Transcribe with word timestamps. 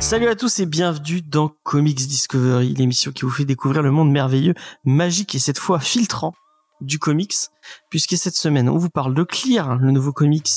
Salut 0.00 0.28
à 0.28 0.34
tous 0.36 0.58
et 0.58 0.66
bienvenue 0.66 1.22
dans 1.22 1.48
Comics 1.62 1.96
Discovery, 1.96 2.74
l'émission 2.74 3.10
qui 3.10 3.22
vous 3.22 3.30
fait 3.30 3.46
découvrir 3.46 3.80
le 3.80 3.90
monde 3.90 4.10
merveilleux, 4.10 4.52
magique 4.84 5.34
et 5.34 5.38
cette 5.38 5.58
fois 5.58 5.80
filtrant 5.80 6.34
du 6.82 6.98
comics, 6.98 7.34
puisque 7.88 8.18
cette 8.18 8.36
semaine 8.36 8.68
on 8.68 8.76
vous 8.76 8.90
parle 8.90 9.14
de 9.14 9.22
Clear, 9.22 9.76
le 9.76 9.92
nouveau 9.92 10.12
comics 10.12 10.50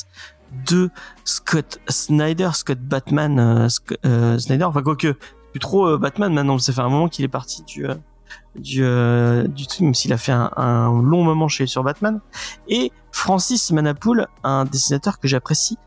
de 0.66 0.90
Scott 1.24 1.80
Snyder, 1.90 2.50
Scott 2.54 2.80
Batman, 2.80 3.40
euh, 3.40 3.68
Sc- 3.68 3.98
euh, 4.06 4.38
Snyder, 4.40 4.66
enfin 4.66 4.82
quoique 4.82 5.16
plus 5.52 5.60
trop 5.60 5.88
euh, 5.88 5.98
Batman 5.98 6.34
maintenant, 6.34 6.58
ça 6.60 6.74
fait 6.74 6.82
un 6.82 6.90
moment 6.90 7.08
qu'il 7.10 7.26
est 7.26 7.30
parti 7.30 7.64
du 7.64 7.88
euh, 7.88 7.96
du 8.56 8.84
euh, 8.84 9.48
du 9.48 9.68
truc, 9.68 9.82
même 9.82 9.94
s'il 9.96 10.12
a 10.14 10.18
fait 10.18 10.32
un, 10.32 10.52
un 10.58 11.02
long 11.02 11.24
moment 11.24 11.48
chez 11.48 11.66
sur 11.66 11.84
Batman, 11.84 12.20
et 12.68 12.92
Francis 13.12 13.72
Manapoul, 13.72 14.28
un 14.44 14.66
dessinateur 14.66 15.20
que 15.20 15.28
j'apprécie 15.28 15.78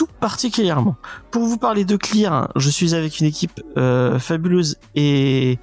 tout 0.00 0.08
particulièrement. 0.18 0.96
Pour 1.30 1.42
vous 1.44 1.58
parler 1.58 1.84
de 1.84 1.94
Clear, 1.94 2.50
je 2.56 2.70
suis 2.70 2.94
avec 2.94 3.20
une 3.20 3.26
équipe 3.26 3.60
euh, 3.76 4.18
fabuleuse 4.18 4.78
et, 4.94 5.58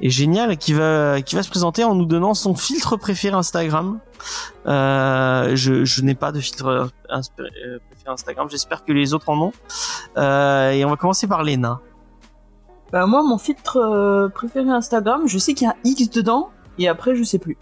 et 0.00 0.08
géniale 0.08 0.56
qui 0.56 0.72
va 0.72 1.20
qui 1.20 1.34
va 1.34 1.42
se 1.42 1.50
présenter 1.50 1.84
en 1.84 1.94
nous 1.94 2.06
donnant 2.06 2.32
son 2.32 2.54
filtre 2.54 2.96
préféré 2.96 3.36
Instagram. 3.36 4.00
Euh, 4.66 5.54
je 5.56 5.84
je 5.84 6.00
n'ai 6.00 6.14
pas 6.14 6.32
de 6.32 6.40
filtre 6.40 6.66
euh, 6.66 6.86
préféré 7.90 8.12
Instagram. 8.14 8.48
J'espère 8.50 8.82
que 8.82 8.92
les 8.92 9.12
autres 9.12 9.28
en 9.28 9.38
ont. 9.38 9.52
Euh, 10.16 10.70
et 10.70 10.86
on 10.86 10.88
va 10.88 10.96
commencer 10.96 11.26
par 11.26 11.44
Lena. 11.44 11.78
Bah 12.92 13.04
moi, 13.04 13.22
mon 13.22 13.36
filtre 13.36 14.30
préféré 14.34 14.70
Instagram, 14.70 15.24
je 15.26 15.36
sais 15.36 15.52
qu'il 15.52 15.66
y 15.66 15.70
a 15.70 15.74
un 15.74 15.80
X 15.84 16.08
dedans, 16.08 16.48
et 16.78 16.88
après, 16.88 17.14
je 17.14 17.24
sais 17.24 17.38
plus. 17.38 17.58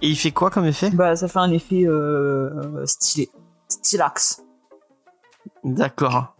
Et 0.00 0.08
il 0.08 0.16
fait 0.16 0.30
quoi 0.30 0.48
comme 0.48 0.64
effet? 0.64 0.88
Bah, 0.88 1.14
ça 1.14 1.28
fait 1.28 1.40
un 1.40 1.52
effet 1.52 1.86
stylé. 2.86 3.28
Stylax. 3.68 4.47
D'accord. 5.74 6.34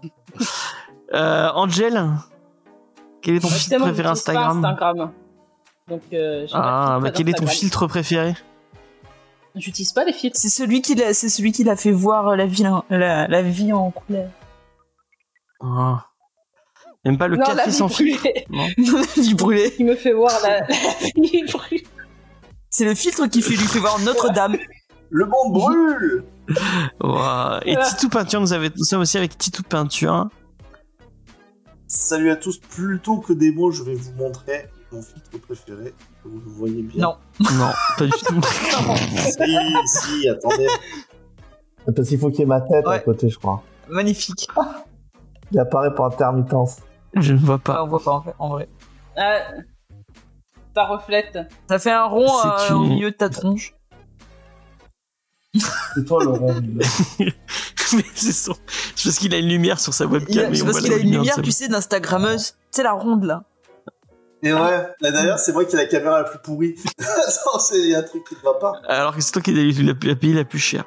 Euh, 1.15 1.49
Angel, 1.55 2.05
quel 3.23 3.37
est 3.37 3.41
ton 3.41 3.49
filtre 3.49 3.79
préféré 3.81 4.09
Instagram 4.09 4.65
Instagram. 4.65 5.13
Donc, 5.89 6.03
euh, 6.13 6.47
Ah, 6.53 6.99
bah 7.03 7.11
quel 7.11 7.29
est 7.29 7.33
ton 7.35 7.47
filtre 7.47 7.87
préféré 7.87 8.35
J'utilise 9.55 9.93
pas 9.93 10.05
les 10.05 10.13
filtres. 10.13 10.39
C'est 10.39 10.51
celui 10.51 10.83
qui 10.83 10.95
l'a, 10.95 11.15
c'est 11.15 11.29
celui 11.29 11.53
qui 11.53 11.65
l'a 11.65 11.77
fait 11.77 11.91
voir 11.91 12.37
la 12.37 12.47
vie, 12.47 12.67
en- 12.67 12.85
la, 12.91 13.27
la 13.27 13.43
vie 13.43 13.73
en 13.73 13.91
couleur. 13.91 14.29
Ah. 15.61 16.05
Même 17.05 17.17
pas 17.19 17.27
le 17.29 17.37
non, 17.37 17.45
la 17.49 17.55
café 17.57 17.71
vie 17.71 17.77
sans 17.77 17.89
filtre. 17.89 18.27
Non. 18.51 18.67
la 19.17 19.23
vie 19.23 19.35
brûlée. 19.35 19.73
Qui 19.73 19.85
me 19.85 19.97
fait 19.97 20.13
voir 20.13 20.33
la, 20.43 20.61
la 20.61 20.67
vie 21.17 21.43
brûlée. 21.51 21.87
C'est 22.71 22.85
le 22.85 22.95
filtre 22.95 23.27
qui 23.27 23.41
fait 23.41 23.55
lui 23.57 23.67
fait 23.67 23.79
voir 23.79 23.99
Notre-Dame. 24.01 24.57
Le 25.11 25.25
monde 25.27 25.53
brûle. 25.53 26.25
Et 27.65 27.77
Titou 27.77 28.09
Peinture, 28.09 28.41
nous, 28.41 28.53
avait, 28.53 28.71
nous 28.77 28.85
sommes 28.85 29.01
aussi 29.01 29.17
avec 29.19 29.37
Titou 29.39 29.63
Peinture. 29.63 30.29
Salut 31.87 32.31
à 32.31 32.37
tous, 32.37 32.59
plutôt 32.59 33.19
que 33.19 33.33
des 33.33 33.51
mots, 33.51 33.71
je 33.71 33.83
vais 33.83 33.95
vous 33.95 34.13
montrer 34.13 34.69
mon 34.93 35.01
filtre 35.03 35.39
préféré. 35.41 35.95
Vous 36.25 36.39
le 36.39 36.51
voyez 36.51 36.83
bien. 36.83 37.03
Non. 37.05 37.17
Non, 37.41 37.71
pas 37.97 38.05
du 38.05 38.11
tout. 38.13 38.41
Si, 39.17 40.21
si, 40.21 40.29
attendez. 40.29 40.67
Parce 41.95 42.09
qu'il 42.09 42.19
faut 42.19 42.29
qu'il 42.29 42.41
y 42.41 42.43
ait 42.43 42.47
ma 42.47 42.61
tête 42.61 42.87
à 42.87 42.99
côté, 42.99 43.31
je 43.31 43.39
crois. 43.39 43.63
Magnifique. 43.89 44.49
Il 45.53 45.59
apparaît 45.59 45.95
par 45.95 46.07
intermittence. 46.07 46.77
Je 47.15 47.33
ne 47.33 47.39
vois 47.39 47.55
Ah, 47.57 47.59
pas. 47.65 47.85
on 47.85 47.87
voit 47.89 48.03
pas 48.03 48.13
en, 48.13 48.23
fait, 48.23 48.35
en 48.39 48.49
vrai. 48.51 48.69
Ah, 49.17 49.39
ça 50.75 50.85
reflète. 50.85 51.39
Ça 51.69 51.79
fait 51.79 51.91
un 51.91 52.05
rond 52.05 52.27
euh, 52.45 52.75
au 52.75 52.81
milieu 52.81 53.11
de 53.11 53.17
ta 53.17 53.31
tronche. 53.31 53.75
C'est 55.95 56.05
toi 56.05 56.23
le 56.25 56.31
rond. 56.31 56.55
Mais 57.95 58.05
c'est 58.15 58.33
son... 58.33 58.55
c'est 58.95 59.09
parce 59.09 59.19
qu'il 59.19 59.33
a 59.35 59.39
une 59.39 59.49
lumière 59.49 59.81
sur 59.81 59.95
sa 59.95 60.05
webcam. 60.05 60.55
C'est 60.55 60.65
parce 60.65 60.81
qu'il 60.83 60.93
a 60.93 60.97
une 60.97 61.11
lumière, 61.11 61.41
tu 61.43 61.51
sais, 61.51 61.69
d'instagrammeuse. 61.69 62.55
C'est 62.71 62.83
la 62.83 62.93
ronde 62.93 63.25
là. 63.25 63.45
Et 64.43 64.53
ouais, 64.53 64.87
là 65.01 65.11
d'ailleurs, 65.11 65.39
c'est 65.39 65.53
moi 65.53 65.65
qui 65.65 65.75
ai 65.75 65.79
la 65.79 65.87
caméra 65.87 66.19
la 66.19 66.25
plus 66.25 66.39
pourrie. 66.39 66.75
Il 67.75 67.87
y 67.87 67.95
a 67.95 67.99
un 68.01 68.03
truc 68.03 68.25
qui 68.29 68.35
ne 68.35 68.41
va 68.41 68.55
pas. 68.55 68.73
Alors 68.87 69.17
que 69.17 69.23
c'est 69.23 69.33
toi 69.33 69.41
qui 69.43 69.51
as 69.51 69.55
eu 69.55 69.73
la, 69.83 69.95
la 70.01 70.17
paye 70.17 70.33
la 70.35 70.45
plus 70.45 70.59
chère. 70.59 70.85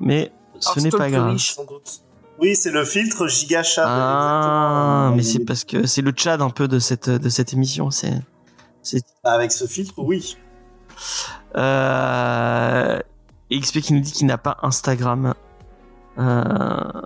Mais 0.00 0.32
ce 0.58 0.80
n'est 0.80 0.90
pas 0.90 0.98
le 0.98 1.04
plus 1.04 1.12
grave. 1.12 1.30
riche. 1.30 1.54
Sans 1.54 1.64
doute. 1.64 2.00
Oui, 2.38 2.54
c'est 2.54 2.70
le 2.70 2.84
filtre 2.84 3.28
gigachat. 3.28 3.84
Ah, 3.86 5.12
mais 5.14 5.22
c'est 5.22 5.44
parce 5.44 5.64
que 5.64 5.86
c'est 5.86 6.02
le 6.02 6.10
Tchad 6.10 6.42
un 6.42 6.50
peu 6.50 6.68
de 6.68 6.78
cette, 6.78 7.08
de 7.08 7.28
cette 7.30 7.52
émission. 7.54 7.90
C'est, 7.90 8.20
c'est, 8.82 9.02
Avec 9.24 9.52
ce 9.52 9.66
filtre, 9.66 9.94
oui. 9.98 10.36
euh, 11.56 12.98
XP 13.52 13.80
qui 13.80 13.92
nous 13.92 14.00
dit 14.00 14.12
qu'il 14.12 14.26
n'a 14.26 14.38
pas 14.38 14.58
Instagram. 14.62 15.34
Euh, 16.18 17.02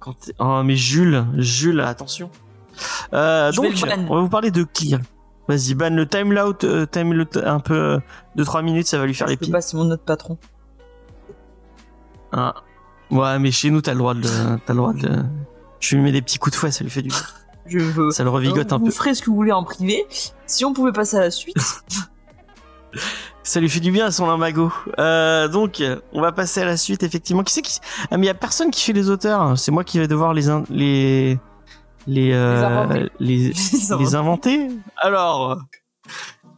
quand 0.00 0.14
oh, 0.38 0.62
mais 0.64 0.76
Jules, 0.76 1.26
Jules, 1.36 1.80
attention. 1.80 2.30
Euh, 3.12 3.52
donc, 3.52 3.72
on 4.08 4.14
va 4.14 4.20
vous 4.20 4.28
parler 4.28 4.50
de 4.50 4.64
Clear. 4.64 5.00
Vas-y, 5.48 5.74
ban 5.74 5.90
le 5.90 6.08
time 6.08 6.36
out, 6.36 6.64
euh, 6.64 6.86
time 6.86 7.24
un 7.44 7.60
peu 7.60 7.74
euh, 7.74 7.98
de 8.34 8.44
3 8.44 8.62
minutes, 8.62 8.88
ça 8.88 8.98
va 8.98 9.06
lui 9.06 9.14
faire 9.14 9.28
les 9.28 9.34
Je 9.34 9.38
peux 9.38 9.44
pieds. 9.44 9.52
pas, 9.52 9.60
c'est 9.60 9.76
mon 9.76 9.88
autre 9.90 10.02
patron. 10.02 10.38
Ah. 12.32 12.54
Ouais, 13.10 13.38
mais 13.38 13.52
chez 13.52 13.70
nous, 13.70 13.80
t'as 13.80 13.92
le 13.92 13.98
droit 13.98 14.14
de, 14.14 14.22
t'as 14.66 14.72
le 14.72 14.76
droit 14.78 14.92
de, 14.92 15.22
je 15.78 15.94
lui 15.94 16.02
mets 16.02 16.10
des 16.10 16.22
petits 16.22 16.38
coups 16.38 16.54
de 16.54 16.58
fouet, 16.58 16.72
ça 16.72 16.82
lui 16.82 16.90
fait 16.90 17.02
du 17.02 17.10
bien. 17.10 17.18
Je 17.66 17.78
veux. 17.78 18.10
Ça 18.10 18.24
le 18.24 18.30
revigote 18.30 18.72
un 18.72 18.78
vous 18.78 18.86
peu. 18.86 18.90
ferez 18.90 19.14
ce 19.14 19.22
que 19.22 19.30
vous 19.30 19.36
voulez 19.36 19.52
en 19.52 19.64
privé. 19.64 20.04
Si 20.46 20.64
on 20.64 20.72
pouvait 20.72 20.92
passer 20.92 21.16
à 21.16 21.20
la 21.20 21.30
suite. 21.30 21.56
Ça 23.42 23.60
lui 23.60 23.68
fait 23.68 23.80
du 23.80 23.92
bien 23.92 24.06
à 24.06 24.10
son 24.10 24.26
lumbago. 24.26 24.72
Euh, 24.98 25.46
donc, 25.48 25.82
on 26.12 26.20
va 26.20 26.32
passer 26.32 26.62
à 26.62 26.64
la 26.64 26.76
suite, 26.76 27.02
effectivement. 27.02 27.42
Qui 27.44 27.52
c'est 27.54 27.62
qui... 27.62 27.78
Ah, 28.10 28.16
mais 28.16 28.24
il 28.24 28.26
y 28.26 28.30
a 28.30 28.34
personne 28.34 28.70
qui 28.70 28.82
fait 28.82 28.92
les 28.92 29.08
auteurs. 29.10 29.56
C'est 29.58 29.70
moi 29.70 29.84
qui 29.84 29.98
vais 29.98 30.08
devoir 30.08 30.34
les... 30.34 30.48
in- 30.48 30.64
les... 30.70 31.38
Les, 32.08 32.32
euh, 32.32 32.64
inventer. 32.64 33.10
les, 33.18 33.52
les 33.98 34.14
inventer. 34.14 34.68
Alors, 34.96 35.58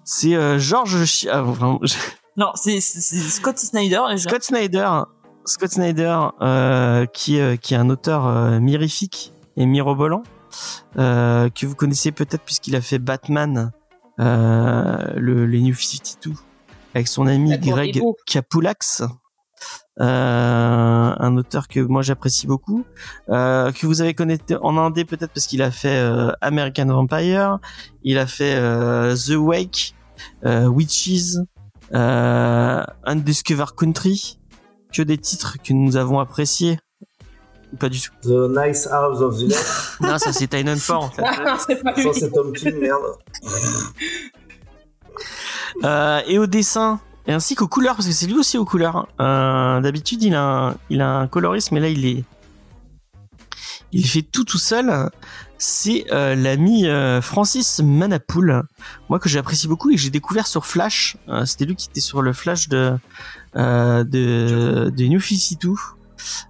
c'est 0.05 0.35
euh, 0.35 0.59
Georges 0.59 1.05
Chi- 1.07 1.29
ah, 1.31 1.43
je- 1.83 1.95
non, 2.37 2.53
c'est 2.55 2.81
Scott 2.81 3.59
Snyder. 3.59 4.01
déjà. 4.11 4.29
Scott 4.29 4.43
Snyder, 4.43 4.89
Scott 5.47 5.71
Snyder, 5.71 6.19
euh, 6.43 7.07
qui, 7.07 7.41
euh, 7.41 7.57
qui 7.57 7.73
est 7.73 7.79
un 7.79 7.89
auteur 7.89 8.27
euh, 8.27 8.61
mirifique 8.61 9.33
et 9.57 9.65
mirobolant, 9.65 10.23
euh, 10.99 11.49
que 11.49 11.65
vous 11.65 11.75
connaissez 11.75 12.13
peut-être 12.13 12.43
puisqu'il 12.45 12.77
a 12.77 12.83
fait 12.83 12.99
Batman, 12.99 13.73
le, 14.19 15.47
les 15.47 15.61
New 15.61 15.75
52, 15.75 16.33
avec 16.95 17.09
son 17.09 17.27
ami 17.27 17.57
Greg. 17.59 18.01
Capulax, 18.27 19.03
euh, 20.01 21.15
un 21.19 21.37
auteur 21.37 21.67
que 21.67 21.81
moi 21.81 22.03
j'apprécie 22.03 22.47
beaucoup, 22.47 22.85
euh, 23.31 23.73
que 23.73 23.87
vous 23.87 24.01
avez 24.01 24.15
connecté 24.15 24.57
en 24.57 24.77
indé 24.77 25.05
peut-être 25.05 25.33
parce 25.33 25.47
qu'il 25.47 25.63
a 25.63 25.71
fait 25.71 25.97
euh, 25.97 26.31
American 26.41 26.87
Vampire, 26.87 27.59
il 28.05 28.19
a 28.19 28.27
fait 28.27 28.55
euh, 28.55 29.17
The 29.17 29.37
Wake, 29.37 29.95
euh, 30.45 30.67
Witches, 30.67 31.39
euh, 31.95 32.85
Undiscovered 33.05 33.75
Country, 33.75 34.39
que 34.93 35.03
des 35.03 35.19
titres 35.19 35.57
que 35.63 35.73
nous 35.73 35.97
avons 35.97 36.21
appréciés. 36.21 36.79
Pas 37.79 37.89
du 37.89 38.01
tout. 38.01 38.11
The 38.23 38.49
Nice 38.57 38.87
House 38.91 39.21
of 39.21 39.39
the 39.39 39.49
Left. 39.49 39.97
Non, 40.01 40.19
ça 40.19 40.33
c'est 40.33 40.47
Titanfall 40.47 40.97
en 40.97 41.11
fait. 41.11 41.23
c'est 41.67 41.83
pas 41.83 41.93
lui. 41.93 42.03
Ça, 42.03 42.11
c'est 42.15 42.31
Tom 42.31 42.53
King, 42.53 42.81
merde. 42.81 43.03
Euh, 45.85 46.21
et 46.27 46.39
au 46.39 46.47
dessin, 46.47 47.01
et 47.27 47.33
ainsi 47.33 47.55
qu'aux 47.55 47.69
couleurs, 47.69 47.97
parce 47.97 48.07
que 48.09 48.15
c'est 48.15 48.27
lui 48.27 48.39
aussi 48.39 48.57
aux 48.59 48.65
couleurs. 48.65 49.07
Euh, 49.21 49.81
D'habitude, 49.81 50.23
il 50.23 50.35
a, 50.35 50.43
un, 50.43 50.75
il 50.89 51.01
a 51.01 51.19
un 51.19 51.27
colorisme, 51.29 51.75
mais 51.75 51.81
là, 51.81 51.89
il 51.89 52.07
est, 52.07 52.25
il 53.93 54.07
fait 54.09 54.23
tout 54.23 54.45
tout 54.45 54.59
seul. 54.59 55.11
C'est 55.61 56.07
euh, 56.13 56.37
l'ami 56.37 56.87
euh, 56.87 57.21
Francis 57.21 57.81
Manapoul, 57.81 58.63
moi 59.09 59.19
que 59.19 59.29
j'apprécie 59.29 59.67
beaucoup 59.67 59.91
et 59.91 59.97
que 59.97 60.01
j'ai 60.01 60.11
découvert 60.11 60.47
sur 60.47 60.65
Flash. 60.65 61.17
Euh, 61.29 61.45
C'était 61.45 61.65
lui 61.65 61.75
qui 61.75 61.89
était 61.91 62.01
sur 62.01 62.23
le 62.23 62.33
Flash 62.33 62.69
de 62.69 62.97
euh, 63.57 64.05
de, 64.05 64.91
de 64.95 65.05
New 65.05 65.21
52 65.21 65.71
euh, 65.71 65.75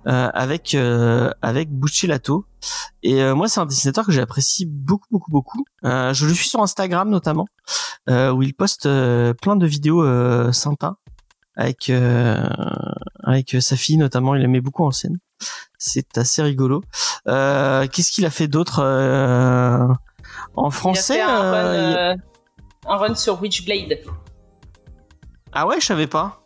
avec 0.06 0.75
euh, 0.75 1.31
avec 1.43 1.70
Buccellato. 1.70 2.44
Et 3.03 3.23
euh, 3.23 3.35
moi, 3.35 3.49
c'est 3.49 3.61
un 3.61 3.67
dessinateur 3.67 4.05
que 4.06 4.12
j'apprécie 4.12 4.67
beaucoup 4.67 5.06
beaucoup 5.11 5.31
beaucoup. 5.31 5.65
Euh, 5.85 6.12
je 6.15 6.26
le 6.26 6.35
suis 6.35 6.49
sur 6.49 6.61
Instagram 6.62 7.09
notamment 7.11 7.47
euh, 8.11 8.31
où 8.32 8.43
il 8.43 8.55
poste 8.55 8.87
euh, 8.87 9.35
plein 9.35 9.56
de 9.56 9.67
vidéos 9.67 10.03
euh, 10.03 10.50
sympas 10.53 10.97
avec 11.56 11.91
euh, 11.91 12.49
avec 13.23 13.56
sa 13.61 13.76
fille 13.76 13.97
notamment. 13.97 14.35
Il 14.35 14.43
la 14.43 14.49
met 14.49 14.61
beaucoup 14.61 14.85
en 14.85 14.91
scène. 14.91 15.19
C'est 15.79 16.19
assez 16.19 16.43
rigolo. 16.43 16.82
Euh, 17.29 17.87
Qu'est-ce 17.87 18.11
qu'il 18.11 18.26
a 18.26 18.31
fait 18.31 18.49
d'autre 18.49 18.81
euh, 18.82 19.87
en 20.56 20.71
français 20.71 21.19
Il 21.19 21.21
a 21.21 21.26
fait 21.26 21.32
un, 21.32 21.44
euh, 21.44 21.53
run, 21.53 21.91
il- 21.91 21.97
euh, 21.97 22.17
un 22.93 22.97
run 22.97 23.14
sur 23.14 23.41
Witchblade. 23.41 23.99
Ah 25.53 25.67
ouais, 25.67 25.81
je 25.81 25.87
savais 25.87 26.06
pas. 26.09 26.43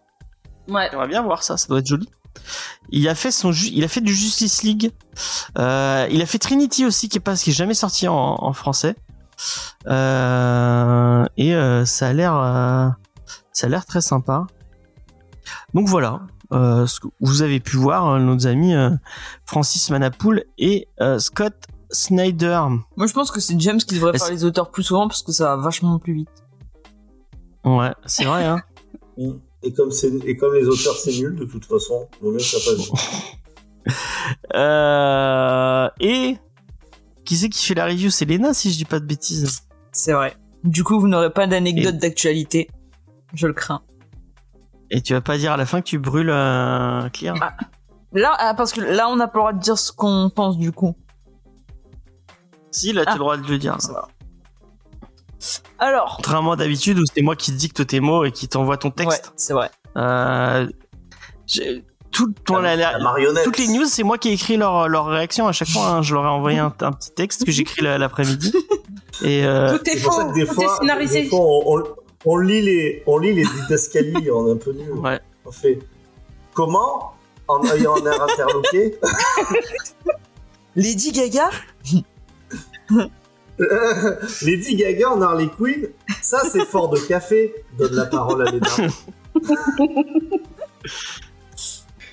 Ouais. 0.68 0.88
J'aimerais 0.90 1.08
bien 1.08 1.22
voir 1.22 1.42
ça. 1.42 1.56
Ça 1.56 1.66
doit 1.68 1.78
être 1.78 1.86
joli. 1.86 2.08
Il 2.90 3.08
a 3.08 3.14
fait 3.14 3.30
son, 3.30 3.52
il 3.52 3.84
a 3.84 3.88
fait 3.88 4.00
du 4.00 4.14
Justice 4.14 4.62
League. 4.62 4.92
Euh, 5.58 6.06
il 6.10 6.20
a 6.20 6.26
fait 6.26 6.38
Trinity 6.38 6.84
aussi, 6.84 7.08
qui 7.08 7.18
est 7.18 7.20
pas, 7.20 7.36
qui 7.36 7.50
est 7.50 7.54
jamais 7.54 7.74
sorti 7.74 8.08
en, 8.08 8.14
en 8.14 8.52
français. 8.52 8.96
Euh, 9.86 11.24
et 11.36 11.54
euh, 11.54 11.84
ça 11.84 12.08
a 12.08 12.12
l'air, 12.12 12.36
euh, 12.36 12.88
ça 13.52 13.66
a 13.66 13.70
l'air 13.70 13.86
très 13.86 14.00
sympa. 14.00 14.46
Donc 15.74 15.88
voilà, 15.88 16.20
euh, 16.52 16.86
ce 16.86 17.00
que 17.00 17.08
vous 17.20 17.42
avez 17.42 17.60
pu 17.60 17.76
voir 17.76 18.08
euh, 18.08 18.18
nos 18.18 18.46
amis 18.46 18.74
euh, 18.74 18.90
Francis 19.44 19.90
Manapoul 19.90 20.44
et 20.58 20.88
euh, 21.00 21.18
Scott 21.18 21.54
Snyder. 21.90 22.62
Moi, 22.96 23.06
je 23.06 23.12
pense 23.12 23.30
que 23.30 23.40
c'est 23.40 23.58
James 23.60 23.78
qui 23.78 23.94
devrait 23.96 24.16
faire 24.16 24.30
les 24.30 24.44
auteurs 24.44 24.70
plus 24.70 24.82
souvent 24.82 25.08
parce 25.08 25.22
que 25.22 25.32
ça 25.32 25.56
va 25.56 25.62
vachement 25.62 25.98
plus 25.98 26.14
vite. 26.14 26.30
Ouais, 27.64 27.92
c'est 28.06 28.24
vrai. 28.24 28.44
Hein. 28.44 28.62
Et 29.64 29.72
comme, 29.72 29.90
c'est- 29.90 30.12
et 30.26 30.36
comme 30.36 30.54
les 30.54 30.66
auteurs, 30.66 30.96
c'est 30.96 31.12
nul, 31.12 31.36
de 31.36 31.44
toute 31.44 31.64
façon, 31.64 32.08
vaut 32.20 32.30
mieux 32.32 32.38
que 32.38 32.42
ça 32.44 32.58
passe. 32.58 32.90
Euh, 34.54 35.88
et 36.00 36.36
qui 37.24 37.36
c'est 37.36 37.48
qui 37.48 37.64
fait 37.66 37.74
la 37.74 37.86
review? 37.86 38.10
C'est 38.10 38.24
Lena, 38.24 38.54
si 38.54 38.70
je 38.70 38.76
dis 38.76 38.84
pas 38.84 39.00
de 39.00 39.04
bêtises. 39.04 39.62
C'est 39.92 40.12
vrai. 40.12 40.36
Du 40.62 40.84
coup, 40.84 41.00
vous 41.00 41.08
n'aurez 41.08 41.32
pas 41.32 41.46
d'anecdote 41.48 41.96
d'actualité. 41.98 42.70
Je 43.34 43.46
le 43.48 43.52
crains. 43.52 43.82
Et 44.90 45.00
tu 45.00 45.14
vas 45.14 45.20
pas 45.20 45.38
dire 45.38 45.52
à 45.52 45.56
la 45.56 45.66
fin 45.66 45.80
que 45.80 45.86
tu 45.86 45.98
brûles 45.98 46.30
euh, 46.30 47.08
Clear 47.08 47.34
Là, 48.12 48.36
ah, 48.38 48.54
parce 48.54 48.72
que 48.72 48.80
là, 48.80 49.08
on 49.08 49.16
n'a 49.16 49.26
pas 49.26 49.38
le 49.38 49.42
droit 49.42 49.52
de 49.54 49.58
dire 49.60 49.78
ce 49.78 49.90
qu'on 49.90 50.30
pense 50.34 50.58
du 50.58 50.70
coup. 50.70 50.94
Si, 52.70 52.92
là, 52.92 53.02
tu 53.04 53.08
as 53.08 53.12
Ah. 53.12 53.14
le 53.14 53.18
droit 53.20 53.36
de 53.38 53.46
le 53.48 53.58
dire. 53.58 53.80
Ça 53.80 53.92
va. 53.92 54.08
Alors, 55.78 56.14
Contrairement 56.16 56.52
à 56.52 56.56
d'habitude 56.56 56.98
où 56.98 57.04
c'est 57.12 57.22
moi 57.22 57.36
qui 57.36 57.52
dicte 57.52 57.86
tes 57.86 58.00
mots 58.00 58.24
et 58.24 58.32
qui 58.32 58.48
t'envoie 58.48 58.76
ton 58.76 58.88
ouais, 58.88 58.94
texte. 59.06 59.32
c'est 59.36 59.52
vrai. 59.52 59.70
Euh, 59.96 60.68
j'ai- 61.46 61.84
tout, 62.10 62.32
ton- 62.44 62.58
la- 62.58 62.76
la- 62.76 62.92
La 62.92 62.98
marionnette. 62.98 63.42
toutes 63.44 63.58
les 63.58 63.68
news, 63.68 63.86
c'est 63.86 64.02
moi 64.02 64.18
qui 64.18 64.28
ai 64.28 64.32
écrit 64.34 64.56
leur, 64.58 64.88
leur 64.88 65.06
réaction 65.06 65.48
à 65.48 65.52
chaque 65.52 65.68
fois. 65.68 65.86
hein. 65.88 66.02
Je 66.02 66.14
leur 66.14 66.24
ai 66.24 66.28
envoyé 66.28 66.58
un, 66.60 66.72
un 66.80 66.92
petit 66.92 67.10
texte 67.12 67.44
que 67.44 67.50
j'écris 67.50 67.82
la- 67.82 67.96
l'après-midi. 67.98 68.52
Et 69.22 69.44
euh, 69.46 69.76
Tout 69.78 69.88
est 69.88 69.96
faux, 69.96 70.32
des 70.32 70.46
tout 70.46 70.54
fois, 70.54 70.64
est 70.64 70.78
scénarisé. 70.80 71.22
des 71.22 71.28
fois, 71.28 71.40
on, 71.40 71.78
on- 71.78 71.84
on 72.24 72.36
lit 72.36 72.62
les, 72.62 73.02
on 73.06 73.18
lit 73.18 73.32
les 73.34 73.44
didascalies 73.44 74.30
en 74.34 74.50
un 74.50 74.56
peu 74.56 74.72
nul. 74.72 74.92
ouais. 74.92 75.20
On 75.44 75.50
fait 75.50 75.78
comment? 76.54 77.14
En 77.48 77.62
ayant 77.64 77.96
un 77.96 78.06
air 78.10 78.22
interloqué 78.22 78.96
Lady 80.76 81.10
Gaga? 81.12 81.50
Euh, 83.60 84.16
Lady 84.42 84.76
Gaga 84.76 85.10
en 85.10 85.20
Harley 85.22 85.48
Quinn, 85.56 85.88
ça 86.20 86.42
c'est 86.50 86.64
fort 86.64 86.88
de 86.88 86.98
café. 86.98 87.54
Donne 87.78 87.94
la 87.94 88.06
parole 88.06 88.46
à 88.46 88.50
Léna. 88.50 88.66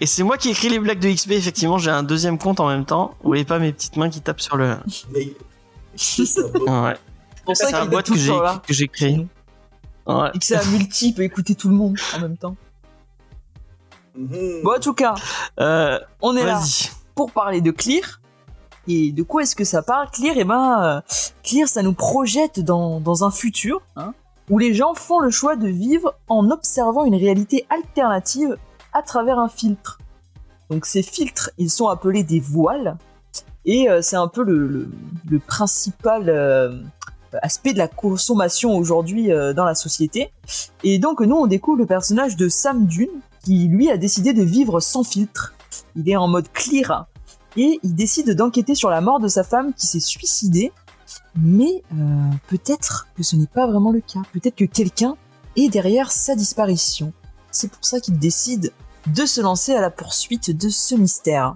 Et 0.02 0.06
c'est 0.06 0.24
moi 0.24 0.38
qui 0.38 0.48
ai 0.50 0.52
écrit 0.52 0.70
les 0.70 0.80
blagues 0.80 1.00
de 1.00 1.12
XP. 1.12 1.32
Effectivement, 1.32 1.78
j'ai 1.78 1.92
un 1.92 2.04
deuxième 2.04 2.38
compte 2.38 2.60
en 2.60 2.68
même 2.68 2.86
temps. 2.86 3.16
Vous 3.22 3.30
voyez 3.30 3.44
pas 3.46 3.60
mes 3.60 3.74
petites 3.74 3.98
mains 3.98 4.10
qui 4.10 4.22
tapent 4.22 4.40
sur 4.42 4.56
le. 4.56 4.78
Mais 5.14 5.34
c'est 5.96 6.42
Ouais. 6.42 6.96
Pour 7.46 7.58
ça 7.58 7.68
C'est 7.68 7.76
un 7.76 7.86
boîte 7.86 8.10
que 8.10 8.18
j'ai 8.18 8.32
que 8.68 8.74
j'ai 8.74 8.88
créé. 8.88 9.28
Ouais. 10.08 10.30
Et 10.34 10.40
que 10.40 10.46
c'est 10.46 10.56
un 10.56 10.66
multi, 10.72 11.14
peut 11.14 11.24
écouter 11.24 11.56
tout 11.56 11.68
le 11.70 11.76
monde 11.76 11.98
en 12.16 12.20
même 12.22 12.38
temps. 12.38 12.56
Mhm. 14.16 14.62
Bon, 14.64 14.76
en 14.76 14.80
tout 14.80 14.94
cas, 14.94 15.16
Euh, 15.60 16.00
on 16.22 16.36
est 16.36 16.46
là 16.46 16.56
Vas-y. 16.60 16.90
pour 17.16 17.32
parler 17.32 17.62
de 17.62 17.72
Clear. 17.72 18.19
Et 18.92 19.12
de 19.12 19.22
quoi 19.22 19.44
est-ce 19.44 19.56
que 19.56 19.64
ça 19.64 19.84
parle 19.84 20.10
Clear, 20.12 20.36
eh 20.38 20.44
ben, 20.44 20.82
euh, 20.84 21.02
Clear, 21.44 21.68
ça 21.68 21.84
nous 21.84 21.94
projette 21.94 22.60
dans, 22.60 23.00
dans 23.00 23.24
un 23.24 23.30
futur 23.30 23.82
hein, 23.96 24.14
où 24.50 24.58
les 24.58 24.74
gens 24.74 24.96
font 24.96 25.20
le 25.20 25.30
choix 25.30 25.56
de 25.56 25.68
vivre 25.68 26.16
en 26.28 26.50
observant 26.50 27.06
une 27.06 27.14
réalité 27.16 27.68
alternative 27.70 28.58
à 28.94 29.04
travers 29.04 29.38
un 29.38 29.48
filtre. 29.48 30.00
Donc 30.72 30.88
ces 30.88 31.04
filtres, 31.04 31.52
ils 31.60 31.70
sont 31.70 31.88
appelés 31.88 32.24
des 32.24 32.40
voiles. 32.40 32.98
Et 33.64 33.90
euh, 33.90 34.02
c'est 34.02 34.16
un 34.16 34.28
peu 34.28 34.44
le, 34.44 34.90
le- 35.30 35.40
principal 35.40 36.24
euh, 36.28 36.82
aspect 37.44 37.74
de 37.74 37.78
la 37.78 37.88
consommation 37.88 38.76
aujourd'hui 38.76 39.30
dans 39.56 39.66
la 39.66 39.76
société. 39.76 40.32
Et 40.84 40.98
donc 40.98 41.22
nous, 41.22 41.36
on 41.36 41.46
découvre 41.46 41.78
le 41.78 41.86
personnage 41.86 42.36
de 42.38 42.50
Sam 42.50 42.88
Dune, 42.88 43.22
qui 43.46 43.68
lui 43.68 43.92
a 43.92 43.98
décidé 43.98 44.34
de 44.34 44.42
vivre 44.42 44.80
sans 44.80 45.04
filtre. 45.04 45.54
Il 45.96 46.10
est 46.10 46.16
en 46.16 46.28
mode 46.28 46.52
clear 46.52 47.06
et 47.58 47.80
il 47.84 47.96
décide 47.96 48.32
d'enquêter 48.36 48.76
sur 48.76 48.90
la 48.90 49.02
mort 49.02 49.20
de 49.20 49.28
sa 49.28 49.44
femme 49.44 49.74
qui 49.74 49.88
s'est 49.88 50.00
suicidée. 50.00 50.72
Mais 51.36 51.84
euh, 51.94 51.96
peut-être 52.48 53.08
que 53.16 53.24
ce 53.24 53.36
n'est 53.36 53.48
pas 53.48 53.68
vraiment 53.68 53.92
le 53.92 54.02
cas. 54.02 54.22
Peut-être 54.34 54.56
que 54.56 54.66
quelqu'un 54.66 55.16
est 55.56 55.70
derrière 55.70 56.12
sa 56.12 56.36
disparition. 56.36 57.14
C'est 57.52 57.72
pour 57.72 57.84
ça 57.84 58.00
qu'il 58.00 58.18
décide 58.18 58.72
de 59.08 59.26
se 59.26 59.42
lancer 59.42 59.74
à 59.74 59.82
la 59.82 59.90
poursuite 59.90 60.56
de 60.56 60.70
ce 60.70 60.96
mystère. 60.96 61.56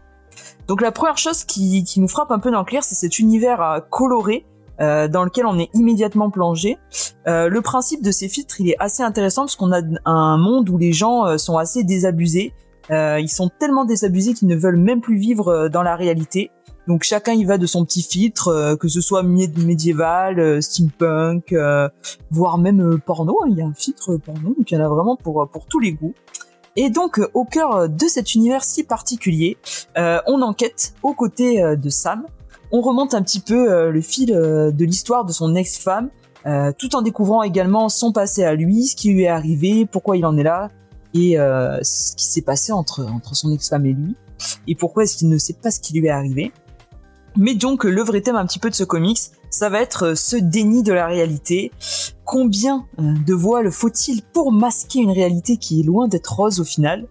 Donc 0.68 0.82
la 0.82 0.92
première 0.92 1.18
chose 1.18 1.44
qui, 1.44 1.84
qui 1.84 2.00
nous 2.00 2.08
frappe 2.08 2.32
un 2.32 2.40
peu 2.40 2.50
dans 2.52 2.60
le 2.60 2.66
clair, 2.66 2.84
c'est 2.84 2.96
cet 2.96 3.20
univers 3.20 3.62
euh, 3.62 3.80
coloré 3.80 4.46
euh, 4.80 5.08
dans 5.08 5.24
lequel 5.24 5.46
on 5.46 5.60
est 5.60 5.70
immédiatement 5.74 6.32
plongé. 6.32 6.78
Le 7.26 7.60
principe 7.60 8.04
de 8.04 8.12
ces 8.12 8.28
filtres, 8.28 8.60
il 8.60 8.70
est 8.70 8.76
assez 8.80 9.04
intéressant 9.04 9.44
parce 9.44 9.56
qu'on 9.56 9.72
a 9.72 9.82
un 10.06 10.38
monde 10.38 10.70
où 10.70 10.78
les 10.78 10.94
gens 10.94 11.38
sont 11.38 11.58
assez 11.58 11.84
désabusés. 11.84 12.54
Euh, 12.92 13.20
ils 13.20 13.30
sont 13.30 13.50
tellement 13.60 13.86
désabusés 13.86 14.34
qu'ils 14.34 14.50
ne 14.50 14.56
veulent 14.56 14.78
même 14.78 15.00
plus 15.00 15.18
vivre 15.18 15.48
euh, 15.48 15.70
dans 15.70 15.84
la 15.84 15.96
réalité. 15.96 16.52
Donc 16.88 17.04
chacun 17.04 17.32
y 17.32 17.46
va 17.46 17.58
de 17.58 17.66
son 17.66 17.86
petit 17.86 18.04
filtre, 18.04 18.50
euh, 18.50 18.76
que 18.76 18.90
ce 18.90 19.00
soit 19.00 19.24
mé- 19.24 19.58
médiéval, 19.66 20.40
euh, 20.40 20.60
steampunk, 20.60 21.56
voire 22.30 22.58
même 22.58 23.00
porno. 23.06 23.38
Il 23.48 23.58
y 23.58 23.62
a 23.62 23.66
un 23.66 23.74
filtre 23.74 24.18
porno, 24.18 24.54
donc 24.58 24.70
il 24.70 24.78
y 24.78 24.78
en 24.78 24.84
a 24.84 24.90
vraiment 24.90 25.16
pour, 25.16 25.48
pour 25.50 25.66
tous 25.66 25.80
les 25.80 25.94
goûts. 25.94 26.14
Et 26.76 26.90
donc 26.90 27.22
au 27.34 27.46
cœur 27.46 27.88
de 27.88 28.06
cet 28.08 28.36
univers 28.36 28.64
si 28.64 28.84
particulier, 28.84 29.58
on 29.96 30.42
enquête 30.42 30.94
aux 31.04 31.14
côtés 31.14 31.62
de 31.78 31.90
Sam. 31.90 32.26
On 32.72 32.82
remonte 32.82 33.14
un 33.14 33.22
petit 33.22 33.40
peu 33.40 33.92
le 33.92 34.02
fil 34.02 34.32
de 34.32 34.84
l'histoire 34.84 35.24
de 35.24 35.32
son 35.32 35.54
ex-femme, 35.54 36.10
tout 36.80 36.96
en 36.96 37.04
découvrant 37.04 37.44
également 37.44 37.90
son 37.90 38.12
passé 38.12 38.44
à 38.44 38.56
lui, 38.56 38.88
ce 38.88 38.96
qui 38.96 39.14
lui 39.14 39.24
est 39.24 39.28
arrivé, 39.28 39.86
pourquoi 39.86 40.18
il 40.18 40.26
en 40.26 40.36
est 40.36 40.42
là, 40.44 40.70
et 41.14 41.40
euh, 41.40 41.80
ce 41.82 42.16
qui 42.16 42.26
s'est 42.26 42.42
passé 42.42 42.72
entre, 42.72 43.06
entre 43.06 43.36
son 43.36 43.52
ex-femme 43.52 43.86
et 43.86 43.94
lui, 43.94 44.16
et 44.68 44.76
pourquoi 44.76 45.04
est-ce 45.04 45.18
qu'il 45.18 45.30
ne 45.30 45.38
sait 45.38 45.54
pas 45.54 45.72
ce 45.72 45.80
qui 45.80 45.94
lui 45.94 46.08
est 46.08 46.12
arrivé. 46.12 46.52
Mais 47.36 47.56
donc 47.56 47.84
le 47.84 48.02
vrai 48.04 48.22
thème 48.22 48.36
un 48.36 48.46
petit 48.46 48.60
peu 48.60 48.70
de 48.70 48.76
ce 48.76 48.84
comics, 48.84 49.20
ça 49.50 49.70
va 49.70 49.82
être 49.82 50.08
euh, 50.08 50.16
ce 50.16 50.36
déni 50.36 50.84
de 50.84 50.94
la 50.94 51.08
réalité. 51.08 51.72
Combien 52.26 52.86
euh, 53.00 53.14
de 53.26 53.34
voiles 53.34 53.72
faut-il 53.72 54.22
pour 54.22 54.52
masquer 54.52 55.00
une 55.00 55.12
réalité 55.12 55.58
qui 55.58 55.80
est 55.80 55.84
loin 55.84 56.08
d'être 56.08 56.34
rose 56.34 56.60
au 56.60 56.64
final? 56.64 57.08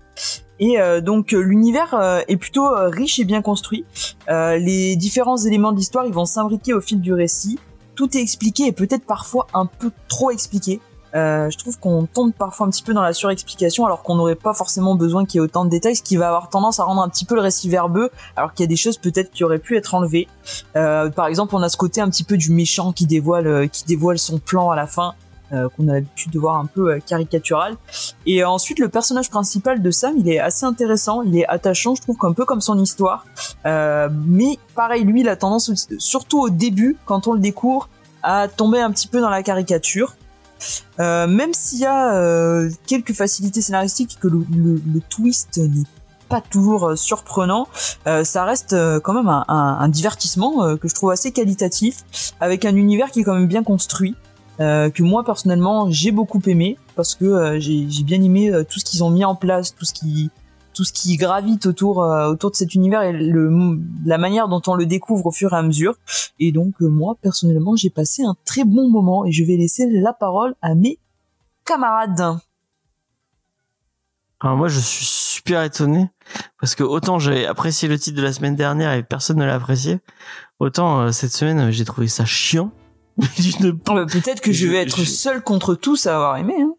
Et 0.58 0.80
euh, 0.80 1.00
donc 1.00 1.34
euh, 1.34 1.40
l'univers 1.40 2.22
est 2.28 2.36
plutôt 2.36 2.68
riche 2.72 3.18
et 3.18 3.24
bien 3.24 3.42
construit. 3.42 3.84
Les 4.28 4.96
différents 4.96 5.36
éléments 5.36 5.72
de 5.72 5.76
l'histoire, 5.76 6.06
ils 6.06 6.12
vont 6.12 6.24
s'imbriquer 6.24 6.72
au 6.72 6.80
fil 6.80 7.00
du 7.00 7.12
récit. 7.12 7.58
Tout 7.94 8.16
est 8.16 8.20
expliqué 8.20 8.66
et 8.66 8.72
peut-être 8.72 9.04
parfois 9.04 9.46
un 9.54 9.66
peu 9.66 9.90
trop 10.08 10.30
expliqué. 10.30 10.80
Euh, 11.14 11.50
je 11.50 11.58
trouve 11.58 11.78
qu'on 11.78 12.06
tombe 12.06 12.32
parfois 12.32 12.66
un 12.66 12.70
petit 12.70 12.82
peu 12.82 12.94
dans 12.94 13.02
la 13.02 13.12
surexplication 13.12 13.84
alors 13.84 14.02
qu'on 14.02 14.14
n'aurait 14.14 14.34
pas 14.34 14.54
forcément 14.54 14.94
besoin 14.94 15.26
qu'il 15.26 15.38
y 15.38 15.42
ait 15.42 15.44
autant 15.44 15.64
de 15.64 15.70
détails, 15.70 15.96
ce 15.96 16.02
qui 16.02 16.16
va 16.16 16.28
avoir 16.28 16.48
tendance 16.48 16.80
à 16.80 16.84
rendre 16.84 17.02
un 17.02 17.08
petit 17.08 17.24
peu 17.24 17.34
le 17.34 17.42
récit 17.42 17.68
verbeux, 17.68 18.10
alors 18.36 18.54
qu'il 18.54 18.64
y 18.64 18.66
a 18.66 18.68
des 18.68 18.76
choses 18.76 18.98
peut-être 18.98 19.30
qui 19.30 19.44
auraient 19.44 19.58
pu 19.58 19.76
être 19.76 19.94
enlevées. 19.94 20.28
Euh, 20.76 21.10
par 21.10 21.26
exemple, 21.26 21.54
on 21.54 21.62
a 21.62 21.68
ce 21.68 21.76
côté 21.76 22.00
un 22.00 22.08
petit 22.08 22.24
peu 22.24 22.36
du 22.36 22.50
méchant 22.50 22.92
qui 22.92 23.06
dévoile, 23.06 23.46
euh, 23.46 23.66
qui 23.66 23.84
dévoile 23.84 24.18
son 24.18 24.38
plan 24.38 24.70
à 24.70 24.76
la 24.76 24.86
fin, 24.86 25.14
euh, 25.52 25.68
qu'on 25.68 25.86
a 25.88 25.92
l'habitude 25.94 26.32
de 26.32 26.38
voir 26.38 26.56
un 26.56 26.64
peu 26.64 26.92
euh, 26.92 26.98
caricatural. 27.06 27.76
Et 28.24 28.42
ensuite, 28.42 28.78
le 28.78 28.88
personnage 28.88 29.28
principal 29.28 29.82
de 29.82 29.90
Sam, 29.90 30.14
il 30.16 30.26
est 30.30 30.38
assez 30.38 30.64
intéressant, 30.64 31.20
il 31.20 31.36
est 31.36 31.46
attachant, 31.46 31.94
je 31.94 32.00
trouve 32.00 32.16
qu'un 32.16 32.32
peu 32.32 32.46
comme 32.46 32.62
son 32.62 32.78
histoire. 32.78 33.26
Euh, 33.66 34.08
mais 34.26 34.58
pareil, 34.74 35.04
lui, 35.04 35.20
il 35.20 35.28
a 35.28 35.36
tendance, 35.36 35.70
surtout 35.98 36.40
au 36.40 36.48
début, 36.48 36.96
quand 37.04 37.26
on 37.26 37.34
le 37.34 37.38
découvre, 37.38 37.90
à 38.22 38.48
tomber 38.48 38.80
un 38.80 38.90
petit 38.92 39.08
peu 39.08 39.20
dans 39.20 39.28
la 39.28 39.42
caricature. 39.42 40.14
Euh, 41.00 41.26
même 41.26 41.52
s'il 41.54 41.80
y 41.80 41.86
a 41.86 42.14
euh, 42.14 42.70
quelques 42.86 43.12
facilités 43.14 43.60
scénaristiques 43.62 44.18
que 44.20 44.28
le, 44.28 44.44
le- 44.54 44.82
le 44.94 45.00
twist 45.08 45.58
n'est 45.58 45.84
pas 46.28 46.40
toujours 46.40 46.88
euh, 46.88 46.96
surprenant, 46.96 47.68
euh, 48.06 48.24
ça 48.24 48.44
reste 48.44 48.72
euh, 48.72 49.00
quand 49.00 49.12
même 49.14 49.28
un, 49.28 49.44
un- 49.48 49.88
divertissement 49.88 50.76
que 50.76 50.88
je 50.88 50.94
trouve 50.94 51.10
assez 51.10 51.32
qualitatif, 51.32 52.04
avec 52.40 52.64
un 52.64 52.74
univers 52.76 53.10
qui 53.10 53.20
est 53.20 53.24
quand 53.24 53.34
même 53.34 53.48
bien 53.48 53.62
construit, 53.62 54.14
que 54.58 55.02
moi 55.02 55.24
personnellement 55.24 55.90
j'ai 55.90 56.12
beaucoup 56.12 56.40
aimé 56.46 56.78
parce 56.94 57.16
que 57.16 57.58
j'ai 57.58 57.86
j'ai 57.90 58.04
bien 58.04 58.22
aimé 58.22 58.52
tout 58.70 58.78
ce 58.78 58.84
qu'ils 58.84 59.02
ont 59.02 59.10
mis 59.10 59.24
en 59.24 59.34
place, 59.34 59.74
tout 59.74 59.84
ce 59.84 59.92
qui 59.92 60.30
tout 60.74 60.84
ce 60.84 60.92
qui 60.92 61.16
gravite 61.16 61.66
autour 61.66 62.02
euh, 62.02 62.30
autour 62.30 62.50
de 62.50 62.56
cet 62.56 62.74
univers 62.74 63.02
et 63.02 63.12
le, 63.12 63.78
la 64.04 64.18
manière 64.18 64.48
dont 64.48 64.62
on 64.66 64.74
le 64.74 64.86
découvre 64.86 65.26
au 65.26 65.30
fur 65.32 65.52
et 65.52 65.56
à 65.56 65.62
mesure. 65.62 65.94
Et 66.40 66.52
donc 66.52 66.74
euh, 66.82 66.88
moi 66.88 67.16
personnellement 67.20 67.76
j'ai 67.76 67.90
passé 67.90 68.22
un 68.24 68.34
très 68.44 68.64
bon 68.64 68.88
moment 68.90 69.24
et 69.24 69.32
je 69.32 69.44
vais 69.44 69.56
laisser 69.56 69.86
la 69.90 70.12
parole 70.12 70.54
à 70.62 70.74
mes 70.74 70.98
camarades. 71.64 72.38
Alors 74.44 74.56
moi, 74.56 74.66
je 74.66 74.80
suis 74.80 75.04
super 75.06 75.62
étonné 75.62 76.10
parce 76.58 76.74
que 76.74 76.82
autant 76.82 77.20
j'ai 77.20 77.46
apprécié 77.46 77.88
le 77.88 77.96
titre 77.96 78.16
de 78.16 78.22
la 78.22 78.32
semaine 78.32 78.56
dernière 78.56 78.92
et 78.92 79.04
personne 79.04 79.36
ne 79.38 79.44
l'a 79.44 79.54
apprécié, 79.54 80.00
autant 80.58 81.00
euh, 81.02 81.12
cette 81.12 81.30
semaine 81.32 81.70
j'ai 81.70 81.84
trouvé 81.84 82.08
ça 82.08 82.24
chiant. 82.24 82.72
Euh, 83.62 84.06
Peut-être 84.06 84.40
que 84.40 84.50
je 84.52 84.66
Je- 84.66 84.70
vais 84.72 84.78
être 84.78 84.98
je- 85.00 85.04
seul 85.04 85.42
contre 85.42 85.74
tous 85.76 86.06
à 86.06 86.16
avoir 86.16 86.38
aimé. 86.38 86.54
Hein. 86.58 86.72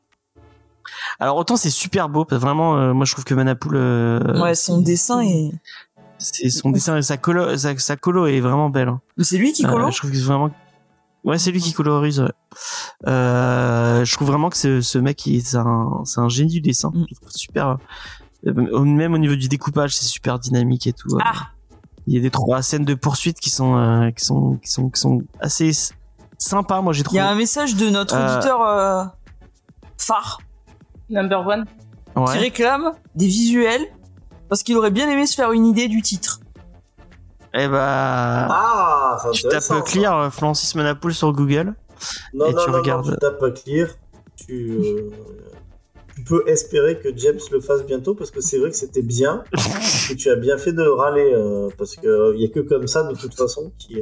Alors 1.19 1.37
autant 1.37 1.55
c'est 1.57 1.69
super 1.69 2.09
beau, 2.09 2.25
parce 2.25 2.39
que 2.39 2.45
vraiment, 2.45 2.77
euh, 2.77 2.93
moi 2.93 3.05
je 3.05 3.11
trouve 3.13 3.25
que 3.25 3.33
Manapool, 3.33 3.75
euh, 3.75 4.41
Ouais, 4.41 4.55
son 4.55 4.81
dessin 4.81 5.21
est. 5.21 5.51
c'est 6.17 6.49
son 6.49 6.71
dessin 6.71 6.97
et 6.97 7.01
sa 7.01 7.17
colo, 7.17 7.55
sa, 7.57 7.77
sa 7.77 7.95
colo 7.95 8.25
est 8.27 8.39
vraiment 8.39 8.69
belle. 8.69 8.89
hein. 8.89 9.01
Mais 9.17 9.23
c'est 9.23 9.37
lui 9.37 9.53
qui 9.53 9.65
Euh, 9.65 9.69
colore 9.69 9.91
je 9.91 9.97
trouve 9.97 10.11
que 10.11 10.17
c'est 10.17 10.23
vraiment. 10.23 10.49
Ouais, 11.23 11.37
c'est 11.37 11.51
lui 11.51 11.61
qui 11.61 11.71
colorise. 11.71 12.19
Ouais. 12.19 12.31
Euh, 13.07 14.03
je 14.03 14.13
trouve 14.13 14.27
vraiment 14.27 14.49
que 14.49 14.57
ce, 14.57 14.81
ce 14.81 14.97
mec, 14.97 15.21
c'est 15.43 15.55
un, 15.57 16.01
c'est 16.05 16.19
un 16.19 16.27
génie 16.29 16.51
du 16.51 16.61
dessin. 16.61 16.91
Mm. 16.93 17.05
Je 17.09 17.15
trouve 17.15 17.29
super. 17.31 17.77
euh, 18.47 18.79
Même 18.83 19.13
au 19.13 19.17
niveau 19.17 19.35
du 19.35 19.47
découpage, 19.47 19.95
c'est 19.95 20.05
super 20.05 20.37
dynamique 20.39 20.85
et 20.87 20.91
tout. 20.93 21.07
Ah 21.23 21.47
Il 22.07 22.13
y 22.13 22.17
a 22.17 22.21
des 22.21 22.29
trois 22.31 22.61
scènes 22.61 22.83
de 22.83 22.93
poursuite 22.93 23.39
qui 23.39 23.49
sont, 23.49 23.77
euh, 23.77 24.11
qui 24.11 24.25
sont, 24.25 24.57
qui 24.61 24.69
sont, 24.69 24.89
qui 24.89 24.99
sont 24.99 25.21
assez 25.39 25.71
sympas. 26.37 26.81
Moi, 26.81 26.91
j'ai 26.91 26.99
Il 26.99 27.01
y 27.01 27.05
trouvé. 27.05 27.19
a 27.21 27.29
un 27.29 27.35
message 27.35 27.75
de 27.77 27.89
notre 27.89 28.15
Euh, 28.15 28.35
auditeur 28.35 28.61
euh, 28.61 29.05
phare 29.97 30.39
Number 31.13 31.45
one. 31.47 31.65
qui 31.65 32.19
Ouais. 32.19 32.37
réclame 32.37 32.91
des 33.15 33.25
visuels 33.27 33.85
parce 34.49 34.61
qu'il 34.63 34.77
aurait 34.77 34.91
bien 34.91 35.09
aimé 35.09 35.25
se 35.25 35.33
faire 35.35 35.51
une 35.51 35.65
idée 35.65 35.87
du 35.87 36.01
titre. 36.01 36.39
Eh 37.55 37.67
bah, 37.67 38.47
Ah, 38.51 39.17
tu 39.33 39.43
tapes. 39.47 39.83
Clear 39.85 40.17
euh, 40.17 40.29
Francis 40.29 40.75
Manapool 40.75 41.13
sur 41.13 41.31
Google. 41.33 41.73
Non, 42.33 42.47
et 42.47 42.53
non, 42.53 42.63
tu 42.65 42.71
non, 42.71 42.77
regardes. 42.77 43.05
non, 43.07 43.13
tu 43.13 43.17
tapes 43.19 43.53
clear. 43.63 43.87
Tu, 44.35 44.71
euh, 44.71 45.09
tu 46.15 46.23
peux 46.23 46.43
espérer 46.47 46.99
que 46.99 47.09
James 47.15 47.39
le 47.51 47.61
fasse 47.61 47.83
bientôt 47.85 48.13
parce 48.15 48.31
que 48.31 48.41
c'est 48.41 48.57
vrai 48.59 48.69
que 48.71 48.75
c'était 48.75 49.01
bien. 49.03 49.43
et 50.11 50.15
tu 50.15 50.29
as 50.29 50.35
bien 50.35 50.57
fait 50.57 50.73
de 50.73 50.83
râler 50.83 51.31
euh, 51.33 51.69
parce 51.77 51.95
qu'il 51.95 52.33
n'y 52.37 52.45
a 52.45 52.49
que 52.49 52.59
comme 52.59 52.87
ça, 52.87 53.03
de 53.03 53.15
toute 53.15 53.35
façon, 53.35 53.71
qui, 53.79 54.01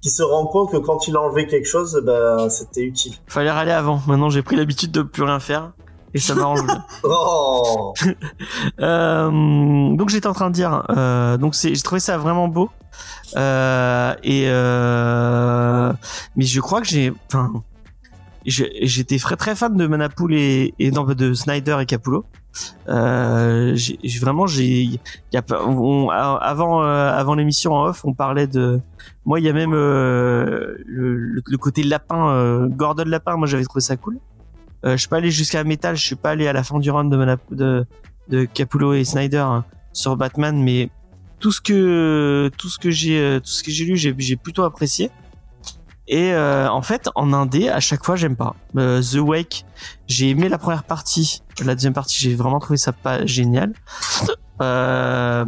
qui 0.00 0.10
se 0.10 0.22
rend 0.22 0.46
compte 0.46 0.70
que 0.72 0.76
quand 0.78 1.06
il 1.08 1.16
a 1.16 1.20
enlevé 1.20 1.46
quelque 1.48 1.66
chose, 1.68 2.00
bah, 2.04 2.48
c'était 2.50 2.82
utile. 2.82 3.14
Fallait 3.26 3.50
râler 3.50 3.72
avant. 3.72 4.00
Maintenant, 4.06 4.30
j'ai 4.30 4.42
pris 4.42 4.56
l'habitude 4.56 4.92
de 4.92 5.02
plus 5.02 5.24
rien 5.24 5.40
faire. 5.40 5.72
Et 6.14 6.18
ça 6.18 6.34
m'arrange. 6.34 6.60
Oh 7.04 7.92
Euh, 8.80 9.30
donc 9.96 10.08
j'étais 10.08 10.26
en 10.26 10.32
train 10.32 10.48
de 10.50 10.54
dire, 10.54 10.84
euh, 10.90 11.36
donc 11.36 11.54
c'est, 11.54 11.74
j'ai 11.74 11.82
trouvé 11.82 12.00
ça 12.00 12.16
vraiment 12.18 12.48
beau. 12.48 12.70
Euh, 13.36 14.14
et 14.22 14.44
euh, 14.46 15.92
mais 16.36 16.44
je 16.44 16.60
crois 16.60 16.80
que 16.80 16.86
j'ai, 16.86 17.12
enfin, 17.26 17.52
j'étais 18.46 19.18
très 19.18 19.36
très 19.36 19.54
fan 19.54 19.76
de 19.76 19.86
Manapool 19.86 20.34
et, 20.34 20.74
et 20.78 20.90
non, 20.90 21.04
de 21.04 21.34
Snyder 21.34 21.76
et 21.80 21.86
Capullo. 21.86 22.24
Euh, 22.88 23.72
j'ai 23.76 23.98
j'ai- 24.02 24.18
vraiment 24.18 24.46
j'ai, 24.46 24.64
y 25.32 25.36
a 25.36 25.42
on- 25.66 26.08
avant 26.10 26.82
euh, 26.82 27.12
avant 27.12 27.34
l'émission 27.34 27.74
en 27.74 27.86
off, 27.86 28.04
on 28.04 28.14
parlait 28.14 28.46
de, 28.48 28.80
moi 29.26 29.38
il 29.38 29.44
y 29.44 29.48
a 29.48 29.52
même 29.52 29.74
euh, 29.74 30.76
le, 30.86 31.16
le, 31.44 31.56
côté 31.58 31.82
lapin, 31.84 32.30
euh, 32.30 32.66
Gordon 32.68 33.04
Lapin, 33.06 33.36
moi 33.36 33.46
j'avais 33.46 33.64
trouvé 33.64 33.80
ça 33.82 33.96
cool. 33.96 34.18
Euh, 34.84 34.92
je 34.92 34.96
suis 34.98 35.08
pas 35.08 35.16
allé 35.16 35.30
jusqu'à 35.30 35.64
Metal, 35.64 35.96
je 35.96 36.04
suis 36.04 36.16
pas 36.16 36.30
allé 36.30 36.46
à 36.46 36.52
la 36.52 36.62
fin 36.62 36.78
du 36.78 36.90
run 36.90 37.04
de 37.06 37.36
de 37.50 37.86
de 38.28 38.44
Capullo 38.44 38.94
et 38.94 39.04
Snyder 39.04 39.38
hein, 39.38 39.64
sur 39.92 40.16
Batman, 40.16 40.62
mais 40.62 40.90
tout 41.40 41.52
ce 41.52 41.60
que 41.60 42.50
tout 42.56 42.68
ce 42.68 42.78
que 42.78 42.90
j'ai 42.90 43.18
euh, 43.18 43.40
tout 43.40 43.50
ce 43.50 43.62
que 43.62 43.70
j'ai 43.70 43.84
lu, 43.84 43.96
j'ai 43.96 44.36
plutôt 44.36 44.64
apprécié. 44.64 45.10
Et 46.08 46.32
euh, 46.32 46.68
en 46.70 46.80
fait, 46.80 47.10
en 47.14 47.34
indé, 47.34 47.68
à 47.68 47.80
chaque 47.80 48.04
fois, 48.04 48.16
j'aime 48.16 48.34
pas. 48.34 48.56
Euh, 48.76 49.02
The 49.02 49.18
Wake, 49.18 49.66
j'ai 50.06 50.30
aimé 50.30 50.48
la 50.48 50.56
première 50.56 50.84
partie. 50.84 51.42
La 51.62 51.74
deuxième 51.74 51.92
partie, 51.92 52.18
j'ai 52.18 52.34
vraiment 52.34 52.58
trouvé 52.60 52.78
ça 52.78 52.92
pas 52.92 53.24
génial. 53.26 53.72
Euh, 54.60 55.44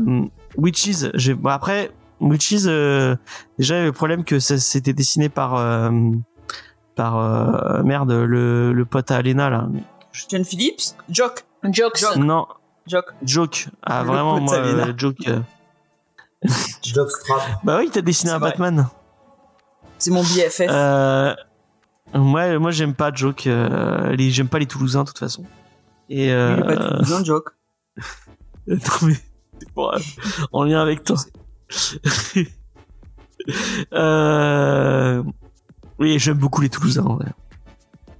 Witches, 0.56 1.10
j'ai 1.14 1.34
bon, 1.34 1.48
après 1.48 1.90
Witches, 2.20 2.66
euh, 2.66 3.16
déjà 3.58 3.82
le 3.82 3.90
problème 3.90 4.22
que 4.22 4.38
c'était 4.38 4.92
dessiné 4.92 5.28
par 5.28 5.90
par 7.00 7.16
euh, 7.16 7.82
merde 7.82 8.12
le 8.12 8.74
le 8.74 8.84
pote 8.84 9.10
à 9.10 9.16
Alena 9.16 9.48
là. 9.48 9.66
John 10.28 10.44
Phillips, 10.44 10.94
Jock, 11.08 11.46
Jokes. 11.64 11.96
Joke. 11.96 12.16
Non, 12.16 12.46
Jock. 12.86 13.06
Joke. 13.22 13.68
Ah 13.82 14.02
Le 14.02 14.08
vraiment 14.08 14.38
moi 14.38 14.54
euh, 14.56 14.92
Joke. 14.98 15.16
euh. 15.26 15.40
Bah 17.64 17.78
oui, 17.78 17.88
t'as 17.90 18.02
dessiné 18.02 18.32
un 18.32 18.38
vrai. 18.38 18.50
Batman. 18.50 18.86
C'est 19.96 20.10
mon 20.10 20.22
BFF. 20.22 20.60
Euh, 20.68 21.34
moi, 22.12 22.58
moi, 22.58 22.70
j'aime 22.70 22.94
pas 22.94 23.10
Joke. 23.14 23.46
Euh, 23.46 24.14
les, 24.14 24.30
j'aime 24.30 24.48
pas 24.48 24.58
les 24.58 24.66
Toulousains 24.66 25.04
de 25.04 25.08
toute 25.08 25.18
façon. 25.18 25.46
Et 26.10 26.30
euh, 26.32 26.56
Il 26.56 26.60
est 26.70 26.76
pas 26.76 27.24
Jock. 27.24 27.48
mais 28.66 28.76
euh, 29.78 29.98
en 30.52 30.64
lien 30.64 30.82
avec 30.82 31.04
toi. 31.04 31.16
euh, 33.94 35.22
oui, 36.00 36.18
j'aime 36.18 36.38
beaucoup 36.38 36.60
les 36.62 36.68
Toulousains. 36.70 37.02
ouais. 37.04 37.26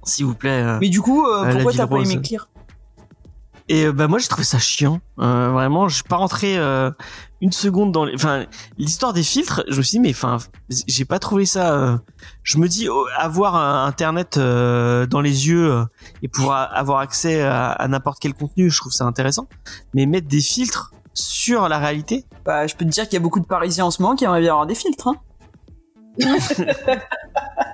S'il 0.03 0.25
vous 0.25 0.35
plaît. 0.35 0.63
euh. 0.63 0.77
Mais 0.81 0.89
du 0.89 1.01
coup, 1.01 1.25
euh, 1.27 1.43
Euh, 1.45 1.51
pourquoi 1.53 1.73
t'as 1.73 1.87
pas 1.87 1.97
aimé 1.97 2.19
Clear? 2.21 2.47
Et 3.69 3.85
euh, 3.85 3.93
bah 3.93 4.07
moi 4.09 4.19
j'ai 4.19 4.27
trouvé 4.27 4.43
ça 4.43 4.57
chiant. 4.59 4.99
Euh, 5.19 5.49
vraiment, 5.51 5.87
je 5.87 5.95
suis 5.95 6.03
pas 6.03 6.17
rentré 6.17 6.57
euh, 6.57 6.91
une 7.39 7.51
seconde 7.53 7.91
dans 7.93 8.03
les... 8.03 8.13
enfin 8.15 8.45
l'histoire 8.77 9.13
des 9.13 9.23
filtres. 9.23 9.63
Je 9.69 9.77
me 9.77 9.81
suis 9.83 9.91
dit 9.97 9.99
mais 10.01 10.09
enfin 10.09 10.39
j'ai 10.87 11.05
pas 11.05 11.19
trouvé 11.19 11.45
ça. 11.45 11.73
euh, 11.73 11.97
Je 12.43 12.57
me 12.57 12.67
dis 12.67 12.89
oh, 12.89 13.05
avoir 13.17 13.55
un 13.55 13.85
internet 13.85 14.35
euh, 14.37 15.05
dans 15.05 15.21
les 15.21 15.47
yeux 15.47 15.71
euh, 15.71 15.85
et 16.21 16.27
pouvoir 16.27 16.69
avoir 16.75 16.99
accès 16.99 17.43
à, 17.43 17.67
à 17.71 17.87
n'importe 17.87 18.17
quel 18.19 18.33
contenu, 18.33 18.69
je 18.69 18.77
trouve 18.77 18.91
ça 18.91 19.05
intéressant. 19.05 19.47
Mais 19.93 20.05
mettre 20.05 20.27
des 20.27 20.41
filtres 20.41 20.91
sur 21.13 21.69
la 21.69 21.77
réalité, 21.77 22.25
Bah, 22.43 22.67
je 22.67 22.75
peux 22.75 22.83
te 22.83 22.89
dire 22.89 23.03
qu'il 23.05 23.13
y 23.13 23.17
a 23.17 23.21
beaucoup 23.21 23.39
de 23.39 23.45
Parisiens 23.45 23.85
en 23.85 23.91
ce 23.91 24.01
moment 24.01 24.15
qui 24.15 24.23
aimeraient 24.25 24.41
bien 24.41 24.51
avoir 24.51 24.65
des 24.65 24.75
filtres. 24.75 25.07
Hein. 25.07 25.15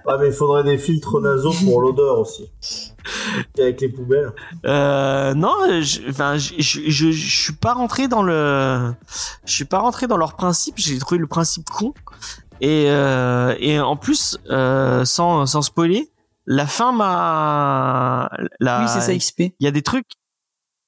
Ouais, 0.08 0.16
mais 0.20 0.28
il 0.28 0.34
faudrait 0.34 0.64
des 0.64 0.78
filtres 0.78 1.20
nasaux 1.20 1.54
pour 1.66 1.82
l'odeur 1.82 2.20
aussi. 2.20 2.50
Et 3.58 3.64
avec 3.64 3.82
les 3.82 3.90
poubelles. 3.90 4.32
Euh, 4.66 5.34
non, 5.34 5.54
je, 5.82 6.10
enfin, 6.10 6.38
je, 6.38 6.54
je, 6.60 6.82
je, 6.88 7.12
je 7.12 7.42
suis 7.44 7.56
pas 7.56 7.74
rentré 7.74 8.08
dans 8.08 8.24
le, 8.24 8.94
je 9.46 9.52
suis 9.52 9.66
pas 9.66 9.80
rentré 9.80 10.08
dans 10.08 10.18
leur 10.18 10.36
principe. 10.36 10.76
J'ai 10.78 10.98
trouvé 10.98 11.20
le 11.20 11.28
principe 11.28 11.70
con. 11.70 11.94
Et 12.62 12.86
euh, 12.90 13.54
et 13.60 13.80
en 13.80 13.98
plus, 13.98 14.40
euh, 14.50 15.04
sans 15.04 15.46
sans 15.46 15.62
spoiler, 15.62 16.10
la 16.46 16.66
fin 16.68 16.92
m'a, 16.92 18.30
la, 18.60 18.82
oui, 18.82 18.88
c'est 18.88 19.02
ça 19.02 19.16
XP. 19.16 19.40
il 19.60 19.66
y 19.66 19.68
a 19.68 19.72
des 19.72 19.84
trucs, 19.84 20.08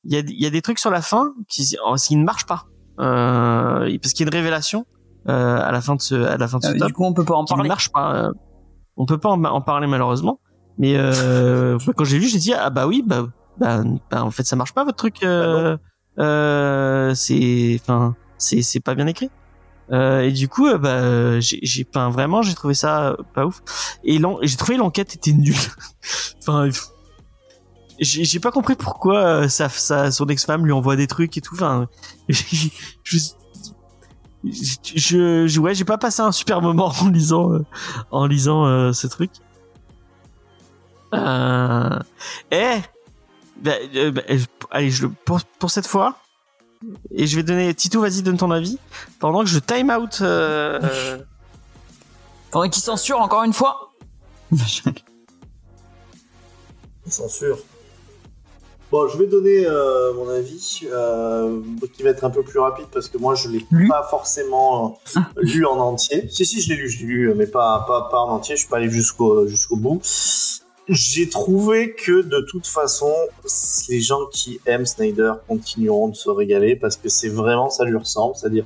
il 0.05 0.13
y 0.13 0.17
a 0.17 0.19
il 0.19 0.41
y 0.41 0.45
a 0.45 0.49
des 0.49 0.61
trucs 0.61 0.79
sur 0.79 0.89
la 0.89 1.01
fin 1.01 1.33
qui 1.47 1.75
qui 2.01 2.15
ne 2.15 2.23
marchent 2.23 2.47
pas. 2.47 2.65
Euh, 2.99 3.97
parce 4.01 4.13
qu'il 4.13 4.25
y 4.25 4.27
a 4.27 4.29
une 4.29 4.35
révélation 4.35 4.85
euh, 4.93 4.98
à 5.27 5.71
la 5.71 5.81
fin 5.81 5.95
de 5.95 6.01
ce 6.01 6.15
à 6.15 6.37
la 6.37 6.47
fin 6.47 6.57
de 6.59 6.63
ce 6.63 6.69
Euh, 6.69 6.77
tome 6.77 6.87
du 6.87 6.93
coup, 6.93 7.05
on 7.05 7.13
peut 7.13 7.25
pas 7.25 7.35
en 7.35 7.45
parler. 7.45 7.67
marche 7.67 7.91
pas. 7.91 8.15
euh, 8.15 8.31
on 8.97 9.05
peut 9.05 9.17
pas 9.17 9.29
en, 9.29 9.43
en 9.43 9.61
parler 9.61 9.87
malheureusement. 9.87 10.39
Mais 10.77 10.95
euh, 10.97 11.77
quand 11.95 12.03
j'ai 12.05 12.19
lu, 12.19 12.27
j'ai 12.27 12.39
dit 12.39 12.53
ah 12.53 12.69
bah 12.69 12.87
oui 12.87 13.03
bah, 13.05 13.27
bah, 13.57 13.83
bah, 14.09 14.23
en 14.23 14.31
fait 14.31 14.43
ça 14.43 14.55
marche 14.55 14.73
pas 14.73 14.83
votre 14.85 14.97
truc. 14.97 15.23
Euh, 15.23 15.77
euh, 16.19 17.13
c'est 17.15 17.79
enfin 17.81 18.15
c'est 18.37 18.61
c'est 18.61 18.79
pas 18.79 18.95
bien 18.95 19.07
écrit. 19.07 19.29
Euh, 19.91 20.21
et 20.21 20.31
du 20.31 20.47
coup 20.47 20.67
euh, 20.67 20.77
bah 20.77 21.39
j'ai 21.39 21.87
enfin 21.89 22.09
vraiment 22.09 22.41
j'ai 22.41 22.53
trouvé 22.53 22.73
ça 22.73 23.15
pas 23.33 23.45
ouf. 23.45 23.61
Et 24.03 24.19
j'ai 24.43 24.55
trouvé 24.57 24.77
l'enquête 24.77 25.15
était 25.15 25.33
nulle. 25.33 25.55
enfin 26.39 26.69
j'ai 27.99 28.23
j'ai 28.23 28.39
pas 28.39 28.51
compris 28.51 28.75
pourquoi 28.75 29.17
euh, 29.19 29.47
sa, 29.47 29.67
sa 29.67 30.11
son 30.11 30.27
ex-femme 30.27 30.65
lui 30.65 30.71
envoie 30.71 30.95
des 30.95 31.07
trucs 31.07 31.35
et 31.37 31.41
tout. 31.41 31.55
Enfin 31.55 31.87
je, 32.29 32.69
je, 33.03 33.17
je, 34.43 35.47
je- 35.47 35.59
ouais 35.59 35.75
j'ai 35.75 35.85
pas 35.85 35.97
passé 35.97 36.21
un 36.21 36.31
super 36.31 36.61
moment 36.61 36.93
en 37.01 37.09
lisant 37.09 37.51
euh, 37.53 37.65
en 38.11 38.25
lisant 38.25 38.65
euh, 38.65 38.93
ce 38.93 39.07
truc. 39.07 39.31
Euh... 41.13 41.99
Eh, 42.51 42.77
bah, 43.61 43.71
euh, 43.95 44.11
bah, 44.11 44.21
allez, 44.71 44.91
je 44.91 45.07
le 45.07 45.09
pour, 45.25 45.39
pour 45.59 45.71
cette 45.71 45.87
fois. 45.87 46.15
Et 47.11 47.27
je 47.27 47.35
vais 47.35 47.43
donner 47.43 47.73
Tito, 47.73 47.99
vas-y 47.99 48.21
donne 48.21 48.37
ton 48.37 48.51
avis 48.51 48.77
pendant 49.19 49.41
que 49.43 49.49
je 49.49 49.59
time 49.59 49.89
out. 49.89 50.19
euh, 50.21 50.79
euh, 50.83 51.17
Faudrait 52.51 52.69
qu'ils 52.69 52.83
censurent 52.83 53.19
encore 53.19 53.43
une 53.43 53.53
fois. 53.53 53.91
Censure. 57.07 57.57
Bon, 58.91 59.07
je 59.07 59.17
vais 59.17 59.27
donner 59.27 59.67
euh, 59.67 60.13
mon 60.13 60.27
avis, 60.29 60.81
euh, 60.91 61.61
qui 61.93 62.01
va 62.01 62.09
être 62.09 62.23
un 62.23 62.31
peu 62.31 62.41
plus 62.41 62.57
rapide 62.57 62.87
parce 62.91 63.07
que 63.07 63.19
moi 63.19 63.35
je 63.35 63.47
l'ai 63.47 63.63
Lu 63.69 63.87
pas 63.87 64.07
forcément 64.09 64.99
euh, 65.15 65.19
lu 65.37 65.63
en 65.65 65.77
entier. 65.77 66.27
Si 66.29 66.43
si, 66.43 66.59
je 66.59 66.69
l'ai 66.69 66.75
lu, 66.75 66.89
je 66.89 66.99
l'ai 67.01 67.05
lu, 67.05 67.33
mais 67.35 67.45
pas 67.45 67.85
pas 67.87 68.09
pas 68.09 68.21
en 68.21 68.31
entier. 68.31 68.55
Je 68.55 68.61
suis 68.61 68.69
pas 68.69 68.77
allé 68.77 68.89
jusqu'au 68.89 69.45
jusqu'au 69.47 69.75
bout. 69.75 70.01
J'ai 70.87 71.29
trouvé 71.29 71.93
que 71.93 72.23
de 72.23 72.41
toute 72.41 72.65
façon, 72.65 73.13
les 73.89 74.01
gens 74.01 74.25
qui 74.31 74.59
aiment 74.65 74.87
Snyder 74.87 75.33
continueront 75.47 76.07
de 76.07 76.15
se 76.15 76.31
régaler 76.31 76.75
parce 76.75 76.97
que 76.97 77.09
c'est 77.09 77.29
vraiment 77.29 77.69
ça 77.69 77.85
lui 77.85 77.95
ressemble, 77.95 78.35
c'est-à-dire 78.37 78.65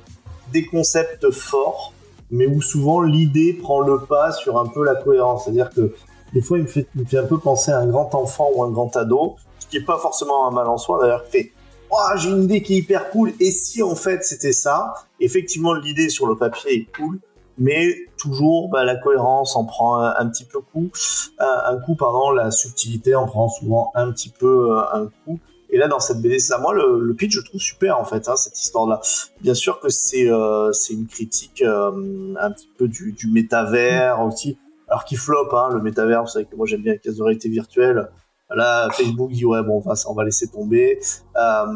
des 0.52 0.64
concepts 0.64 1.30
forts, 1.32 1.92
mais 2.30 2.46
où 2.46 2.62
souvent 2.62 3.02
l'idée 3.02 3.52
prend 3.52 3.80
le 3.80 3.98
pas 3.98 4.32
sur 4.32 4.58
un 4.58 4.66
peu 4.66 4.84
la 4.84 4.94
cohérence. 4.94 5.44
C'est-à-dire 5.44 5.68
que 5.68 5.92
des 6.32 6.40
fois, 6.40 6.58
il 6.58 6.64
me, 6.64 6.68
fait, 6.68 6.86
il 6.96 7.02
me 7.02 7.06
fait 7.06 7.18
un 7.18 7.26
peu 7.26 7.38
penser 7.38 7.70
à 7.70 7.78
un 7.78 7.86
grand 7.86 8.12
enfant 8.14 8.50
ou 8.54 8.64
un 8.64 8.70
grand 8.70 8.96
ado, 8.96 9.36
ce 9.64 9.70
qui 9.70 9.78
est 9.78 9.84
pas 9.84 9.98
forcément 9.98 10.46
un 10.46 10.50
mal 10.50 10.68
en 10.68 10.78
soi, 10.78 10.98
d'ailleurs, 11.00 11.24
fait 11.24 11.52
Ouah, 11.90 12.16
j'ai 12.16 12.30
une 12.30 12.44
idée 12.44 12.62
qui 12.62 12.74
est 12.74 12.78
hyper 12.78 13.10
cool, 13.10 13.32
et 13.40 13.50
si 13.50 13.82
en 13.82 13.94
fait 13.94 14.24
c'était 14.24 14.52
ça 14.52 14.94
Effectivement, 15.20 15.74
l'idée 15.74 16.08
sur 16.08 16.26
le 16.26 16.36
papier 16.36 16.74
est 16.74 16.96
cool, 16.96 17.20
mais 17.58 17.94
toujours 18.18 18.68
bah, 18.68 18.84
la 18.84 18.96
cohérence 18.96 19.54
en 19.56 19.64
prend 19.64 20.00
un, 20.00 20.26
petit 20.28 20.44
peu 20.44 20.60
coup, 20.60 20.90
un, 21.38 21.76
coup 21.78 21.94
pardon, 21.94 22.30
la 22.30 22.50
subtilité 22.50 23.14
en 23.14 23.26
prend 23.26 23.48
souvent 23.48 23.92
un 23.94 24.10
petit 24.10 24.30
peu 24.30 24.72
euh, 24.72 24.80
un 24.92 25.08
coup. 25.24 25.38
Et 25.70 25.78
là, 25.78 25.88
dans 25.88 25.98
cette 25.98 26.20
BD, 26.20 26.38
c'est 26.38 26.52
ça. 26.52 26.58
Moi, 26.58 26.72
le, 26.74 27.00
le 27.00 27.14
pitch, 27.14 27.32
je 27.32 27.40
trouve 27.40 27.60
super, 27.60 27.98
en 27.98 28.04
fait, 28.04 28.28
hein, 28.28 28.36
cette 28.36 28.60
histoire-là. 28.60 29.00
Bien 29.40 29.54
sûr 29.54 29.80
que 29.80 29.88
c'est 29.88 30.30
euh, 30.30 30.70
une 30.90 31.06
critique 31.06 31.62
euh, 31.62 32.34
un 32.40 32.50
petit 32.52 32.68
peu 32.78 32.86
du, 32.86 33.12
du 33.12 33.26
métavers 33.28 34.20
aussi. 34.20 34.56
Alors 34.88 35.04
qui 35.04 35.16
flop, 35.16 35.48
hein, 35.52 35.70
le 35.72 35.80
métavers, 35.80 36.22
vous 36.22 36.28
savez 36.28 36.44
que 36.44 36.54
moi, 36.54 36.66
j'aime 36.66 36.82
bien 36.82 36.92
les 36.92 36.98
cases 36.98 37.16
de 37.16 37.22
réalité 37.22 37.48
virtuelle. 37.48 38.08
Là, 38.50 38.88
Facebook 38.92 39.30
dit, 39.30 39.44
ouais, 39.44 39.62
bon, 39.62 39.82
on 39.84 39.88
va, 39.88 39.94
on 40.08 40.14
va 40.14 40.24
laisser 40.24 40.48
tomber. 40.48 41.00
Euh, 41.36 41.66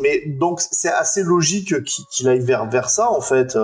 mais 0.00 0.24
donc, 0.26 0.60
c'est 0.60 0.92
assez 0.92 1.22
logique 1.22 1.74
qu'il 1.84 2.28
aille 2.28 2.40
vers, 2.40 2.68
vers 2.68 2.90
ça, 2.90 3.10
en 3.10 3.20
fait. 3.20 3.56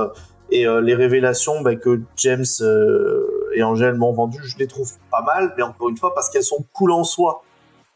Et 0.51 0.67
euh, 0.67 0.81
les 0.81 0.95
révélations 0.95 1.63
bah, 1.63 1.75
que 1.75 2.01
James 2.17 2.45
euh, 2.61 3.51
et 3.55 3.63
Angèle 3.63 3.95
m'ont 3.95 4.13
vendues, 4.13 4.43
je 4.45 4.57
les 4.59 4.67
trouve 4.67 4.93
pas 5.11 5.23
mal, 5.23 5.55
mais 5.57 5.63
encore 5.63 5.89
une 5.89 5.97
fois, 5.97 6.15
parce 6.15 6.31
qu'elles 6.31 6.45
sont 6.45 6.65
cool 6.73 6.93
en 6.93 7.05
soi. 7.05 7.43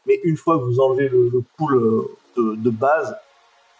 Mais 0.05 0.19
une 0.23 0.37
fois 0.37 0.57
que 0.57 0.63
vous 0.63 0.79
enlevez 0.79 1.09
le, 1.09 1.31
cool 1.57 2.07
de, 2.35 2.69
base, 2.69 3.15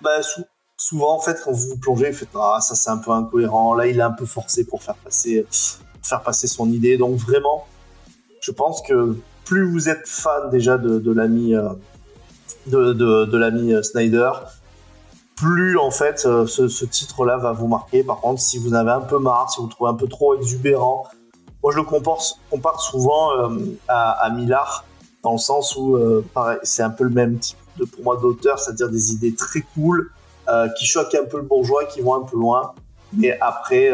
bah, 0.02 0.22
sou- 0.22 0.44
souvent, 0.78 1.16
en 1.16 1.20
fait, 1.20 1.42
quand 1.44 1.52
vous 1.52 1.70
vous 1.70 1.78
plongez, 1.78 2.12
vous 2.12 2.18
faites 2.18 2.30
Ah, 2.36 2.60
ça 2.62 2.76
c'est 2.76 2.90
un 2.90 2.98
peu 2.98 3.12
incohérent. 3.12 3.74
Là, 3.74 3.88
il 3.88 3.98
est 3.98 4.04
un 4.04 4.12
peu 4.12 4.26
forcé 4.26 4.66
pour 4.66 4.84
faire 4.84 4.96
passer, 4.96 5.46
faire 6.04 6.22
passer 6.22 6.48
son 6.48 6.70
idée. 6.70 6.98
Donc, 6.98 7.16
vraiment, 7.16 7.66
je 8.42 8.52
pense 8.52 8.82
que 8.82 9.18
plus 9.50 9.68
vous 9.68 9.90
êtes 9.90 10.08
fan 10.08 10.52
déjà 10.52 10.78
de, 10.78 11.12
l'ami 11.12 11.56
euh, 11.56 11.70
de, 12.68 13.38
l'ami 13.38 13.74
euh, 13.74 13.82
Snyder, 13.82 14.30
plus 15.36 15.76
en 15.80 15.90
fait 15.90 16.24
euh, 16.28 16.46
ce, 16.46 16.86
titre-là 16.86 17.38
va 17.38 17.52
vous 17.52 17.68
marquer. 17.68 18.04
Par 18.04 18.20
contre, 18.20 18.40
si 18.42 18.60
vous 18.60 18.70
en 18.70 18.76
avez 18.76 18.92
un 18.92 19.02
peu 19.02 19.18
marre, 19.18 19.50
si 19.50 19.60
vous 19.60 19.66
le 19.66 19.72
trouvez 19.72 19.90
un 19.90 19.96
peu 19.96 20.08
trop 20.08 20.36
exubérant, 20.36 21.08
moi 21.64 21.72
je 21.72 21.78
le 21.78 21.84
compare, 21.84 22.80
souvent 22.80 23.32
euh, 23.40 23.58
à, 23.88 24.12
à 24.24 24.30
Millard 24.30 24.86
dans 25.24 25.32
le 25.32 25.40
sens 25.40 25.76
où 25.76 25.96
euh, 25.96 26.24
c'est 26.62 26.84
un 26.84 26.92
peu 26.92 27.04
le 27.04 27.10
même 27.10 27.40
type 27.40 27.58
de 27.78 27.86
pour 27.86 28.04
moi 28.04 28.18
d'auteur, 28.22 28.60
c'est-à-dire 28.60 28.90
des 28.90 29.14
idées 29.14 29.34
très 29.34 29.62
cool 29.74 30.12
euh, 30.48 30.70
qui 30.78 30.86
choquent 30.86 31.16
un 31.16 31.26
peu 31.26 31.38
le 31.38 31.44
bourgeois, 31.44 31.86
qui 31.86 32.02
vont 32.02 32.14
un 32.14 32.24
peu 32.24 32.38
loin, 32.38 32.76
mais 33.14 33.36
après. 33.42 33.92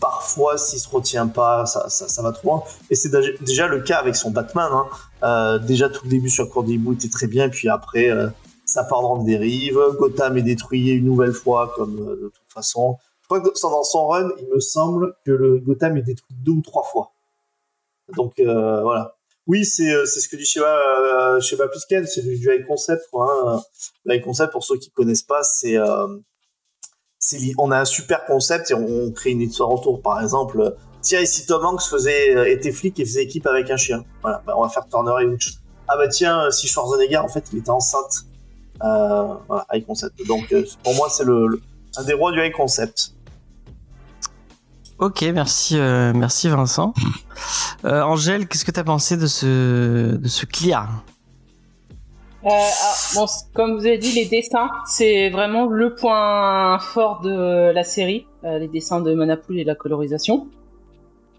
Parfois, 0.00 0.58
s'il 0.58 0.78
se 0.78 0.88
retient 0.88 1.26
pas, 1.26 1.66
ça, 1.66 1.88
ça, 1.88 2.08
ça 2.08 2.22
va 2.22 2.32
trop 2.32 2.48
loin. 2.48 2.62
Et 2.90 2.94
c'est 2.94 3.10
déjà- 3.40 3.66
le 3.66 3.80
cas 3.80 3.98
avec 3.98 4.14
son 4.16 4.30
Batman. 4.30 4.70
Hein. 4.72 4.86
Euh, 5.24 5.58
déjà, 5.58 5.88
tout 5.88 6.04
le 6.04 6.10
début 6.10 6.30
sur 6.30 6.48
Cour 6.48 6.64
des 6.64 6.74
Hiboux 6.74 6.92
était 6.92 7.08
très 7.08 7.26
bien, 7.26 7.48
puis 7.48 7.68
après, 7.68 8.10
euh, 8.10 8.28
ça 8.64 8.84
part 8.84 9.02
dans 9.02 9.16
le 9.16 9.24
dérive. 9.24 9.78
Gotham 9.98 10.36
est 10.38 10.42
détruit 10.42 10.90
une 10.90 11.04
nouvelle 11.04 11.32
fois, 11.32 11.72
comme 11.74 11.98
euh, 11.98 12.16
de 12.16 12.28
toute 12.28 12.52
façon. 12.52 12.96
Je 13.22 13.26
crois 13.26 13.40
que 13.40 13.48
dans 13.60 13.84
son 13.84 14.06
run, 14.06 14.30
il 14.40 14.48
me 14.54 14.60
semble 14.60 15.14
que 15.26 15.32
le 15.32 15.58
Gotham 15.58 15.96
est 15.96 16.02
détruit 16.02 16.36
deux 16.44 16.52
ou 16.52 16.62
trois 16.62 16.84
fois. 16.84 17.12
Donc 18.16 18.38
euh, 18.38 18.82
voilà. 18.82 19.16
Oui, 19.46 19.64
c'est 19.64 20.04
ce 20.06 20.28
que 20.28 20.36
dit 20.36 20.44
Sheba, 20.44 21.40
Sheba 21.40 21.68
Plisken, 21.68 22.06
c'est 22.06 22.22
du, 22.22 22.34
high 22.36 22.66
concept. 22.66 23.08
Quoi, 23.10 23.30
hein. 23.46 23.62
Le 24.04 24.14
high 24.14 24.22
concept, 24.22 24.52
pour 24.52 24.62
ceux 24.62 24.76
qui 24.76 24.90
connaissent 24.90 25.22
pas, 25.22 25.42
c'est 25.42 25.76
on 27.58 27.70
a 27.70 27.80
un 27.80 27.84
super 27.84 28.24
concept 28.24 28.70
et 28.70 28.74
on, 28.74 29.10
crée 29.10 29.30
une 29.30 29.42
histoire 29.42 29.70
autour. 29.70 30.00
Par 30.02 30.20
exemple, 30.20 30.76
tiens, 31.02 31.20
ici 31.20 31.46
Tom 31.46 31.64
Hanks 31.64 31.82
faisait 31.82 32.36
euh, 32.36 32.50
était 32.50 32.72
flic 32.72 32.98
et 33.00 33.04
faisait 33.04 33.24
équipe 33.24 33.46
avec 33.46 33.70
un 33.70 33.76
chien. 33.76 34.04
Voilà, 34.22 34.42
bah, 34.46 34.54
on 34.56 34.62
va 34.62 34.68
faire 34.68 34.86
Turner 34.88 35.12
et 35.22 35.26
Hooch. 35.26 35.54
Ah 35.88 35.96
bah 35.96 36.08
tiens, 36.08 36.44
euh, 36.44 36.50
si 36.50 36.68
Schwarzenegger, 36.68 37.18
en 37.18 37.28
fait, 37.28 37.44
il 37.52 37.58
était 37.58 37.70
enceinte. 37.70 38.24
Euh, 38.82 39.34
voilà, 39.48 39.66
high 39.72 39.84
concept. 39.84 40.26
Donc 40.26 40.54
pour 40.82 40.94
moi, 40.94 41.08
c'est 41.10 41.24
un 41.24 42.04
des 42.04 42.14
rois 42.14 42.32
du 42.32 42.40
high 42.40 42.52
concept. 42.52 43.14
Ok, 44.98 45.22
merci, 45.32 45.76
merci 45.76 46.48
Vincent. 46.48 46.92
Angèle, 47.84 48.48
qu'est-ce 48.48 48.64
que 48.64 48.72
t'as 48.72 48.84
pensé 48.84 49.16
de 49.16 49.26
ce, 49.26 50.16
de 50.16 50.28
ce 50.28 50.44
clear 50.44 50.88
Euh, 52.44 52.48
ah, 52.50 52.94
bon, 53.16 53.26
comme 53.52 53.74
vous 53.76 53.86
avez 53.86 53.98
dit, 53.98 54.12
les 54.12 54.26
dessins, 54.26 54.70
c'est 54.86 55.28
vraiment 55.30 55.66
le 55.66 55.94
point 55.94 56.78
fort 56.78 57.20
de 57.20 57.72
la 57.72 57.82
série, 57.82 58.26
euh, 58.44 58.58
les 58.58 58.68
dessins 58.68 59.00
de 59.00 59.12
Manapool 59.12 59.58
et 59.58 59.64
la 59.64 59.74
colorisation. 59.74 60.46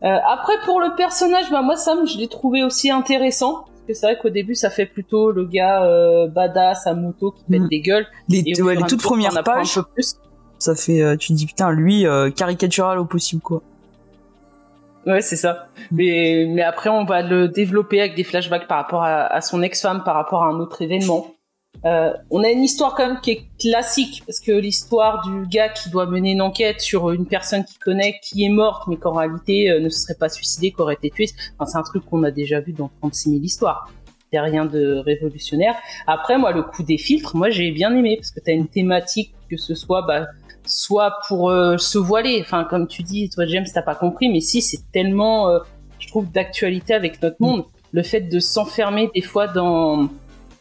Euh, 0.03 0.17
après, 0.27 0.53
pour 0.65 0.79
le 0.81 0.95
personnage, 0.95 1.49
bah, 1.51 1.61
moi, 1.61 1.77
Sam, 1.77 2.05
je 2.05 2.17
l'ai 2.17 2.27
trouvé 2.27 2.63
aussi 2.63 2.91
intéressant. 2.91 3.63
Parce 3.65 3.81
que 3.87 3.93
c'est 3.93 4.05
vrai 4.07 4.17
qu'au 4.21 4.29
début, 4.29 4.55
ça 4.55 4.69
fait 4.69 4.85
plutôt 4.85 5.31
le 5.31 5.45
gars 5.45 5.83
euh, 5.83 6.27
badass 6.27 6.85
à 6.85 6.93
moto 6.93 7.31
qui 7.31 7.43
pète 7.49 7.61
Mm. 7.61 7.67
des 7.69 7.79
gueules. 7.81 8.07
Les, 8.27 8.43
Et 8.45 8.61
ouais, 8.61 8.75
les 8.75 8.83
toutes 8.83 9.01
premières 9.01 9.43
pages, 9.43 9.79
ça 10.57 10.75
fait, 10.75 11.01
euh, 11.01 11.15
tu 11.15 11.29
te 11.29 11.33
dis 11.33 11.45
putain, 11.45 11.71
lui, 11.71 12.05
caricatural 12.35 12.99
au 12.99 13.05
possible 13.05 13.41
quoi. 13.41 13.61
Ouais, 15.05 15.21
c'est 15.21 15.37
ça. 15.37 15.69
Mais, 15.91 16.45
mais 16.49 16.61
après, 16.61 16.89
on 16.89 17.05
va 17.05 17.21
le 17.21 17.47
développer 17.47 17.99
avec 17.99 18.15
des 18.15 18.23
flashbacks 18.23 18.67
par 18.67 18.77
rapport 18.77 19.03
à, 19.03 19.41
son 19.41 19.61
ex-femme, 19.61 20.03
par 20.03 20.15
rapport 20.15 20.43
à 20.43 20.47
un 20.47 20.59
autre 20.59 20.81
événement. 20.81 21.27
Euh, 21.85 22.11
on 22.29 22.43
a 22.43 22.49
une 22.49 22.63
histoire 22.63 22.93
quand 22.95 23.07
même 23.07 23.21
qui 23.21 23.31
est 23.31 23.43
classique, 23.57 24.23
parce 24.25 24.39
que 24.39 24.51
l'histoire 24.51 25.25
du 25.25 25.47
gars 25.47 25.69
qui 25.69 25.89
doit 25.89 26.07
mener 26.07 26.31
une 26.31 26.41
enquête 26.41 26.81
sur 26.81 27.11
une 27.11 27.25
personne 27.25 27.63
qu'il 27.63 27.79
connaît, 27.79 28.19
qui 28.21 28.43
est 28.43 28.49
morte, 28.49 28.87
mais 28.87 28.97
qu'en 28.97 29.13
réalité 29.13 29.71
euh, 29.71 29.79
ne 29.79 29.87
se 29.87 30.01
serait 30.01 30.17
pas 30.19 30.27
suicidée, 30.27 30.71
qu'aurait 30.71 30.95
été 30.95 31.09
tuée, 31.09 31.29
enfin, 31.57 31.71
c'est 31.71 31.77
un 31.77 31.83
truc 31.83 32.05
qu'on 32.05 32.23
a 32.23 32.31
déjà 32.31 32.59
vu 32.59 32.73
dans 32.73 32.89
36 32.99 33.29
000 33.29 33.43
histoires. 33.43 33.89
C'est 34.31 34.39
rien 34.39 34.65
de 34.65 34.95
révolutionnaire. 34.97 35.75
Après, 36.05 36.37
moi, 36.37 36.51
le 36.51 36.63
coup 36.63 36.83
des 36.83 36.97
filtres, 36.97 37.35
moi, 37.35 37.49
j'ai 37.49 37.71
bien 37.71 37.95
aimé, 37.95 38.17
parce 38.17 38.31
que 38.31 38.41
tu 38.41 38.51
as 38.51 38.53
une 38.53 38.67
thématique, 38.67 39.33
que 39.49 39.55
ce 39.55 39.73
soit... 39.73 40.01
Bah, 40.01 40.27
soit 40.69 41.19
pour 41.27 41.49
euh, 41.49 41.77
se 41.77 41.97
voiler. 41.97 42.39
Enfin, 42.41 42.63
comme 42.63 42.87
tu 42.87 43.03
dis, 43.03 43.29
toi, 43.29 43.45
James, 43.45 43.65
t'as 43.73 43.81
pas 43.81 43.95
compris, 43.95 44.29
mais 44.29 44.39
si, 44.39 44.61
c'est 44.61 44.79
tellement, 44.93 45.49
euh, 45.49 45.59
je 45.99 46.07
trouve, 46.07 46.31
d'actualité 46.31 46.93
avec 46.93 47.21
notre 47.21 47.37
monde. 47.39 47.65
Le 47.91 48.03
fait 48.03 48.21
de 48.21 48.39
s'enfermer 48.39 49.09
des 49.13 49.21
fois 49.21 49.47
dans, 49.47 50.09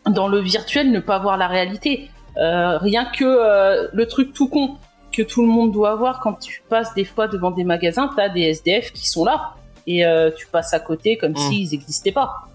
dans 0.07 0.29
le 0.29 0.41
virtuel, 0.41 0.91
ne 0.91 1.01
pas 1.01 1.19
voir 1.19 1.37
la 1.37 1.47
réalité. 1.47 2.11
Euh, 2.39 2.79
rien 2.79 3.05
que 3.05 3.89
le 3.93 4.07
truc 4.07 4.33
tout 4.33 4.49
con 4.49 4.77
que 5.13 5.23
tout 5.23 5.43
le 5.43 5.49
monde 5.49 5.73
doit 5.73 5.91
avoir 5.91 6.21
quand 6.21 6.35
tu 6.35 6.63
passes 6.69 6.95
des 6.95 7.05
fois 7.05 7.27
devant 7.29 7.51
des 7.51 7.65
magasins, 7.65 8.09
t'as 8.15 8.29
des 8.29 8.43
SDF 8.43 8.93
qui 8.93 9.09
sont 9.09 9.25
là 9.25 9.55
et 9.87 10.05
tu 10.37 10.47
passes 10.47 10.73
à 10.73 10.81
côté 10.81 11.17
comme 11.17 11.33
Mm. 11.33 11.37
s'ils 11.37 11.71
n'existaient 11.71 12.13
pas. 12.13 12.47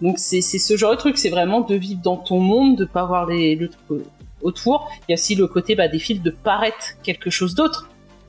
Donc 0.00 0.18
c'est 0.18 0.40
c'est 0.40 0.58
ce 0.58 0.76
genre 0.76 0.92
de 0.92 0.96
truc, 0.96 1.18
c'est 1.18 1.30
vraiment 1.30 1.60
de 1.60 1.74
vivre 1.74 2.00
dans 2.02 2.16
ton 2.16 2.38
monde, 2.38 2.76
de 2.76 2.84
pas 2.84 3.04
voir 3.04 3.26
les, 3.26 3.56
le 3.56 3.68
truc 3.68 4.04
autour. 4.42 4.90
Il 5.00 5.12
y 5.12 5.14
a 5.14 5.14
aussi 5.14 5.34
le 5.34 5.46
côté 5.46 5.74
bah, 5.74 5.88
des 5.88 5.98
fils 5.98 6.22
de 6.22 6.30
paraître 6.30 7.00
quelque 7.02 7.30
chose 7.30 7.54
d'autre. 7.54 7.88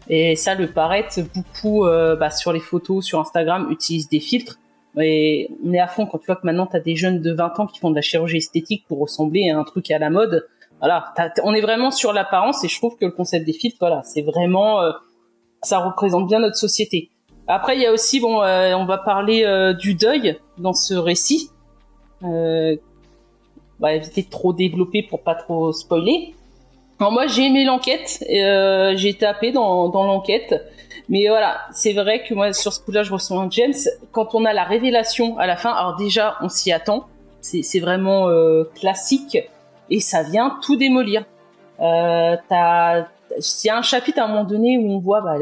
Et 0.09 0.35
ça, 0.35 0.55
le 0.55 0.67
paraître, 0.67 1.19
beaucoup 1.33 1.85
euh, 1.85 2.15
bah, 2.15 2.29
sur 2.29 2.51
les 2.51 2.59
photos, 2.59 3.05
sur 3.05 3.19
Instagram, 3.19 3.67
utilisent 3.71 4.09
des 4.09 4.19
filtres. 4.19 4.59
Et 4.99 5.49
on 5.65 5.73
est 5.73 5.79
à 5.79 5.87
fond 5.87 6.05
quand 6.05 6.19
tu 6.19 6.27
vois 6.27 6.35
que 6.35 6.45
maintenant 6.45 6.67
tu 6.67 6.75
as 6.75 6.79
des 6.79 6.95
jeunes 6.95 7.19
de 7.19 7.33
20 7.33 7.59
ans 7.59 7.67
qui 7.67 7.79
font 7.79 7.89
de 7.89 7.95
la 7.95 8.01
chirurgie 8.01 8.37
esthétique 8.37 8.85
pour 8.87 8.99
ressembler 8.99 9.49
à 9.49 9.57
un 9.57 9.63
truc 9.63 9.89
à 9.89 9.97
la 9.97 10.09
mode. 10.09 10.47
Voilà, 10.79 11.13
on 11.43 11.53
est 11.53 11.61
vraiment 11.61 11.89
sur 11.89 12.13
l'apparence 12.13 12.63
et 12.63 12.67
je 12.67 12.77
trouve 12.77 12.97
que 12.97 13.05
le 13.05 13.11
concept 13.11 13.45
des 13.45 13.53
filtres, 13.53 13.77
voilà, 13.79 14.03
c'est 14.03 14.21
vraiment, 14.21 14.81
euh, 14.81 14.91
ça 15.61 15.79
représente 15.79 16.27
bien 16.27 16.39
notre 16.39 16.57
société. 16.57 17.09
Après, 17.47 17.75
il 17.75 17.81
y 17.81 17.85
a 17.85 17.91
aussi, 17.91 18.19
bon, 18.19 18.41
euh, 18.43 18.73
on 18.75 18.85
va 18.85 18.97
parler 18.97 19.73
du 19.79 19.95
deuil 19.95 20.37
dans 20.57 20.73
ce 20.73 20.93
récit. 20.93 21.49
On 23.79 23.83
va 23.83 23.93
éviter 23.93 24.21
de 24.23 24.29
trop 24.29 24.53
développer 24.53 25.03
pour 25.03 25.21
pas 25.21 25.35
trop 25.35 25.71
spoiler. 25.73 26.33
Alors 26.99 27.11
moi, 27.11 27.27
j'ai 27.27 27.47
aimé 27.47 27.65
l'enquête, 27.65 28.23
euh, 28.31 28.93
j'ai 28.95 29.13
tapé 29.15 29.51
dans, 29.51 29.89
dans 29.89 30.03
l'enquête, 30.05 30.63
mais 31.09 31.27
voilà, 31.27 31.57
c'est 31.73 31.91
vrai 31.93 32.23
que 32.23 32.33
moi, 32.33 32.53
sur 32.53 32.71
ce 32.71 32.79
coup-là, 32.79 33.03
je 33.03 33.11
ressens 33.11 33.39
un 33.41 33.49
James. 33.49 33.73
Quand 34.11 34.35
on 34.35 34.45
a 34.45 34.53
la 34.53 34.63
révélation 34.63 35.37
à 35.37 35.47
la 35.47 35.57
fin, 35.57 35.71
alors 35.71 35.95
déjà, 35.97 36.35
on 36.41 36.49
s'y 36.49 36.71
attend, 36.71 37.07
c'est 37.41 37.79
vraiment 37.79 38.29
euh, 38.29 38.63
classique, 38.79 39.37
et 39.89 39.99
ça 39.99 40.23
vient 40.23 40.57
tout 40.61 40.77
démolir. 40.77 41.25
Euh, 41.81 42.37
t'as- 42.47 43.07
il 43.35 43.65
y 43.67 43.69
a 43.69 43.77
un 43.77 43.81
chapitre 43.81 44.19
à 44.19 44.25
un 44.25 44.27
moment 44.27 44.43
donné 44.43 44.77
où 44.77 44.91
on 44.91 44.99
voit, 44.99 45.21
bah, 45.21 45.35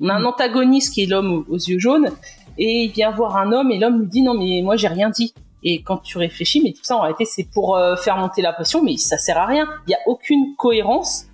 on 0.00 0.08
a 0.08 0.14
un 0.14 0.24
antagoniste 0.24 0.92
qui 0.92 1.04
est 1.04 1.06
l'homme 1.06 1.44
aux 1.48 1.56
yeux 1.56 1.78
jaunes, 1.78 2.10
et 2.58 2.82
il 2.84 2.90
vient 2.90 3.12
voir 3.12 3.36
un 3.36 3.52
homme, 3.52 3.70
et 3.70 3.78
l'homme 3.78 4.00
lui 4.00 4.06
dit 4.08 4.22
non 4.22 4.34
mais 4.34 4.60
moi 4.62 4.76
j'ai 4.76 4.88
rien 4.88 5.08
dit. 5.08 5.32
Et 5.62 5.82
quand 5.82 5.98
tu 5.98 6.18
réfléchis, 6.18 6.60
mais 6.62 6.72
tout 6.72 6.84
ça 6.84 6.96
en 6.96 7.00
réalité 7.00 7.24
c'est 7.24 7.44
pour 7.44 7.76
euh, 7.76 7.96
faire 7.96 8.16
monter 8.16 8.42
la 8.42 8.52
passion, 8.52 8.82
mais 8.82 8.96
ça 8.96 9.18
sert 9.18 9.38
à 9.38 9.46
rien. 9.46 9.68
Il 9.86 9.90
y 9.90 9.94
a 9.94 10.00
aucune 10.06 10.54
cohérence 10.56 11.26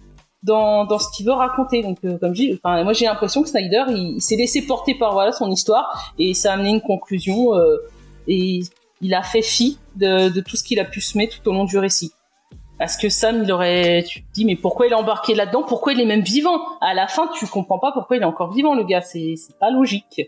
dans, 0.42 0.84
dans 0.84 0.98
ce 0.98 1.08
qu'il 1.14 1.26
veut 1.26 1.32
raconter. 1.32 1.82
Donc 1.82 1.98
euh, 2.04 2.18
comme 2.18 2.34
je 2.34 2.42
dis, 2.42 2.54
enfin 2.54 2.82
moi 2.84 2.92
j'ai 2.92 3.06
l'impression 3.06 3.42
que 3.42 3.48
Snyder 3.48 3.84
il, 3.88 4.16
il 4.16 4.20
s'est 4.20 4.36
laissé 4.36 4.66
porter 4.66 4.94
par 4.94 5.12
voilà 5.12 5.32
son 5.32 5.50
histoire 5.50 6.12
et 6.18 6.34
ça 6.34 6.50
a 6.50 6.54
amené 6.54 6.70
une 6.70 6.80
conclusion 6.80 7.54
euh, 7.54 7.76
et 8.28 8.60
il 9.00 9.14
a 9.14 9.22
fait 9.22 9.42
fi 9.42 9.78
de, 9.94 10.28
de 10.30 10.40
tout 10.40 10.56
ce 10.56 10.64
qu'il 10.64 10.80
a 10.80 10.84
pu 10.84 11.00
semer 11.00 11.28
tout 11.28 11.48
au 11.48 11.52
long 11.52 11.64
du 11.64 11.78
récit. 11.78 12.12
Parce 12.78 12.98
que 12.98 13.08
Sam, 13.08 13.42
il 13.42 13.50
aurait, 13.52 14.04
tu 14.06 14.22
te 14.22 14.32
dis, 14.34 14.44
mais 14.44 14.54
pourquoi 14.54 14.86
il 14.86 14.92
est 14.92 14.96
embarqué 14.96 15.34
là-dedans? 15.34 15.62
Pourquoi 15.62 15.94
il 15.94 16.00
est 16.00 16.04
même 16.04 16.20
vivant? 16.20 16.60
À 16.82 16.92
la 16.92 17.06
fin, 17.06 17.28
tu 17.28 17.46
comprends 17.46 17.78
pas 17.78 17.90
pourquoi 17.92 18.18
il 18.18 18.22
est 18.22 18.26
encore 18.26 18.52
vivant, 18.52 18.74
le 18.74 18.84
gars. 18.84 19.00
C'est, 19.00 19.34
c'est 19.36 19.58
pas 19.58 19.70
logique. 19.70 20.20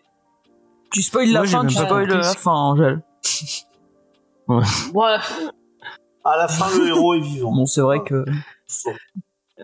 Tu 0.90 1.02
spoil 1.02 1.28
la 1.28 1.40
Moi, 1.40 1.46
fin, 1.46 1.66
tu 1.66 1.74
spoil 1.74 2.08
la 2.08 2.22
fin, 2.22 2.52
Angèle. 2.52 3.02
Bref. 4.48 5.40
À 6.24 6.36
la 6.36 6.48
fin, 6.48 6.66
le 6.76 6.88
héros 6.88 7.14
est 7.14 7.20
vivant. 7.20 7.52
Bon, 7.52 7.66
c'est 7.66 7.80
vrai 7.80 8.02
que. 8.04 8.24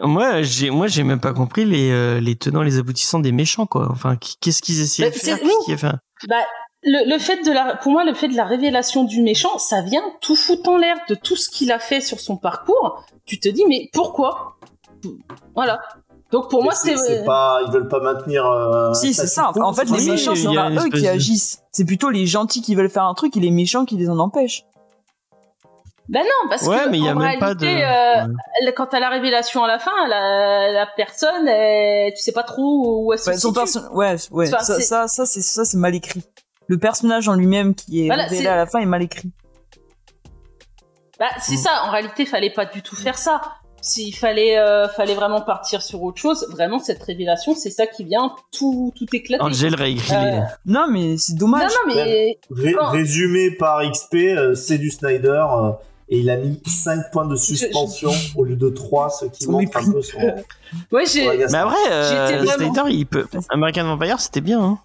Moi, 0.02 0.42
j'ai, 0.42 0.70
moi, 0.70 0.88
j'ai 0.88 1.04
même 1.04 1.20
pas 1.20 1.32
compris 1.32 1.64
les, 1.64 1.90
euh, 1.92 2.20
les 2.20 2.34
tenants, 2.36 2.62
les 2.62 2.78
aboutissants 2.78 3.20
des 3.20 3.32
méchants, 3.32 3.66
quoi. 3.66 3.88
Enfin, 3.90 4.16
qu'est-ce 4.40 4.60
qu'ils 4.60 4.80
essayaient 4.80 5.10
de 5.10 5.14
Bah, 5.14 5.20
faire? 5.20 5.38
qu'ils- 5.64 5.74
enfin, 5.74 5.94
Bah, 6.28 6.36
le, 6.82 7.08
le 7.12 7.18
fait 7.18 7.42
de 7.44 7.52
la, 7.52 7.76
pour 7.76 7.92
moi, 7.92 8.04
le 8.04 8.12
fait 8.14 8.26
de 8.28 8.36
la 8.36 8.44
révélation 8.44 9.04
du 9.04 9.22
méchant, 9.22 9.56
ça 9.58 9.82
vient 9.82 10.02
tout 10.20 10.34
foutre 10.36 10.68
en 10.68 10.78
l'air 10.78 10.96
de 11.08 11.14
tout 11.14 11.36
ce 11.36 11.48
qu'il 11.48 11.70
a 11.70 11.78
fait 11.78 12.00
sur 12.00 12.18
son 12.18 12.36
parcours. 12.36 13.04
Tu 13.24 13.38
te 13.38 13.48
dis, 13.48 13.64
mais 13.68 13.88
pourquoi? 13.92 14.56
Voilà. 15.54 15.78
Donc 16.32 16.50
pour 16.50 16.60
Mais 16.60 16.64
moi, 16.64 16.74
c'est 16.74 16.96
c'est 16.96 17.18
c'est 17.18 17.24
pas, 17.24 17.60
ils 17.64 17.72
veulent 17.72 17.86
pas 17.88 18.00
maintenir. 18.00 18.44
euh, 18.46 18.92
Si, 18.94 19.14
c'est 19.14 19.28
ça. 19.28 19.52
En 19.60 19.72
fait, 19.72 19.84
les 19.84 20.10
méchants, 20.10 20.34
c'est 20.34 20.48
eux 20.48 20.88
qui 20.90 21.02
de- 21.02 21.06
agissent. 21.08 21.62
C'est 21.70 21.84
plutôt 21.84 22.10
les 22.10 22.26
gentils 22.26 22.62
qui 22.62 22.74
veulent 22.74 22.90
faire 22.90 23.04
un 23.04 23.14
truc 23.14 23.36
et 23.36 23.40
les 23.40 23.52
méchants 23.52 23.84
qui 23.84 23.96
les 23.96 24.08
en 24.10 24.18
empêchent. 24.18 24.64
Ben 26.08 26.22
non, 26.22 26.48
parce 26.50 26.66
ouais, 26.66 26.84
que 26.84 26.88
mais 26.90 26.98
il 26.98 27.04
y 27.04 27.08
a 27.08 27.12
en 27.12 27.18
même 27.18 27.38
pas 27.38 27.54
de. 27.54 27.64
réalité, 27.64 27.84
euh, 27.84 28.26
Ouais. 28.66 28.72
quand 28.74 28.86
t'as 28.88 29.00
la 29.00 29.08
révélation 29.08 29.64
à 29.64 29.68
la 29.68 29.78
fin, 29.78 30.06
la, 30.08 30.70
la 30.70 30.86
personne, 30.96 31.48
elle- 31.48 32.12
tu 32.12 32.20
sais 32.22 32.32
pas 32.32 32.42
trop 32.42 33.04
où 33.06 33.12
elle 33.12 33.18
se 33.18 33.30
Ouais, 33.30 33.36
son 33.38 33.48
situe. 33.48 33.60
perso- 33.60 33.92
ouais, 33.94 34.16
ouais. 34.30 34.48
Enfin, 34.52 34.62
ça, 34.62 34.74
c'est- 34.76 34.82
ça, 34.82 35.08
ça, 35.08 35.24
c'est 35.24 35.40
ça, 35.40 35.64
c'est 35.64 35.78
mal 35.78 35.94
écrit. 35.94 36.22
Le 36.66 36.78
personnage 36.78 37.26
en 37.28 37.34
lui-même 37.34 37.74
qui 37.74 38.04
est 38.04 38.06
Voilà, 38.08 38.24
révélé 38.24 38.48
à 38.48 38.56
la 38.56 38.66
fin 38.66 38.80
est 38.80 38.86
mal 38.86 39.02
écrit. 39.02 39.30
Bah, 41.18 41.26
Mm. 41.36 41.40
c'est 41.40 41.56
ça. 41.56 41.70
En 41.86 41.90
réalité, 41.90 42.26
fallait 42.26 42.50
pas 42.52 42.66
du 42.66 42.82
tout 42.82 42.96
faire 42.96 43.16
ça. 43.16 43.40
S'il 43.80 44.16
fallait, 44.16 44.58
euh, 44.58 44.88
fallait 44.88 45.14
vraiment 45.14 45.42
partir 45.42 45.82
sur 45.82 46.02
autre 46.02 46.18
chose, 46.18 46.46
vraiment 46.50 46.78
cette 46.78 47.02
révélation, 47.02 47.54
c'est 47.54 47.68
ça 47.70 47.86
qui 47.86 48.02
vient 48.04 48.34
tout, 48.50 48.92
tout 48.96 49.04
éclater. 49.14 49.42
Angel 49.44 49.74
réécrit 49.74 50.14
Euh, 50.16 50.24
les. 50.24 50.42
Non, 50.72 50.86
mais 50.90 51.16
c'est 51.18 51.34
dommage. 51.36 51.70
non, 51.70 51.94
mais 51.94 52.38
Ré- 52.50 52.72
Non. 52.80 52.88
Résumé 52.88 53.50
par 53.50 53.82
XP, 53.84 54.14
euh, 54.36 54.54
c'est 54.54 54.78
du 54.78 54.90
Snyder. 54.90 55.44
Et 56.08 56.18
il 56.18 56.28
a 56.30 56.36
mis 56.36 56.60
5 56.66 57.10
points 57.12 57.26
de 57.26 57.36
suspension 57.36 58.10
au 58.36 58.44
lieu 58.44 58.56
de 58.56 58.68
3, 58.68 59.10
ce 59.10 59.24
qui 59.26 59.46
montre 59.46 59.58
mépris. 59.64 59.86
un 59.88 59.92
peu 59.92 60.02
son. 60.02 60.18
ouais, 60.92 61.06
j'ai. 61.06 61.26
Mais 61.26 61.54
après, 61.54 61.76
euh, 61.90 62.28
J'étais 62.30 62.64
vraiment- 62.64 62.86
il 62.88 63.06
peut. 63.06 63.26
American 63.50 63.84
Vampire, 63.84 64.20
c'était 64.20 64.40
bien. 64.42 64.60
Hein. 64.62 64.78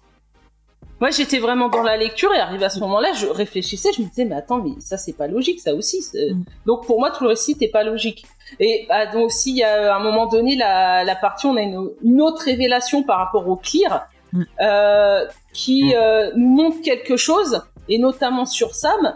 Moi, 1.00 1.08
j'étais 1.10 1.38
vraiment 1.38 1.70
dans 1.70 1.82
la 1.82 1.96
lecture 1.96 2.30
et 2.34 2.38
arrivé 2.38 2.62
à 2.66 2.68
ce 2.68 2.78
moment-là, 2.80 3.12
je 3.14 3.26
réfléchissais, 3.26 3.88
je 3.96 4.02
me 4.02 4.08
disais, 4.08 4.26
mais 4.26 4.34
attends, 4.34 4.58
mais 4.62 4.72
ça, 4.80 4.98
c'est 4.98 5.14
pas 5.14 5.28
logique, 5.28 5.58
ça 5.60 5.74
aussi. 5.74 6.04
Mm. 6.14 6.42
Donc, 6.66 6.84
pour 6.84 6.98
moi, 6.98 7.10
tout 7.10 7.24
le 7.24 7.30
récit 7.30 7.52
n'était 7.52 7.68
pas 7.68 7.84
logique. 7.84 8.26
Et 8.58 8.84
bah, 8.86 9.06
donc, 9.06 9.26
aussi, 9.28 9.50
il 9.52 9.56
y 9.56 9.62
a 9.62 9.94
à 9.94 9.96
un 9.96 10.02
moment 10.02 10.26
donné, 10.26 10.56
la, 10.56 11.02
la 11.04 11.16
partie, 11.16 11.46
on 11.46 11.56
a 11.56 11.62
une, 11.62 11.88
une 12.04 12.20
autre 12.20 12.42
révélation 12.44 13.02
par 13.02 13.18
rapport 13.18 13.48
au 13.48 13.56
clear, 13.56 14.08
Mm. 14.32 14.42
euh, 14.60 15.24
qui 15.54 15.84
Mm. 15.86 15.92
euh, 15.96 16.30
nous 16.36 16.48
montre 16.50 16.82
quelque 16.82 17.16
chose, 17.16 17.62
et 17.88 17.98
notamment 17.98 18.44
sur 18.46 18.74
Sam. 18.74 19.14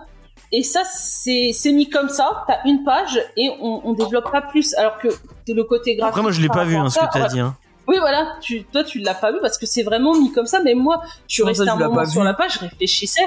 Et 0.53 0.63
ça, 0.63 0.83
c'est 0.85 1.51
c'est 1.53 1.73
mis 1.73 1.89
comme 1.89 2.09
ça, 2.09 2.45
t'as 2.47 2.59
une 2.65 2.85
page, 2.85 3.21
et 3.37 3.51
on, 3.61 3.81
on 3.85 3.93
développe 3.93 4.31
pas 4.31 4.43
plus. 4.43 4.75
Alors 4.75 4.99
que 4.99 5.09
le 5.49 5.65
côté 5.65 5.97
graphique... 5.97 6.11
Après, 6.11 6.23
moi, 6.23 6.31
je 6.31 6.41
l'ai 6.41 6.49
pas 6.49 6.65
vu, 6.65 6.77
hein, 6.77 6.89
ce 6.91 6.99
que 6.99 7.05
t'as 7.13 7.23
ouais, 7.23 7.29
dit. 7.29 7.41
Hein. 7.41 7.57
oui, 7.89 7.97
voilà. 7.99 8.37
Tu, 8.41 8.65
toi, 8.65 8.85
tu 8.85 8.99
l'as 9.01 9.15
pas 9.15 9.33
vu 9.33 9.39
parce 9.41 9.59
que 9.59 9.67
c'est 9.67 9.83
vraiment 9.83 10.13
mis 10.15 10.33
comme 10.33 10.47
ça. 10.47 10.61
Mais 10.63 10.75
moi, 10.75 11.03
je 11.29 11.35
suis 11.35 11.43
restée 11.43 11.69
un 11.69 11.77
moment 11.77 12.05
sur 12.07 12.23
vu 12.23 12.27
la 12.27 12.35
page, 12.35 12.55
je 12.55 12.61
réfléchissais. 12.61 13.27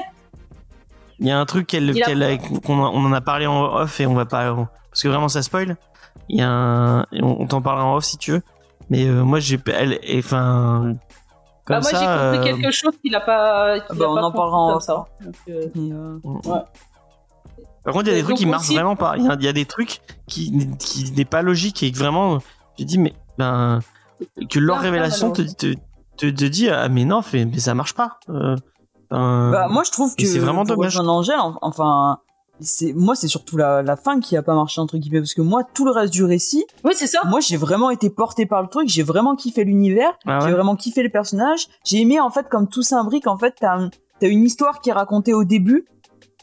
Il 1.20 1.28
y 1.28 1.32
a 1.32 1.40
un 1.40 1.46
truc 1.46 1.76
qu'on 2.66 2.80
on 2.80 3.06
en 3.06 3.12
a 3.14 3.22
parlé 3.22 3.48
en 3.48 3.64
off 3.76 4.00
et 4.00 4.06
on 4.06 4.14
va 4.14 4.26
pas, 4.26 4.56
parce 4.90 5.02
que 5.02 5.08
vraiment 5.08 5.28
ça 5.28 5.42
spoil. 5.42 5.76
Il 6.30 6.40
y 6.40 6.42
a 6.42 6.50
un, 6.50 7.02
on, 7.14 7.38
on 7.40 7.48
t'en 7.48 7.62
parlera 7.62 7.88
en 7.88 7.96
off 7.96 8.06
si 8.06 8.18
tu 8.18 8.32
veux. 8.34 8.42
Mais 8.90 9.06
euh, 9.08 9.24
moi 9.24 9.40
j'ai, 9.40 9.60
elle, 9.68 10.00
enfin, 10.18 10.96
comme 11.68 11.82
Bah, 11.82 11.90
moi, 11.92 12.00
j'ai 12.00 12.06
compris 12.06 12.38
euh, 12.38 12.44
quelque 12.44 12.72
chose 12.72 12.94
qu'il 13.02 13.14
a 13.14 13.20
pas. 13.20 13.80
qu'il 13.82 13.98
bah, 13.98 14.06
a 14.06 14.10
on 14.10 14.16
pas 14.16 14.22
en 14.24 14.32
parlera 14.32 14.58
en 14.58 14.76
off. 14.78 14.84
ça. 14.84 15.06
Donc, 15.20 15.36
euh, 15.50 15.68
euh, 15.76 16.60
Par 17.88 17.94
contre, 17.94 18.08
il 18.08 18.12
y 18.12 18.16
a 18.16 18.18
des 18.18 18.24
trucs 18.24 18.36
qui 18.36 18.46
marchent 18.46 18.70
vraiment 18.70 18.98
pas. 18.98 19.16
Il 19.16 19.24
y 19.24 19.30
a, 19.30 19.36
il 19.40 19.46
y 19.46 19.48
a 19.48 19.54
des 19.54 19.64
trucs 19.64 20.02
qui, 20.28 20.52
qui 20.78 21.10
n'est 21.14 21.24
pas 21.24 21.42
logique 21.42 21.84
et 21.84 21.92
que 21.94 21.98
vraiment, 21.98 22.40
tu 22.78 22.84
dis 22.84 22.98
mais 22.98 23.14
ben 23.38 23.80
que 24.50 24.60
leur 24.60 24.80
révélation 24.80 25.32
te, 25.32 25.42
te, 25.44 25.74
te, 26.18 26.26
te 26.26 26.46
dit 26.46 26.68
ah 26.70 26.90
mais 26.90 27.06
non, 27.06 27.22
fait, 27.22 27.46
mais 27.46 27.60
ça 27.60 27.74
marche 27.74 27.94
pas. 27.94 28.20
Euh, 28.30 28.58
ben, 29.10 29.52
Bah, 29.52 29.68
moi, 29.70 29.84
je 29.86 29.92
trouve 29.92 30.14
que. 30.18 30.26
c'est 30.26 30.38
vraiment 30.40 30.66
dommage. 30.66 30.98
Angèle, 31.00 31.40
en- 31.40 31.58
enfin. 31.62 32.20
C'est, 32.60 32.92
moi, 32.92 33.16
c'est 33.16 33.28
surtout 33.28 33.56
la, 33.56 33.84
la 33.84 33.96
fin 33.96 34.20
qui 34.20 34.36
a 34.36 34.42
pas 34.42 34.56
marché, 34.56 34.82
entre 34.82 34.98
guillemets, 34.98 35.20
parce 35.20 35.36
que 35.36 35.44
moi, 35.44 35.62
tout 35.76 35.86
le 35.86 35.92
reste 35.92 36.12
du 36.12 36.24
récit, 36.26 36.66
Oui, 36.84 36.94
c'est 36.96 37.06
ça. 37.06 37.20
moi, 37.26 37.40
j'ai 37.40 37.56
vraiment 37.56 37.92
été 37.92 38.10
porté 38.10 38.48
par 38.48 38.64
le 38.64 38.68
truc, 38.68 38.90
j'ai 38.90 39.04
vraiment 39.04 39.36
kiffé 39.36 39.64
l'univers, 39.64 40.12
ah 40.26 40.40
j'ai 40.40 40.48
ouais. 40.48 40.54
vraiment 40.54 40.76
kiffé 40.76 41.04
les 41.04 41.10
personnages, 41.10 41.68
j'ai 41.86 42.02
aimé, 42.02 42.20
en 42.20 42.32
fait, 42.32 42.50
comme 42.50 42.68
tout 42.68 42.82
s'imbrique, 42.82 43.28
en 43.28 43.38
fait, 43.38 43.54
t'as, 43.62 43.78
t'as 44.20 44.28
une 44.28 44.44
histoire 44.44 44.82
qui 44.82 44.90
est 44.90 44.94
racontée 44.94 45.36
au 45.36 45.44
début, 45.44 45.86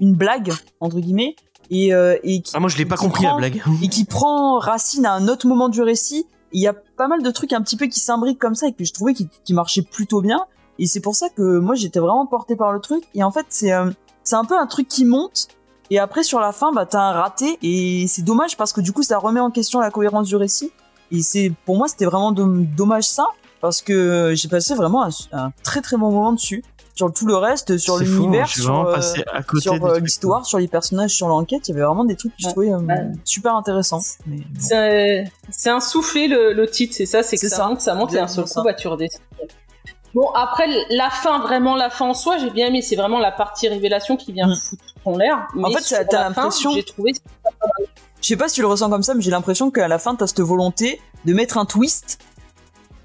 une 0.00 0.14
blague, 0.14 0.52
entre 0.80 0.98
guillemets, 0.98 1.37
et, 1.70 1.94
euh, 1.94 2.16
et 2.22 2.42
qui, 2.42 2.52
Ah, 2.54 2.61
moi 2.61 2.68
je 2.68 2.76
l'ai 2.76 2.85
pas 2.85 2.96
compris 2.96 3.24
prend- 3.24 3.33
la 3.33 3.38
blague. 3.38 3.62
et 3.83 3.88
qui 3.88 4.04
prend 4.04 4.59
racine 4.59 5.07
à 5.07 5.12
un 5.14 5.28
autre 5.28 5.46
moment 5.46 5.68
du 5.68 5.80
récit. 5.83 6.26
Il 6.52 6.61
y 6.61 6.66
a 6.68 6.74
pas 6.96 7.09
mal 7.09 7.22
de 7.22 7.30
trucs 7.30 7.52
un 7.52 7.62
petit 7.62 7.76
peu 7.76 7.87
qui 7.87 8.00
s'imbriquent 8.00 8.38
comme 8.38 8.54
ça 8.54 8.68
et 8.68 8.72
que 8.72 8.85
je 8.85 8.92
trouvais 8.92 9.14
qui, 9.14 9.28
qui 9.44 9.54
marchaient 9.54 9.83
plutôt 9.83 10.20
bien. 10.20 10.40
Et 10.78 10.87
c'est 10.87 11.00
pour 11.00 11.14
ça 11.16 11.28
que 11.28 11.59
moi 11.59 11.74
j'étais 11.74 12.00
vraiment 12.00 12.26
porté 12.26 12.54
par 12.57 12.72
le 12.72 12.80
truc. 12.80 13.02
Et 13.14 13.22
en 13.24 13.30
fait 13.33 13.46
c'est 13.48 13.72
euh, 13.72 13.90
c'est 14.22 14.37
un 14.37 14.44
peu 14.44 14.59
un 14.59 14.66
truc 14.66 14.87
qui 14.88 15.04
monte. 15.04 15.48
Et 15.90 15.98
après 15.98 16.22
sur 16.22 16.38
la 16.40 16.52
fin 16.52 16.72
bah 16.72 16.87
t'as 16.87 17.00
un 17.00 17.12
raté 17.12 17.59
et 17.62 18.07
c'est 18.09 18.22
dommage 18.22 18.57
parce 18.57 18.72
que 18.72 18.80
du 18.80 18.92
coup 18.92 19.02
ça 19.02 19.18
remet 19.18 19.40
en 19.40 19.50
question 19.50 19.80
la 19.80 19.90
cohérence 19.90 20.28
du 20.28 20.37
récit. 20.37 20.70
Et 21.11 21.22
c'est 21.22 21.52
pour 21.64 21.76
moi 21.76 21.88
c'était 21.88 22.04
vraiment 22.07 22.33
dom- 22.33 22.66
dommage 22.76 23.04
ça 23.04 23.26
parce 23.61 23.83
que 23.83 24.33
j'ai 24.37 24.48
passé 24.48 24.74
vraiment 24.74 25.04
un, 25.04 25.11
un 25.33 25.52
très 25.62 25.80
très 25.80 25.96
bon 25.96 26.11
moment 26.11 26.33
dessus 26.33 26.62
sur 26.94 27.12
tout 27.12 27.26
le 27.26 27.37
reste, 27.37 27.76
sur 27.78 27.98
l'univers, 27.98 28.46
sur 28.48 28.87
euh, 28.87 29.00
sur 29.59 29.85
euh, 29.85 29.98
l'histoire, 29.98 30.46
sur 30.46 30.59
les 30.59 30.68
personnages, 30.68 31.11
sur 31.11 31.28
l'enquête, 31.28 31.68
il 31.68 31.72
y 31.72 31.74
avait 31.74 31.85
vraiment 31.85 32.04
des 32.04 32.14
trucs 32.16 32.33
que 32.37 32.42
je 32.42 32.48
trouvais 32.48 32.72
euh, 32.72 32.78
Ouais. 32.78 33.07
super 33.24 33.54
intéressants. 33.57 34.00
Bon. 34.26 34.37
C'est 34.59 35.24
c'est 35.50 35.70
un 35.70 35.80
soufflé 35.80 36.28
le, 36.28 36.52
le 36.52 36.66
titre, 36.68 36.94
c'est 36.96 37.07
ça, 37.07 37.22
c'est 37.22 37.37
que 37.37 37.48
ça, 37.48 37.57
ça. 37.57 37.66
monte, 37.68 37.80
ça 37.80 37.94
monte 37.94 38.14
et 38.14 38.18
un 38.20 38.28
seul 38.28 38.44
coup, 38.44 38.62
bah, 38.62 38.74
tu 38.74 38.87
redescends. 38.88 39.18
Bon, 40.14 40.28
après, 40.30 40.68
la 40.90 41.11
fin, 41.11 41.40
vraiment 41.40 41.74
la 41.74 41.90
fin 41.90 42.07
en 42.07 42.14
soi, 42.14 42.38
j'ai 42.38 42.50
bien 42.50 42.68
aimé, 42.68 42.83
c'est 42.83 42.94
vraiment 42.94 43.18
la 43.18 43.33
partie 43.33 43.66
révélation 43.66 44.16
qui 44.16 44.33
vient 44.33 44.46
Mm. 44.46 44.54
foutre 44.57 44.85
en 45.04 45.16
l'air. 45.18 45.48
Mais 45.57 45.72
fait, 45.74 46.07
t'as 46.09 46.28
l'impression- 46.28 46.70
J'ai 46.70 46.85
trouvé. 46.85 47.11
Je 48.22 48.28
sais 48.28 48.37
pas 48.37 48.48
si 48.48 48.54
tu 48.54 48.61
le 48.61 48.68
ressens 48.68 48.88
comme 48.88 49.02
ça, 49.02 49.14
mais 49.14 49.22
j'ai 49.22 49.33
l'impression 49.33 49.72
qu'à 49.72 49.88
la 49.88 49.98
fin, 49.98 50.14
t'as 50.14 50.28
cette 50.28 50.40
volonté 50.40 51.00
de 51.24 51.35
mettre 51.35 51.59
un 51.59 51.64
twist 51.66 52.18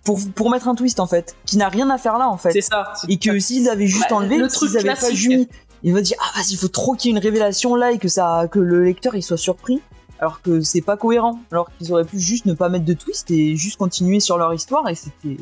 pour, 0.09 0.19
pour 0.33 0.49
mettre 0.49 0.67
un 0.67 0.73
twist, 0.73 0.99
en 0.99 1.05
fait, 1.05 1.35
qui 1.45 1.57
n'a 1.57 1.69
rien 1.69 1.87
à 1.91 1.99
faire 1.99 2.17
là, 2.17 2.27
en 2.27 2.37
fait. 2.37 2.51
C'est 2.51 2.61
ça. 2.61 2.93
Et 3.07 3.19
que 3.19 3.37
s'ils 3.37 3.69
avaient 3.69 3.85
juste 3.85 4.07
Bah, 4.09 4.15
enlevé, 4.15 4.37
le 4.37 4.47
truc 4.47 4.69
s'ils 4.69 4.77
avaient 4.79 4.89
pas 4.89 4.95
classique. 4.95 5.17
juste, 5.17 5.49
il 5.83 5.93
va 5.93 6.01
dire, 6.01 6.17
ah, 6.19 6.31
vas-y, 6.39 6.53
il 6.53 6.57
faut 6.57 6.67
trop 6.67 6.95
qu'il 6.95 7.11
y 7.11 7.13
ait 7.13 7.17
une 7.17 7.23
révélation 7.23 7.75
là 7.75 7.91
et 7.91 7.99
que 7.99 8.07
ça, 8.07 8.47
que 8.51 8.57
le 8.57 8.83
lecteur, 8.83 9.13
il 9.15 9.21
soit 9.21 9.37
surpris. 9.37 9.81
Alors 10.19 10.41
que 10.41 10.61
c'est 10.61 10.81
pas 10.81 10.97
cohérent. 10.97 11.39
Alors 11.51 11.69
qu'ils 11.77 11.93
auraient 11.93 12.05
pu 12.05 12.19
juste 12.19 12.47
ne 12.47 12.53
pas 12.53 12.69
mettre 12.69 12.85
de 12.85 12.93
twist 12.93 13.29
et 13.29 13.55
juste 13.55 13.77
continuer 13.77 14.19
sur 14.19 14.39
leur 14.39 14.51
histoire 14.51 14.89
et 14.89 14.95
c'était, 14.95 15.37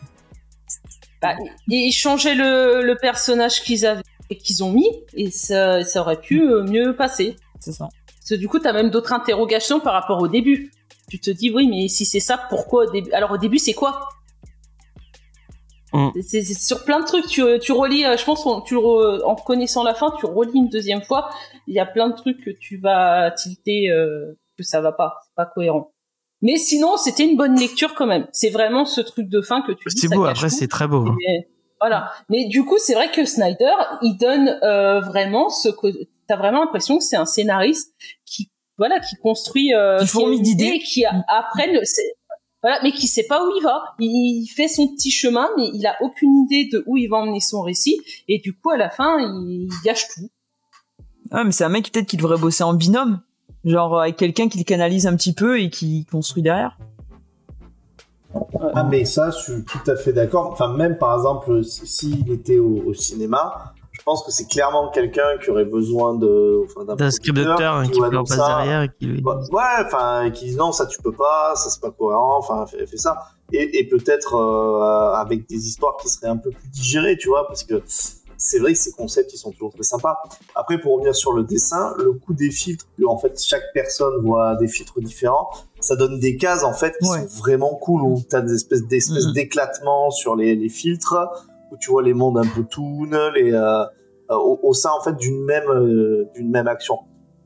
Bah, 1.22 1.36
ils 1.68 1.88
ils 1.88 1.92
changeaient 1.92 2.34
le, 2.34 2.82
le 2.84 2.96
personnage 2.96 3.62
qu'ils 3.62 3.86
avaient 3.86 4.02
et 4.32 4.38
qu'ils 4.38 4.64
ont 4.64 4.72
mis 4.72 4.90
et 5.14 5.30
ça, 5.30 5.84
ça 5.84 6.02
aurait 6.02 6.20
pu 6.20 6.42
euh, 6.42 6.64
mieux 6.64 6.96
passer. 6.96 7.36
c'est 7.60 7.74
ça. 7.74 7.90
Parce 8.08 8.30
que 8.32 8.36
du 8.36 8.48
coup, 8.48 8.58
t'as 8.60 8.74
même 8.74 8.90
d'autres 8.90 9.14
interrogations 9.14 9.80
par 9.80 9.94
rapport 9.94 10.20
au 10.20 10.28
début. 10.28 10.72
Tu 11.12 11.20
te 11.20 11.30
dis, 11.30 11.52
oui, 11.52 11.68
mais 11.68 11.90
si 11.90 12.06
c'est 12.06 12.22
ça, 12.22 12.38
pourquoi 12.50 12.86
au 12.86 12.90
début 12.92 13.12
Alors 13.12 13.32
au 13.32 13.38
début, 13.38 13.58
c'est 13.58 13.74
quoi? 13.74 14.08
Mm. 15.94 16.10
C'est 16.26 16.42
sur 16.44 16.86
plein 16.86 17.02
de 17.02 17.06
trucs. 17.06 17.28
Tu, 17.28 17.44
tu 17.60 17.74
relis, 17.74 18.06
euh, 18.06 18.16
je 18.16 18.24
pense, 18.24 18.46
tu, 18.66 18.76
re- 18.76 19.22
en 19.26 19.36
connaissant 19.36 19.84
la 19.84 19.94
fin, 19.94 20.14
tu 20.18 20.26
relis 20.26 20.54
une 20.56 20.70
deuxième 20.70 21.02
fois. 21.04 21.30
Il 21.68 21.74
y 21.74 21.80
a 21.80 21.86
plein 21.86 22.08
de 22.10 22.16
trucs 22.16 22.42
que 22.46 22.50
tu 22.50 22.78
vas 22.78 23.30
tilter, 23.32 23.90
euh, 23.90 24.38
que 24.58 24.64
ça 24.64 24.80
va 24.80 24.94
pas, 24.94 25.16
c'est 25.26 25.36
pas 25.36 25.46
cohérent. 25.46 25.92
Mais 26.42 26.56
sinon, 26.56 26.96
c'était 26.96 27.26
une 27.30 27.36
bonne 27.36 27.60
lecture 27.60 27.94
quand 27.94 28.08
même. 28.08 28.26
C'est 28.32 28.50
vraiment 28.52 28.86
ce 28.86 29.02
truc 29.02 29.28
de 29.28 29.42
fin 29.42 29.62
que 29.64 29.74
tu. 29.74 29.90
C'est 29.90 30.08
beau, 30.08 30.24
après 30.24 30.50
c'est 30.50 30.68
très 30.70 30.88
beau. 30.88 31.06
hein. 31.08 31.18
Voilà. 31.82 32.12
Mais 32.30 32.46
du 32.46 32.64
coup, 32.64 32.78
c'est 32.78 32.94
vrai 32.94 33.12
que 33.12 33.26
Snyder, 33.26 33.74
il 34.02 34.16
donne 34.16 34.48
euh, 34.64 35.02
vraiment 35.02 35.50
ce 35.50 35.68
que 35.70 35.88
t'as 36.28 36.38
vraiment 36.38 36.60
l'impression 36.62 37.00
que 37.00 37.04
c'est 37.04 37.16
un 37.18 37.26
scénariste 37.26 37.94
qui 38.26 38.51
voilà 38.82 39.00
qui 39.00 39.16
construit 39.18 39.74
euh, 39.76 40.00
Qui 40.00 40.08
fourmille 40.08 40.42
d'idées. 40.42 40.66
idée, 40.66 40.80
qui 40.80 41.06
a- 41.06 41.24
après 41.28 41.72
le 41.72 41.82
c'est- 41.84 42.16
voilà, 42.64 42.80
mais 42.84 42.92
qui 42.92 43.08
sait 43.08 43.26
pas 43.28 43.44
où 43.46 43.50
il 43.58 43.62
va. 43.64 43.82
Il 44.00 44.48
fait 44.56 44.68
son 44.68 44.88
petit 44.90 45.10
chemin, 45.12 45.48
mais 45.58 45.70
il 45.74 45.86
a 45.88 45.96
aucune 46.02 46.46
idée 46.46 46.70
de 46.72 46.84
où 46.88 46.96
il 46.98 47.08
va 47.08 47.18
emmener 47.18 47.40
son 47.40 47.62
récit. 47.62 48.00
Et 48.28 48.38
du 48.40 48.54
coup, 48.54 48.70
à 48.70 48.78
la 48.78 48.90
fin, 48.92 49.20
il 49.20 49.68
gâche 49.84 50.08
tout. 50.14 50.30
Ah, 51.32 51.44
mais 51.44 51.52
c'est 51.52 51.64
un 51.64 51.70
mec 51.70 51.92
peut-être 51.92 52.06
qui 52.08 52.18
devrait 52.18 52.38
bosser 52.38 52.64
en 52.64 52.74
binôme. 52.76 53.22
Genre 53.66 54.00
avec 54.02 54.18
quelqu'un 54.18 54.48
qui 54.50 54.58
le 54.60 54.64
canalise 54.64 55.06
un 55.08 55.16
petit 55.16 55.34
peu 55.34 55.60
et 55.60 55.70
qui 55.72 56.06
construit 56.12 56.44
derrière. 56.44 56.78
Ah, 58.76 58.84
mais 58.84 59.06
ça, 59.06 59.30
je 59.32 59.38
suis 59.54 59.66
tout 59.66 59.92
à 59.92 59.96
fait 59.96 60.14
d'accord. 60.14 60.50
Enfin, 60.52 60.70
même 60.74 60.98
par 60.98 61.16
exemple, 61.18 61.64
si- 61.64 61.88
s'il 61.88 62.32
était 62.32 62.60
au, 62.60 62.82
au 62.86 62.94
cinéma, 62.94 63.74
pense 64.12 64.24
que 64.26 64.32
c'est 64.32 64.48
clairement 64.48 64.90
quelqu'un 64.90 65.38
qui 65.42 65.50
aurait 65.50 65.66
besoin 65.66 66.14
de. 66.16 66.64
Enfin, 66.66 66.96
D'un 66.96 67.12
script 67.12 67.38
docteur 67.38 67.76
producteur 67.76 67.92
qui 67.92 68.02
en 68.02 68.10
donc 68.20 68.28
passe 68.28 68.38
derrière 68.38 68.82
et 68.84 68.90
qui 69.00 69.06
lui. 69.06 69.24
Ouais, 69.24 69.34
ouais, 69.52 69.86
enfin, 69.86 70.30
qui 70.32 70.46
disent 70.46 70.58
non, 70.58 70.72
ça 70.72 70.86
tu 70.86 71.02
peux 71.02 71.14
pas, 71.14 71.54
ça 71.56 71.70
c'est 71.70 71.82
pas 71.82 71.92
cohérent, 71.92 72.38
enfin, 72.38 72.66
fais, 72.66 72.86
fais 72.86 72.98
ça. 72.98 73.18
Et, 73.54 73.80
et 73.80 73.88
peut-être 73.88 74.36
euh, 74.36 75.14
avec 75.14 75.48
des 75.48 75.68
histoires 75.68 75.96
qui 75.98 76.10
seraient 76.10 76.28
un 76.28 76.38
peu 76.38 76.52
plus 76.52 76.68
digérées, 76.70 77.18
tu 77.18 77.30
vois, 77.30 77.48
parce 77.48 77.64
que 77.64 77.82
c'est 78.38 78.60
vrai 78.60 78.74
que 78.74 78.80
ces 78.80 78.92
concepts, 78.92 79.32
ils 79.34 79.38
sont 79.38 79.52
toujours 79.52 79.72
très 79.74 79.84
sympas. 79.84 80.18
Après, 80.56 80.80
pour 80.80 80.94
revenir 80.96 81.16
sur 81.16 81.32
le 81.34 81.44
dessin, 81.44 81.94
le 82.00 82.14
coup 82.14 82.34
des 82.34 82.50
filtres, 82.50 82.86
en 83.08 83.18
fait, 83.18 83.40
chaque 83.42 83.64
personne 83.74 84.14
voit 84.24 84.56
des 84.56 84.68
filtres 84.68 85.00
différents, 85.00 85.50
ça 85.80 85.96
donne 85.96 86.20
des 86.20 86.38
cases 86.38 86.64
en 86.64 86.74
fait 86.74 86.96
qui 87.02 87.08
Ouais. 87.10 87.28
sont 87.28 87.38
vraiment 87.40 87.76
cool 87.76 88.02
où 88.02 88.22
t'as 88.30 88.42
des 88.42 88.54
espèces 88.56 88.84
d'espèces 88.88 89.28
Mhm. 89.28 89.34
d'éclatements 89.34 90.10
sur 90.12 90.36
les, 90.36 90.56
les 90.56 90.70
filtres 90.70 91.16
où 91.72 91.78
tu 91.78 91.90
vois 91.92 92.02
les 92.04 92.14
mondes 92.14 92.38
un 92.38 92.46
peu 92.48 92.64
toon 92.64 93.10
les 93.36 93.54
euh, 93.54 93.84
au, 94.38 94.60
au 94.64 94.74
sein 94.74 94.92
en 94.98 95.02
fait 95.04 95.16
d'une 95.18 95.44
même 95.44 95.70
euh, 95.70 96.30
d'une 96.36 96.50
même 96.50 96.68
action. 96.68 97.00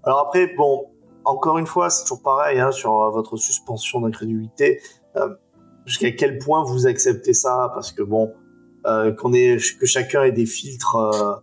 Alors 0.03 0.19
après 0.19 0.53
bon 0.55 0.85
encore 1.23 1.57
une 1.57 1.67
fois 1.67 1.89
c'est 1.89 2.03
toujours 2.03 2.21
pareil 2.21 2.59
hein, 2.59 2.71
sur 2.71 3.01
euh, 3.01 3.09
votre 3.09 3.37
suspension 3.37 4.01
d'incrédulité 4.01 4.81
euh, 5.15 5.29
jusqu'à 5.85 6.11
quel 6.11 6.37
point 6.37 6.63
vous 6.63 6.87
acceptez 6.87 7.33
ça? 7.33 7.71
Parce 7.73 7.91
que 7.91 8.03
bon 8.03 8.31
euh, 8.85 9.13
qu'on 9.13 9.33
ait 9.33 9.57
que 9.79 9.85
chacun 9.85 10.23
ait 10.23 10.31
des 10.31 10.45
filtres 10.45 10.95
euh, 10.95 11.35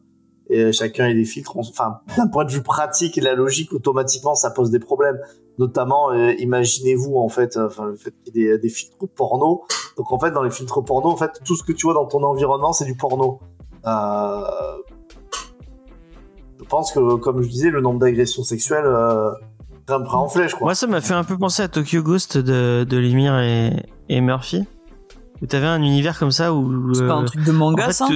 et 0.49 0.73
chacun 0.73 1.07
ait 1.07 1.15
des 1.15 1.25
filtres 1.25 1.57
enfin 1.57 2.01
d'un 2.17 2.29
point 2.29 2.45
de 2.45 2.51
vue 2.51 2.63
pratique 2.63 3.19
et 3.19 3.21
la 3.21 3.35
logique 3.35 3.73
automatiquement 3.73 4.35
ça 4.35 4.51
pose 4.51 4.71
des 4.71 4.79
problèmes. 4.79 5.19
Notamment 5.59 6.11
euh, 6.11 6.33
imaginez-vous 6.39 7.17
en 7.17 7.29
fait 7.29 7.57
euh, 7.57 7.69
le 7.85 7.97
fait 7.97 8.15
qu'il 8.25 8.37
y 8.37 8.47
ait 8.47 8.59
des, 8.59 8.69
filtres 8.69 9.09
porno. 9.15 9.65
Donc 9.97 10.13
en 10.13 10.19
fait 10.19 10.31
dans 10.31 10.43
les 10.43 10.51
filtres 10.51 10.83
porno 10.85 11.09
en 11.09 11.17
fait 11.17 11.41
tout 11.45 11.57
ce 11.57 11.63
que 11.63 11.73
tu 11.73 11.87
vois 11.87 11.95
dans 11.95 12.07
ton 12.07 12.23
environnement 12.23 12.73
c'est 12.73 12.85
du 12.85 12.97
porno. 12.97 13.41
Euh, 13.87 14.43
je 16.63 16.69
pense 16.69 16.93
que 16.93 17.17
comme 17.17 17.43
je 17.43 17.49
disais 17.49 17.71
le 17.71 17.81
nombre 17.81 17.99
d'agressions 18.01 18.43
sexuelles 18.43 18.85
euh, 18.87 19.31
grimpera 19.87 20.19
en 20.19 20.29
flèche 20.29 20.55
quoi 20.55 20.67
Moi, 20.67 20.75
ça 20.75 20.87
m'a 20.87 21.01
fait 21.01 21.15
un 21.15 21.25
peu 21.25 21.37
penser 21.37 21.63
à 21.63 21.69
Tokyo 21.69 22.03
Ghost 22.03 22.39
de, 22.39 22.85
de 22.89 22.97
Lemire 22.97 23.39
et, 23.41 23.73
et 24.09 24.21
Murphy. 24.21 24.65
Où 25.43 25.47
t'avais 25.47 25.67
un 25.67 25.83
univers 25.83 26.19
comme 26.19 26.31
ça 26.31 26.55
où. 26.55 26.95
C'est 26.95 27.07
pas 27.07 27.15
un 27.15 27.23
euh, 27.23 27.27
truc 27.27 27.43
de 27.45 27.51
manga, 27.53 27.83
en 27.83 27.87
fait, 27.89 27.93
ça? 27.93 28.07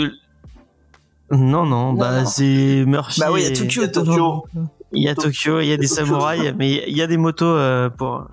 Non, 1.32 1.66
non, 1.66 1.92
bah 1.92 2.20
non. 2.20 2.26
c'est 2.26 2.84
Murphy. 2.86 3.18
Bah 3.20 3.32
oui, 3.32 3.40
il 3.40 3.44
y 3.44 3.48
a 3.48 3.50
et- 3.50 3.54
Tokyo. 3.54 3.82
il 3.82 3.82
y 3.82 3.88
a 3.88 3.88
Tokyo. 3.88 4.44
Il 4.92 5.02
y 5.02 5.08
a 5.08 5.14
Tokyo, 5.16 5.60
il 5.60 5.66
y 5.66 5.72
a 5.72 5.76
des 5.76 5.88
Tokyo. 5.88 6.04
samouraïs, 6.06 6.54
mais 6.56 6.84
il 6.86 6.96
y 6.96 7.02
a 7.02 7.08
des 7.08 7.16
motos 7.16 7.44
euh, 7.46 7.90
pour 7.90 8.26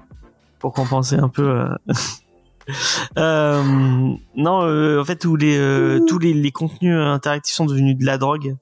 pour 0.60 0.74
compenser 0.74 1.16
un 1.16 1.30
peu. 1.30 1.44
euh. 1.50 1.68
Euh, 3.18 3.62
non, 4.38 4.62
euh, 4.64 5.02
en 5.02 5.04
fait, 5.04 5.26
où 5.26 5.36
les 5.36 5.58
euh, 5.58 6.00
tous 6.08 6.18
les, 6.18 6.34
les 6.34 6.52
contenus 6.52 6.96
interactifs 6.98 7.54
sont 7.56 7.66
devenus 7.66 7.98
de 7.98 8.06
la 8.06 8.18
drogue 8.18 8.56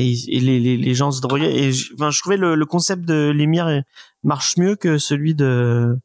et, 0.00 0.12
et 0.36 0.40
les, 0.40 0.60
les, 0.60 0.76
les 0.76 0.94
gens 0.94 1.10
se 1.10 1.20
droguaient. 1.20 1.54
Et 1.54 1.72
je, 1.72 1.92
enfin, 1.94 2.10
je 2.10 2.18
trouvais 2.20 2.36
le, 2.36 2.54
le 2.54 2.66
concept 2.66 3.04
de 3.04 3.30
l'émir 3.30 3.66
euh, 3.66 3.80
marche 4.22 4.56
mieux 4.56 4.76
que 4.76 4.98
celui 4.98 5.34
de 5.34 5.96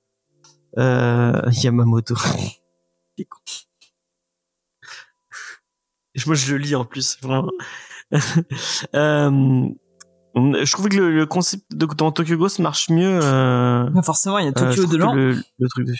euh, 0.78 1.42
Yamamoto. 1.52 2.16
Moi, 6.28 6.36
je 6.36 6.52
le 6.54 6.58
lis 6.60 6.76
en 6.76 6.86
plus, 6.86 7.18
vraiment. 7.22 7.50
euh, 8.96 9.68
je 10.36 10.72
trouvais 10.72 10.90
que 10.90 10.98
le, 10.98 11.12
le 11.16 11.26
concept 11.26 11.66
de, 11.76 11.86
dans 11.88 12.12
Tokyo 12.12 12.38
Ghost 12.38 12.60
marche 12.60 12.90
mieux. 12.90 13.20
Euh, 13.24 13.90
forcément, 14.04 14.38
il 14.38 14.46
y 14.46 14.48
a 14.48 14.52
euh, 14.52 14.54
Tokyo 14.54 14.86
dedans. 14.86 15.12
que 15.12 15.18
Le, 15.18 15.44
le 15.60 15.68
truc 15.70 15.88
de 15.88 15.94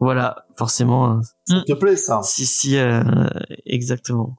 Voilà, 0.00 0.46
forcément. 0.56 1.10
hein. 1.10 1.20
ça 1.46 1.62
te 1.66 1.72
plaît 1.74 1.96
ça 1.96 2.20
Si, 2.22 2.46
si, 2.46 2.76
euh, 2.78 3.02
exactement. 3.66 4.36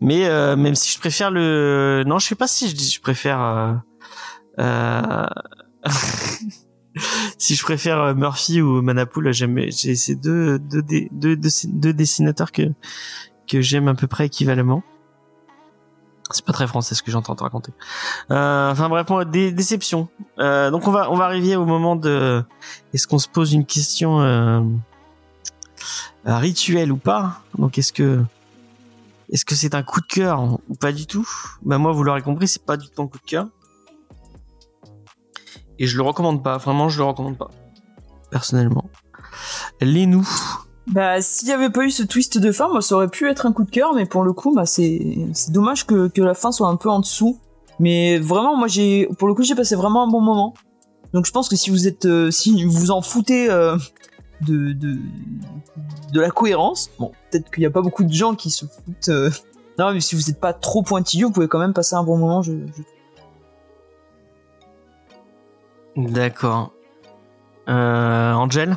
Mais 0.00 0.26
euh, 0.26 0.56
même 0.56 0.74
si 0.74 0.92
je 0.92 0.98
préfère 0.98 1.30
le, 1.30 2.04
non, 2.06 2.18
je 2.18 2.26
sais 2.26 2.34
pas 2.34 2.46
si 2.48 2.68
je 2.68 2.74
dis 2.74 2.90
je 2.90 3.00
préfère. 3.00 3.40
euh, 3.40 3.72
euh, 4.58 5.26
si 7.38 7.54
je 7.54 7.62
préfère 7.62 8.14
Murphy 8.14 8.60
ou 8.62 8.82
Manapool, 8.82 9.32
j'aime, 9.32 9.58
j'ai 9.68 9.94
ces 9.96 10.14
deux 10.14 10.58
deux, 10.58 10.82
dé- 10.82 11.08
deux, 11.12 11.36
deux, 11.36 11.48
deux 11.66 11.92
dessinateurs 11.92 12.52
que 12.52 12.62
que 13.48 13.60
j'aime 13.60 13.88
à 13.88 13.94
peu 13.94 14.06
près 14.06 14.26
équivalemment. 14.26 14.82
C'est 16.32 16.44
pas 16.44 16.52
très 16.52 16.68
français 16.68 16.94
ce 16.94 17.02
que 17.02 17.10
j'entends 17.10 17.34
te 17.34 17.42
raconter. 17.42 17.72
Euh, 18.30 18.70
enfin 18.70 18.88
bref, 18.88 19.08
moi, 19.08 19.24
des 19.24 19.50
déceptions. 19.50 20.08
Euh, 20.38 20.70
donc 20.70 20.86
on 20.86 20.92
va 20.92 21.10
on 21.10 21.16
va 21.16 21.24
arriver 21.24 21.56
au 21.56 21.64
moment 21.66 21.96
de 21.96 22.44
est-ce 22.94 23.06
qu'on 23.08 23.18
se 23.18 23.28
pose 23.28 23.52
une 23.52 23.66
question 23.66 24.20
euh, 24.20 24.60
rituelle 26.24 26.92
ou 26.92 26.96
pas? 26.96 27.42
Donc 27.58 27.78
est-ce 27.78 27.92
que 27.92 28.22
est-ce 29.30 29.44
que 29.44 29.54
c'est 29.54 29.74
un 29.74 29.82
coup 29.82 30.00
de 30.00 30.06
cœur 30.06 30.58
ou 30.68 30.74
pas 30.74 30.92
du 30.92 31.06
tout? 31.06 31.28
Bah 31.62 31.78
moi 31.78 31.92
vous 31.92 32.02
l'aurez 32.02 32.22
compris, 32.22 32.48
c'est 32.48 32.64
pas 32.64 32.76
du 32.76 32.88
tout 32.88 33.02
un 33.02 33.06
coup 33.06 33.18
de 33.18 33.24
cœur. 33.24 33.48
Et 35.78 35.86
je 35.86 35.96
le 35.96 36.02
recommande 36.02 36.42
pas, 36.42 36.58
vraiment 36.58 36.88
je 36.88 36.98
le 36.98 37.04
recommande 37.04 37.38
pas. 37.38 37.50
Personnellement. 38.30 38.90
Les 39.80 40.06
nous. 40.06 40.28
Bah, 40.86 41.22
s'il 41.22 41.48
y 41.48 41.52
avait 41.52 41.70
pas 41.70 41.84
eu 41.84 41.90
ce 41.90 42.02
twist 42.02 42.38
de 42.38 42.52
fin, 42.52 42.68
moi, 42.68 42.82
ça 42.82 42.96
aurait 42.96 43.08
pu 43.08 43.28
être 43.28 43.46
un 43.46 43.52
coup 43.52 43.64
de 43.64 43.70
cœur, 43.70 43.94
mais 43.94 44.06
pour 44.06 44.24
le 44.24 44.32
coup, 44.32 44.54
bah, 44.54 44.66
c'est, 44.66 45.18
c'est 45.32 45.52
dommage 45.52 45.86
que, 45.86 46.08
que 46.08 46.20
la 46.20 46.34
fin 46.34 46.50
soit 46.52 46.68
un 46.68 46.76
peu 46.76 46.90
en 46.90 47.00
dessous. 47.00 47.38
Mais 47.78 48.18
vraiment, 48.18 48.56
moi, 48.56 48.66
j'ai, 48.66 49.08
pour 49.18 49.28
le 49.28 49.34
coup, 49.34 49.42
j'ai 49.42 49.54
passé 49.54 49.76
vraiment 49.76 50.02
un 50.02 50.08
bon 50.08 50.20
moment. 50.20 50.54
Donc, 51.12 51.26
je 51.26 51.32
pense 51.32 51.48
que 51.48 51.56
si 51.56 51.70
vous 51.70 51.86
êtes, 51.86 52.06
euh, 52.06 52.30
si 52.30 52.64
vous 52.64 52.90
en 52.90 53.02
foutez 53.02 53.48
euh, 53.50 53.76
de, 54.46 54.72
de, 54.72 54.98
de 56.12 56.20
la 56.20 56.30
cohérence, 56.30 56.90
bon, 56.98 57.12
peut-être 57.30 57.50
qu'il 57.50 57.62
y 57.62 57.66
a 57.66 57.70
pas 57.70 57.82
beaucoup 57.82 58.04
de 58.04 58.12
gens 58.12 58.34
qui 58.34 58.50
se 58.50 58.64
foutent. 58.66 59.08
euh, 59.08 59.30
Non, 59.78 59.92
mais 59.94 60.00
si 60.00 60.14
vous 60.14 60.22
n'êtes 60.28 60.40
pas 60.40 60.52
trop 60.52 60.82
pointilleux, 60.82 61.26
vous 61.26 61.32
pouvez 61.32 61.48
quand 61.48 61.58
même 61.58 61.72
passer 61.72 61.94
un 61.94 62.02
bon 62.02 62.18
moment. 62.18 62.42
Je, 62.42 62.52
je... 62.52 62.82
D'accord. 66.12 66.72
Euh, 67.68 68.32
Angel? 68.32 68.76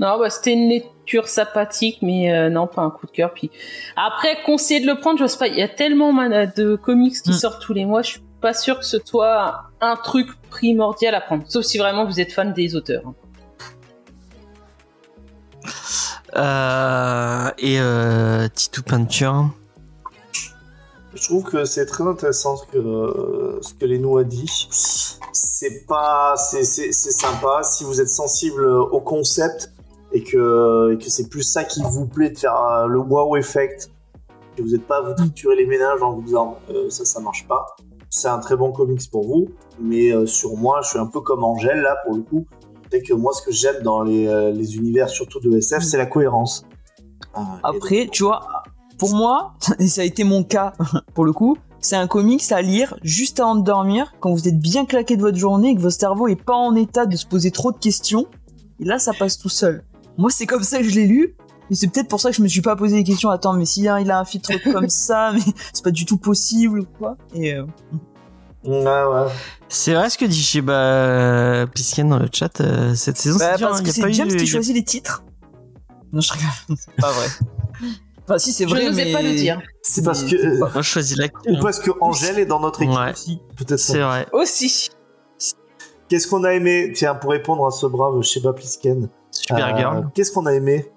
Non, 0.00 0.18
bah, 0.18 0.30
c'était 0.30 0.52
une 0.52 0.68
lecture 0.68 1.26
sympathique, 1.28 1.98
mais 2.02 2.32
euh, 2.32 2.50
non, 2.50 2.66
pas 2.66 2.82
un 2.82 2.90
coup 2.90 3.06
de 3.06 3.10
cœur. 3.10 3.34
Puis 3.34 3.50
après, 3.96 4.38
conseiller 4.46 4.80
de 4.80 4.86
le 4.86 4.98
prendre, 4.98 5.18
je 5.18 5.26
sais 5.26 5.38
pas. 5.38 5.48
Il 5.48 5.58
y 5.58 5.62
a 5.62 5.68
tellement 5.68 6.12
de 6.14 6.76
comics 6.76 7.20
qui 7.20 7.30
Mm. 7.30 7.34
sortent 7.34 7.60
tous 7.62 7.72
les 7.74 7.84
mois, 7.84 8.02
je 8.02 8.10
suis 8.12 8.22
pas 8.40 8.54
sûr 8.54 8.78
que 8.78 8.84
ce 8.84 8.98
soit 9.04 9.64
un 9.80 9.96
truc 9.96 10.28
primordial 10.50 11.14
à 11.14 11.20
prendre. 11.20 11.42
Sauf 11.48 11.64
si 11.64 11.78
vraiment 11.78 12.04
vous 12.04 12.20
êtes 12.20 12.32
fan 12.32 12.52
des 12.52 12.76
auteurs. 12.76 13.02
Euh, 16.38 17.50
et 17.58 17.80
euh, 17.80 18.48
Peinture. 18.86 19.50
Je 21.14 21.22
trouve 21.24 21.42
que 21.42 21.64
c'est 21.64 21.86
très 21.86 22.04
intéressant 22.04 22.56
ce 22.56 22.66
que, 22.66 23.58
ce 23.60 23.74
que 23.74 23.86
Leno 23.86 24.18
a 24.18 24.24
dit. 24.24 24.68
C'est 25.32 25.84
pas, 25.86 26.36
c'est, 26.36 26.64
c'est, 26.64 26.92
sympa. 26.92 27.62
Si 27.62 27.84
vous 27.84 28.00
êtes 28.00 28.08
sensible 28.08 28.66
au 28.66 29.00
concept 29.00 29.72
et 30.12 30.22
que, 30.22 30.96
que 30.96 31.10
c'est 31.10 31.28
plus 31.28 31.42
ça 31.42 31.64
qui 31.64 31.82
vous 31.82 32.06
plaît 32.06 32.30
de 32.30 32.38
faire 32.38 32.56
euh, 32.56 32.86
le 32.86 32.98
wow 32.98 33.36
effect, 33.36 33.90
que 34.56 34.62
vous 34.62 34.70
n'êtes 34.70 34.86
pas 34.86 34.98
à 34.98 35.02
vous 35.02 35.14
triturer 35.14 35.56
les 35.56 35.66
ménages 35.66 36.02
en 36.02 36.12
vous 36.14 36.22
disant 36.22 36.58
euh, 36.70 36.90
ça, 36.90 37.04
ça 37.04 37.20
marche 37.20 37.46
pas. 37.46 37.76
C'est 38.10 38.28
un 38.28 38.38
très 38.38 38.56
bon 38.56 38.72
comics 38.72 39.10
pour 39.10 39.26
vous. 39.26 39.48
Mais 39.80 40.12
euh, 40.12 40.26
sur 40.26 40.56
moi, 40.56 40.80
je 40.82 40.90
suis 40.90 40.98
un 40.98 41.06
peu 41.06 41.20
comme 41.20 41.44
Angèle 41.44 41.80
là 41.80 41.96
pour 42.04 42.14
le 42.14 42.22
coup. 42.22 42.46
C'est 42.90 43.02
que 43.02 43.14
moi, 43.14 43.32
ce 43.32 43.42
que 43.42 43.52
j'aime 43.52 43.82
dans 43.82 44.02
les, 44.02 44.26
euh, 44.26 44.50
les 44.50 44.76
univers, 44.76 45.08
surtout 45.08 45.40
de 45.40 45.56
SF, 45.56 45.82
c'est 45.82 45.98
la 45.98 46.06
cohérence. 46.06 46.64
Et 47.36 47.40
Après, 47.62 48.08
tu 48.10 48.24
vois, 48.24 48.40
pour 48.98 49.14
moi, 49.14 49.54
et 49.78 49.86
ça 49.88 50.02
a 50.02 50.04
été 50.04 50.24
mon 50.24 50.44
cas 50.44 50.72
pour 51.14 51.24
le 51.24 51.32
coup, 51.32 51.56
c'est 51.80 51.96
un 51.96 52.06
comics 52.06 52.50
à 52.50 52.60
lire 52.60 52.96
juste 53.02 53.40
avant 53.40 53.54
de 53.54 53.62
dormir, 53.62 54.12
quand 54.20 54.32
vous 54.32 54.48
êtes 54.48 54.58
bien 54.58 54.84
claqué 54.84 55.16
de 55.16 55.22
votre 55.22 55.38
journée 55.38 55.70
et 55.70 55.74
que 55.76 55.80
votre 55.80 55.98
cerveau 55.98 56.26
est 56.28 56.42
pas 56.42 56.56
en 56.56 56.74
état 56.74 57.06
de 57.06 57.16
se 57.16 57.26
poser 57.26 57.50
trop 57.50 57.72
de 57.72 57.78
questions. 57.78 58.26
Et 58.80 58.84
là, 58.84 58.98
ça 58.98 59.12
passe 59.12 59.38
tout 59.38 59.48
seul. 59.48 59.84
Moi, 60.16 60.30
c'est 60.30 60.46
comme 60.46 60.62
ça 60.64 60.78
que 60.78 60.84
je 60.84 60.94
l'ai 60.94 61.06
lu. 61.06 61.36
Et 61.70 61.74
c'est 61.74 61.88
peut-être 61.88 62.08
pour 62.08 62.20
ça 62.20 62.30
que 62.30 62.36
je 62.36 62.42
me 62.42 62.48
suis 62.48 62.62
pas 62.62 62.76
posé 62.76 62.96
les 62.96 63.04
questions. 63.04 63.30
Attends, 63.30 63.52
mais 63.52 63.66
si 63.66 63.86
hein, 63.86 64.00
il 64.00 64.10
a 64.10 64.18
un 64.18 64.24
filtre 64.24 64.52
comme 64.72 64.88
ça, 64.88 65.32
mais 65.32 65.40
c'est 65.72 65.84
pas 65.84 65.90
du 65.90 66.06
tout 66.06 66.16
possible 66.16 66.80
ou 66.80 66.86
quoi. 66.98 67.16
Et 67.34 67.54
euh, 67.54 67.64
Ouais. 68.64 69.26
C'est 69.68 69.94
vrai 69.94 70.10
ce 70.10 70.18
que 70.18 70.24
dit 70.24 70.42
Shiba 70.42 71.66
Pisken 71.74 72.08
dans 72.08 72.18
le 72.18 72.28
chat. 72.32 72.60
euh, 72.60 72.94
cette 72.94 73.16
saison, 73.18 73.38
bah, 73.38 73.52
c'est 73.52 73.58
dur. 73.58 73.68
parce 73.68 73.80
hein, 73.80 73.82
que 73.82 73.88
y 73.88 73.90
a 73.90 73.92
c'est 73.94 74.00
pas 74.02 74.08
eu- 74.08 74.12
James 74.14 74.28
y 74.30 74.36
qui 74.36 74.42
a- 74.42 74.46
choisit 74.46 74.74
les 74.74 74.84
titres. 74.84 75.22
Non, 76.12 76.20
je 76.20 76.32
rigole. 76.32 76.48
c'est 76.78 76.96
pas 77.00 77.12
vrai. 77.12 77.26
Enfin, 78.24 78.38
si, 78.38 78.52
c'est 78.52 78.64
Je 78.64 78.70
vrai, 78.74 78.84
n'osais 78.84 79.04
mais 79.06 79.12
pas 79.12 79.22
le 79.22 79.34
dire. 79.34 79.60
C'est 79.82 80.02
parce 80.02 80.22
que, 80.24 80.34
euh, 80.36 80.58
Moi, 80.58 80.70
je 80.76 80.82
choisis 80.82 81.16
ou 81.46 81.60
parce 81.62 81.78
que 81.78 81.90
Angèle 82.00 82.38
est 82.38 82.46
dans 82.46 82.60
notre 82.60 82.82
équipe. 82.82 82.94
Ouais, 82.98 83.12
Si. 83.14 83.40
Peut-être 83.56 83.78
c'est 83.80 84.00
vrai. 84.00 84.26
Aussi. 84.32 84.90
Qu'est-ce 86.08 86.26
qu'on 86.26 86.44
a 86.44 86.52
aimé? 86.54 86.92
Tiens, 86.94 87.14
pour 87.14 87.30
répondre 87.30 87.66
à 87.66 87.70
ce 87.70 87.86
brave 87.86 88.20
Sheba 88.22 88.52
Plisken. 88.54 89.08
Supergirl. 89.30 89.96
euh, 89.98 90.02
Qu'est-ce 90.14 90.32
qu'on 90.32 90.46
a 90.46 90.52
aimé? 90.54 90.90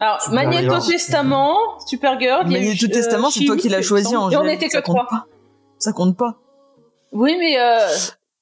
Alors. 0.00 0.18
Magneto 0.30 0.78
Testament, 0.80 1.56
Supergirl. 1.86 2.42
eu, 2.46 2.50
Magneto 2.50 2.86
euh, 2.86 2.88
Testament, 2.88 3.30
c'est 3.30 3.44
toi 3.44 3.56
qui 3.56 3.68
l'as 3.68 3.82
choisi, 3.82 4.04
semble. 4.10 4.32
Et 4.32 4.36
Angèle. 4.36 4.38
on 4.38 4.44
n'était 4.44 4.68
que 4.68 4.78
trois. 4.82 5.06
Ça 5.78 5.92
compte 5.92 6.16
pas. 6.16 6.38
Oui, 7.12 7.36
mais 7.38 7.58
euh, 7.58 7.78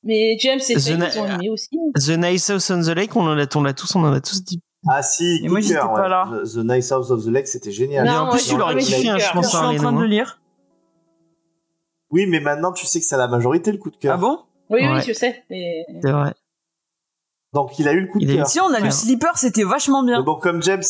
mais 0.02 0.36
James 0.38 0.60
et 0.68 0.72
ils 0.72 0.92
ont 1.18 1.26
aimé 1.26 1.50
aussi. 1.50 1.68
The 1.94 2.10
Nice 2.18 2.48
House 2.50 2.70
on 2.70 2.80
the 2.82 2.88
Lake, 2.96 3.14
on 3.16 3.26
en 3.26 3.38
a, 3.38 3.46
on 3.54 3.62
l'a 3.62 3.72
tous, 3.72 3.94
on 3.96 4.04
en 4.04 4.12
a 4.12 4.20
tous 4.20 4.42
dit. 4.44 4.60
Ah 4.88 5.02
si, 5.02 5.36
Et 5.36 5.46
coup 5.46 5.52
moi, 5.52 5.60
de 5.60 5.64
j'étais 5.64 5.74
cœur, 5.80 5.92
pas 5.94 6.02
ouais. 6.02 6.08
là. 6.08 6.28
The, 6.44 6.54
The 6.54 6.56
Nice 6.58 6.92
House 6.92 7.10
of 7.10 7.24
the 7.24 7.28
Lake, 7.28 7.48
c'était 7.48 7.70
génial. 7.72 8.04
Mais 8.04 8.10
Non, 8.12 8.18
en 8.20 8.30
plus, 8.30 8.46
tu 8.46 8.56
l'aurais 8.56 8.76
kiffé, 8.76 9.02
mais 9.04 9.10
hein, 9.10 9.18
je 9.18 9.32
pense, 9.32 9.44
Je 9.44 9.48
suis 9.50 9.56
hein, 9.58 9.70
en 9.70 9.76
train 9.76 9.92
de 9.92 10.00
le 10.00 10.06
lire. 10.06 10.40
Oui, 12.10 12.26
mais 12.26 12.40
maintenant, 12.40 12.72
tu 12.72 12.86
sais 12.86 13.00
que 13.00 13.06
c'est 13.06 13.16
la 13.16 13.28
majorité 13.28 13.72
le 13.72 13.78
coup 13.78 13.90
de 13.90 13.96
cœur. 13.96 14.14
Ah 14.14 14.18
bon? 14.18 14.38
Oui, 14.70 14.80
Ouais. 14.82 14.92
oui, 14.96 15.02
je 15.06 15.12
sais. 15.12 15.42
mais- 15.50 15.84
C'est 16.02 16.10
vrai. 16.10 16.34
Donc 17.52 17.78
il 17.78 17.86
a 17.88 17.92
eu 17.92 18.00
le 18.00 18.08
coup 18.08 18.18
de 18.18 18.24
Il 18.24 18.36
cœur. 18.36 18.46
Si, 18.46 18.60
on 18.60 18.66
a 18.68 18.72
Ouais. 18.78 18.80
le 18.82 18.90
slipper, 18.90 19.30
c'était 19.36 19.64
vachement 19.64 20.02
Mais 20.02 20.12
bien. 20.12 20.22
bon, 20.22 20.36
comme 20.36 20.62
James, 20.62 20.82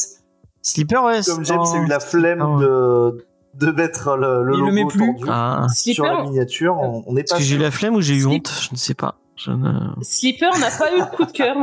Slipper, 0.62 0.98
ouais. 0.98 1.20
comme 1.24 1.44
James 1.44 1.60
a 1.74 1.78
eu 1.78 1.86
la 1.86 2.00
flemme 2.00 2.58
de, 2.60 3.26
de 3.58 3.70
mettre 3.70 4.16
le, 4.16 4.42
le 4.44 4.54
Il 4.54 4.60
le 4.60 4.64
logo 4.66 4.72
met 4.72 4.84
plus. 4.86 5.14
Ah. 5.28 5.66
sur 5.74 6.04
la 6.04 6.22
miniature, 6.22 6.76
on 6.76 7.04
on 7.06 7.12
n'est 7.12 7.22
Est-ce 7.22 7.32
pas 7.34 7.38
que 7.38 7.44
j'ai 7.44 7.58
la 7.58 7.70
flemme 7.70 7.94
ou 7.94 8.00
j'ai 8.00 8.14
eu 8.14 8.22
Slip- 8.22 8.28
honte 8.32 8.52
Je 8.62 8.68
ne 8.72 8.76
sais 8.76 8.94
pas. 8.94 9.14
Je 9.36 9.50
ne... 9.50 9.72
Slipper 10.02 10.50
n'a 10.60 10.70
pas 10.70 10.92
eu 10.94 10.98
le 11.00 11.06
coup 11.16 11.24
de 11.24 11.30
cœur. 11.32 11.56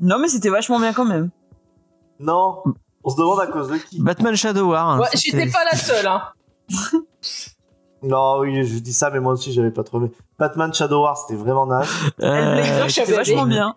Non, 0.00 0.18
mais 0.18 0.28
c'était 0.28 0.50
vachement 0.50 0.78
bien 0.78 0.92
quand 0.92 1.04
même. 1.04 1.30
Non, 2.20 2.62
on 3.04 3.10
se 3.10 3.16
demande 3.16 3.40
à 3.40 3.46
cause 3.46 3.68
de 3.68 3.76
qui. 3.76 4.00
Batman 4.02 4.34
Shadow 4.36 4.70
War. 4.70 4.88
hein, 4.88 5.00
Ouais, 5.00 5.08
j'étais 5.14 5.46
pas 5.50 5.64
la 5.70 5.76
seule. 5.76 6.06
Hein. 6.06 6.22
Non, 8.02 8.38
oui, 8.40 8.64
je 8.64 8.78
dis 8.78 8.92
ça, 8.92 9.10
mais 9.10 9.18
moi 9.18 9.32
aussi, 9.32 9.52
j'avais 9.52 9.72
pas 9.72 9.82
trouvé. 9.82 10.12
Batman 10.38 10.72
Shadow 10.72 11.02
War, 11.02 11.16
c'était 11.16 11.34
vraiment 11.34 11.66
naze. 11.66 11.88
Euh, 12.22 12.88
c'était 12.88 13.12
vachement 13.12 13.44
bien. 13.44 13.74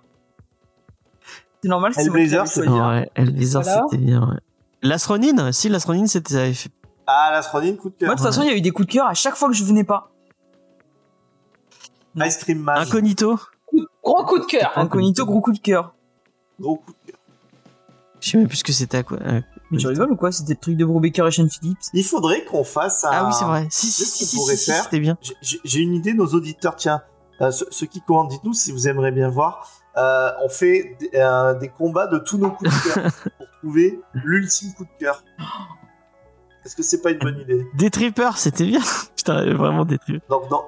C'est 1.63 1.69
normal, 1.69 1.91
Hellblazer, 1.97 2.47
c'est-. 2.47 2.67
Ouais, 2.67 3.09
Hellblazer, 3.15 3.61
Voilà. 3.63 3.81
c'était 3.89 4.03
bien. 4.03 4.21
Ouais. 4.21 4.37
L'Astronin, 4.83 5.51
si 5.51 5.69
l'Astronin, 5.69 6.05
c'était 6.05 6.33
ça 6.35 6.41
avait 6.41 6.53
fait. 6.53 6.69
Ah, 7.07 7.29
l'Astronine, 7.31 7.77
coup 7.77 7.89
de 7.89 7.95
Moi, 7.95 7.99
cœur. 7.99 8.09
de 8.09 8.15
toute 8.15 8.25
façon, 8.25 8.41
il 8.43 8.47
y 8.49 8.53
a 8.53 8.55
eu 8.57 8.61
des 8.61 8.71
coups 8.71 8.87
de 8.87 8.93
cœur 8.93 9.07
à 9.07 9.13
chaque 9.13 9.35
fois 9.35 9.47
que 9.49 9.55
je 9.55 9.63
venais 9.63 9.83
pas. 9.83 10.11
Ice 12.17 12.37
Cream 12.37 12.59
Man. 12.59 12.77
Incognito. 12.79 13.39
Gros 14.03 14.25
coup 14.25 14.39
de 14.39 14.45
cœur. 14.45 14.71
Incognito, 14.75 15.25
gros 15.25 15.41
coup 15.41 15.53
de 15.53 15.59
cœur. 15.59 15.93
Gros 16.59 16.75
coup 16.77 16.91
de 16.91 17.11
cœur. 17.11 17.19
Je 18.19 18.29
sais 18.29 18.37
même 18.37 18.47
plus 18.47 18.57
ce 18.57 18.63
que 18.63 18.73
c'était 18.73 18.97
à 18.97 19.03
quoi. 19.03 19.17
euh, 19.21 19.41
Mais 19.71 19.77
tu 19.77 19.87
rigoles 19.87 20.11
ou 20.11 20.15
quoi? 20.15 20.31
C'était 20.31 20.53
le 20.53 20.59
truc 20.59 20.77
de 20.77 20.85
Brubaker 20.85 21.25
et 21.27 21.31
Sean 21.31 21.47
Phillips? 21.49 21.79
Il 21.93 22.03
faudrait 22.03 22.45
qu'on 22.45 22.63
fasse 22.63 23.03
un... 23.03 23.09
Ah 23.11 23.25
oui, 23.27 23.33
c'est 23.33 23.45
vrai. 23.45 23.67
Si, 23.71 23.87
si, 23.87 24.03
si, 24.05 24.25
si, 24.25 24.57
si, 24.57 24.71
c'était 24.71 24.99
bien. 24.99 25.17
J'ai- 25.41 25.79
une 25.79 25.93
idée, 25.93 26.13
nos 26.13 26.27
auditeurs, 26.27 26.75
tiens, 26.75 27.01
euh, 27.41 27.49
ceux, 27.49 27.65
ceux 27.71 27.87
qui 27.87 28.01
commandent, 28.01 28.29
dites-nous 28.29 28.53
si 28.53 28.71
vous 28.71 28.87
aimeriez 28.87 29.11
bien 29.11 29.29
voir. 29.29 29.69
Euh, 29.97 30.31
on 30.43 30.49
fait 30.49 30.95
des, 30.99 31.09
euh, 31.15 31.53
des 31.55 31.69
combats 31.69 32.07
de 32.07 32.17
tous 32.19 32.37
nos 32.37 32.51
coups 32.51 32.69
de 32.69 32.93
cœur 32.93 33.11
pour 33.37 33.47
trouver 33.59 33.99
l'ultime 34.13 34.73
coup 34.73 34.83
de 34.85 34.89
cœur. 34.99 35.23
Est-ce 36.65 36.75
que 36.75 36.83
c'est 36.83 37.01
pas 37.01 37.11
une 37.11 37.19
bonne 37.19 37.39
idée 37.39 37.65
Des 37.73 37.89
trippers, 37.89 38.37
c'était 38.37 38.65
bien. 38.65 38.81
Putain, 39.15 39.53
vraiment 39.53 39.85
des 39.85 39.97
trippers. 39.97 40.21
donc, 40.29 40.49
non. 40.51 40.61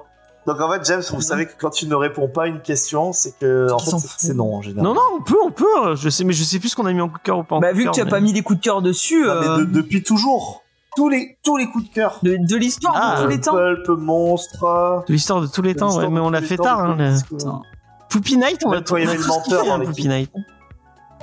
donc 0.46 0.60
en 0.60 0.70
fait, 0.72 0.84
James, 0.86 1.02
vous 1.12 1.20
savez 1.20 1.46
que 1.46 1.52
quand 1.58 1.70
tu 1.70 1.86
ne 1.86 1.94
réponds 1.94 2.28
pas 2.28 2.44
à 2.44 2.46
une 2.48 2.60
question, 2.62 3.12
c'est 3.12 3.38
que 3.38 3.70
en 3.72 3.78
fait, 3.78 3.96
c'est- 4.18 4.34
non 4.34 4.56
en 4.56 4.62
général. 4.62 4.84
Non, 4.84 4.94
non, 4.94 5.00
on 5.18 5.22
peut, 5.22 5.36
on 5.44 5.50
peut. 5.50 5.64
euh, 5.86 5.96
Je 5.96 6.08
sais, 6.08 6.24
mais 6.24 6.32
je 6.32 6.42
sais 6.44 6.58
plus 6.58 6.68
ce 6.70 6.76
qu'on 6.76 6.86
a 6.86 6.92
mis 6.92 7.00
en 7.00 7.08
coup 7.08 7.18
de 7.18 7.22
cœur 7.22 7.38
ou 7.38 7.44
pas 7.44 7.56
en 7.56 7.60
Bah, 7.60 7.70
coup 7.70 7.78
vu 7.78 7.84
que 7.86 7.90
tu 7.92 8.00
as 8.00 8.04
mais- 8.04 8.10
pas 8.10 8.20
mis 8.20 8.32
les 8.32 8.42
coups 8.42 8.58
de 8.60 8.64
cœur 8.64 8.82
dessus, 8.82 9.24
Non, 9.24 9.40
mais 9.40 9.46
euh, 9.48 9.58
de- 9.58 9.64
depuis 9.64 10.02
toujours, 10.02 10.62
tous 10.96 11.08
les 11.08 11.38
tous 11.42 11.56
les 11.56 11.66
coups 11.68 11.88
de 11.88 11.94
cœur. 11.94 12.18
de, 12.22 12.36
de 12.40 12.56
l'histoire 12.56 12.94
Ah, 12.96 13.16
de 13.18 13.22
tous 13.24 13.28
les 13.30 13.40
temps. 13.40 13.52
Pulp, 13.52 13.88
monstre. 13.98 15.04
De 15.08 15.12
l'histoire 15.12 15.40
de 15.40 15.46
tous 15.46 15.62
les 15.62 15.74
temps, 15.74 15.96
ouais, 15.96 16.08
mais 16.08 16.20
on 16.20 16.30
l'a 16.30 16.42
fait 16.42 16.56
tard. 16.56 16.80
Hein, 16.80 16.96
le... 16.98 18.36
Night, 18.36 18.62
on 18.64 18.70
va 18.70 18.80
quand 18.80 18.96
il 18.96 19.04
y 19.04 19.08
avait 19.08 19.16
le 19.18 19.26
menteur 19.26 19.64
dans 19.64 19.74
hein, 19.74 19.84
Poopy 19.84 20.06
Night. 20.08 20.30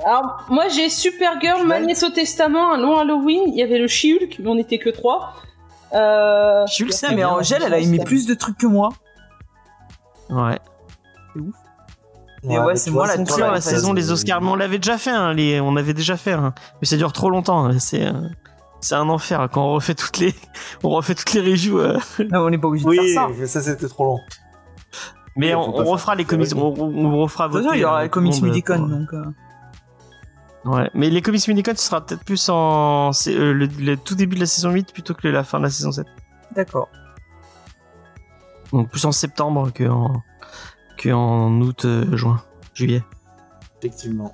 Alors, 0.04 0.44
moi, 0.48 0.68
j'ai 0.68 0.88
Supergirl, 0.88 1.64
Magneto 1.66 2.10
Testament, 2.10 2.72
un 2.74 2.78
long 2.78 2.98
Halloween. 2.98 3.42
Il 3.48 3.54
y 3.54 3.62
avait 3.62 3.78
le 3.78 3.86
She-Hulk, 3.86 4.38
mais 4.40 4.48
on 4.48 4.58
était 4.58 4.78
que 4.78 4.90
trois. 4.90 5.34
Euh... 5.94 6.66
Shulk, 6.66 6.88
Putain, 6.90 6.96
c'était 7.08 7.14
mais. 7.14 7.24
Angèle, 7.24 7.62
elle 7.64 7.74
a 7.74 7.78
aimé 7.78 8.00
plus 8.04 8.26
de 8.26 8.34
trucs 8.34 8.58
que 8.58 8.66
moi. 8.66 8.88
Ouais. 10.30 10.58
Mais 12.44 12.58
ouais, 12.58 12.74
c'est 12.76 12.90
moi 12.90 13.06
la 13.06 13.16
Donc, 13.16 13.38
là, 13.38 13.52
la 13.52 13.60
ça, 13.60 13.70
saison 13.70 13.88
c'est- 13.90 13.94
les 13.94 14.10
Oscars, 14.10 14.40
mais 14.42 14.48
on 14.50 14.56
l'avait 14.56 14.78
déjà 14.78 14.98
fait, 14.98 15.10
hein, 15.10 15.32
les... 15.32 15.60
on 15.60 15.76
avait 15.76 15.94
déjà 15.94 16.16
fait, 16.16 16.32
hein. 16.32 16.52
mais 16.80 16.86
ça 16.86 16.96
dure 16.96 17.12
trop 17.12 17.30
longtemps. 17.30 17.66
hein. 17.66 17.78
C'est 17.78 18.04
euh, 18.06 18.12
c'est 18.80 18.96
un 18.96 19.08
enfer 19.08 19.48
quand 19.52 19.64
on 19.64 19.74
refait 19.74 19.94
toutes 19.94 20.18
les 20.18 20.34
on 20.82 20.88
refait 20.88 21.14
toutes 21.14 21.32
les 21.34 21.40
reviews. 21.40 21.78
euh. 21.78 21.98
Non, 22.32 22.40
on 22.46 22.50
n'est 22.50 22.58
pas 22.58 22.66
obligé 22.66 22.84
de 22.84 22.90
Oui, 22.90 23.12
faire 23.14 23.28
ça. 23.28 23.34
mais 23.38 23.46
ça 23.46 23.62
c'était 23.62 23.86
trop 23.88 24.04
long. 24.04 24.18
Mais 25.36 25.54
on, 25.54 25.70
refera 25.70 26.14
les 26.16 26.24
comics, 26.24 26.48
on, 26.56 26.74
on- 26.78 27.20
refera 27.22 27.46
De 27.48 27.52
voter, 27.52 27.68
il 27.74 27.80
y 27.80 27.84
aura 27.84 28.00
euh, 28.00 28.02
les 28.02 28.08
comics 28.08 28.42
Midicon, 28.42 28.80
donc. 28.80 29.12
euh, 29.12 29.22
Ouais, 30.64 30.88
mais 30.94 31.10
les 31.10 31.22
comics 31.22 31.46
Midicon, 31.48 31.72
ce 31.76 31.82
sera 31.86 32.00
peut-être 32.04 32.24
plus 32.24 32.48
en 32.48 33.10
euh, 33.26 33.52
le, 33.52 33.66
le 33.66 33.96
tout 33.96 34.14
début 34.14 34.36
de 34.36 34.40
la 34.40 34.46
saison 34.46 34.70
8 34.70 34.92
plutôt 34.92 35.12
que 35.14 35.26
la 35.26 35.42
fin 35.42 35.58
de 35.58 35.64
la 35.64 35.70
saison 35.70 35.90
7. 35.90 36.06
D'accord. 36.54 36.88
Donc 38.72 38.88
plus 38.90 39.04
en 39.04 39.12
septembre 39.12 39.72
que 39.72 39.84
en 39.88 40.22
que 40.96 41.10
en 41.10 41.50
août, 41.60 41.84
euh, 41.84 42.16
juin, 42.16 42.40
juillet. 42.74 43.02
Effectivement. 43.80 44.32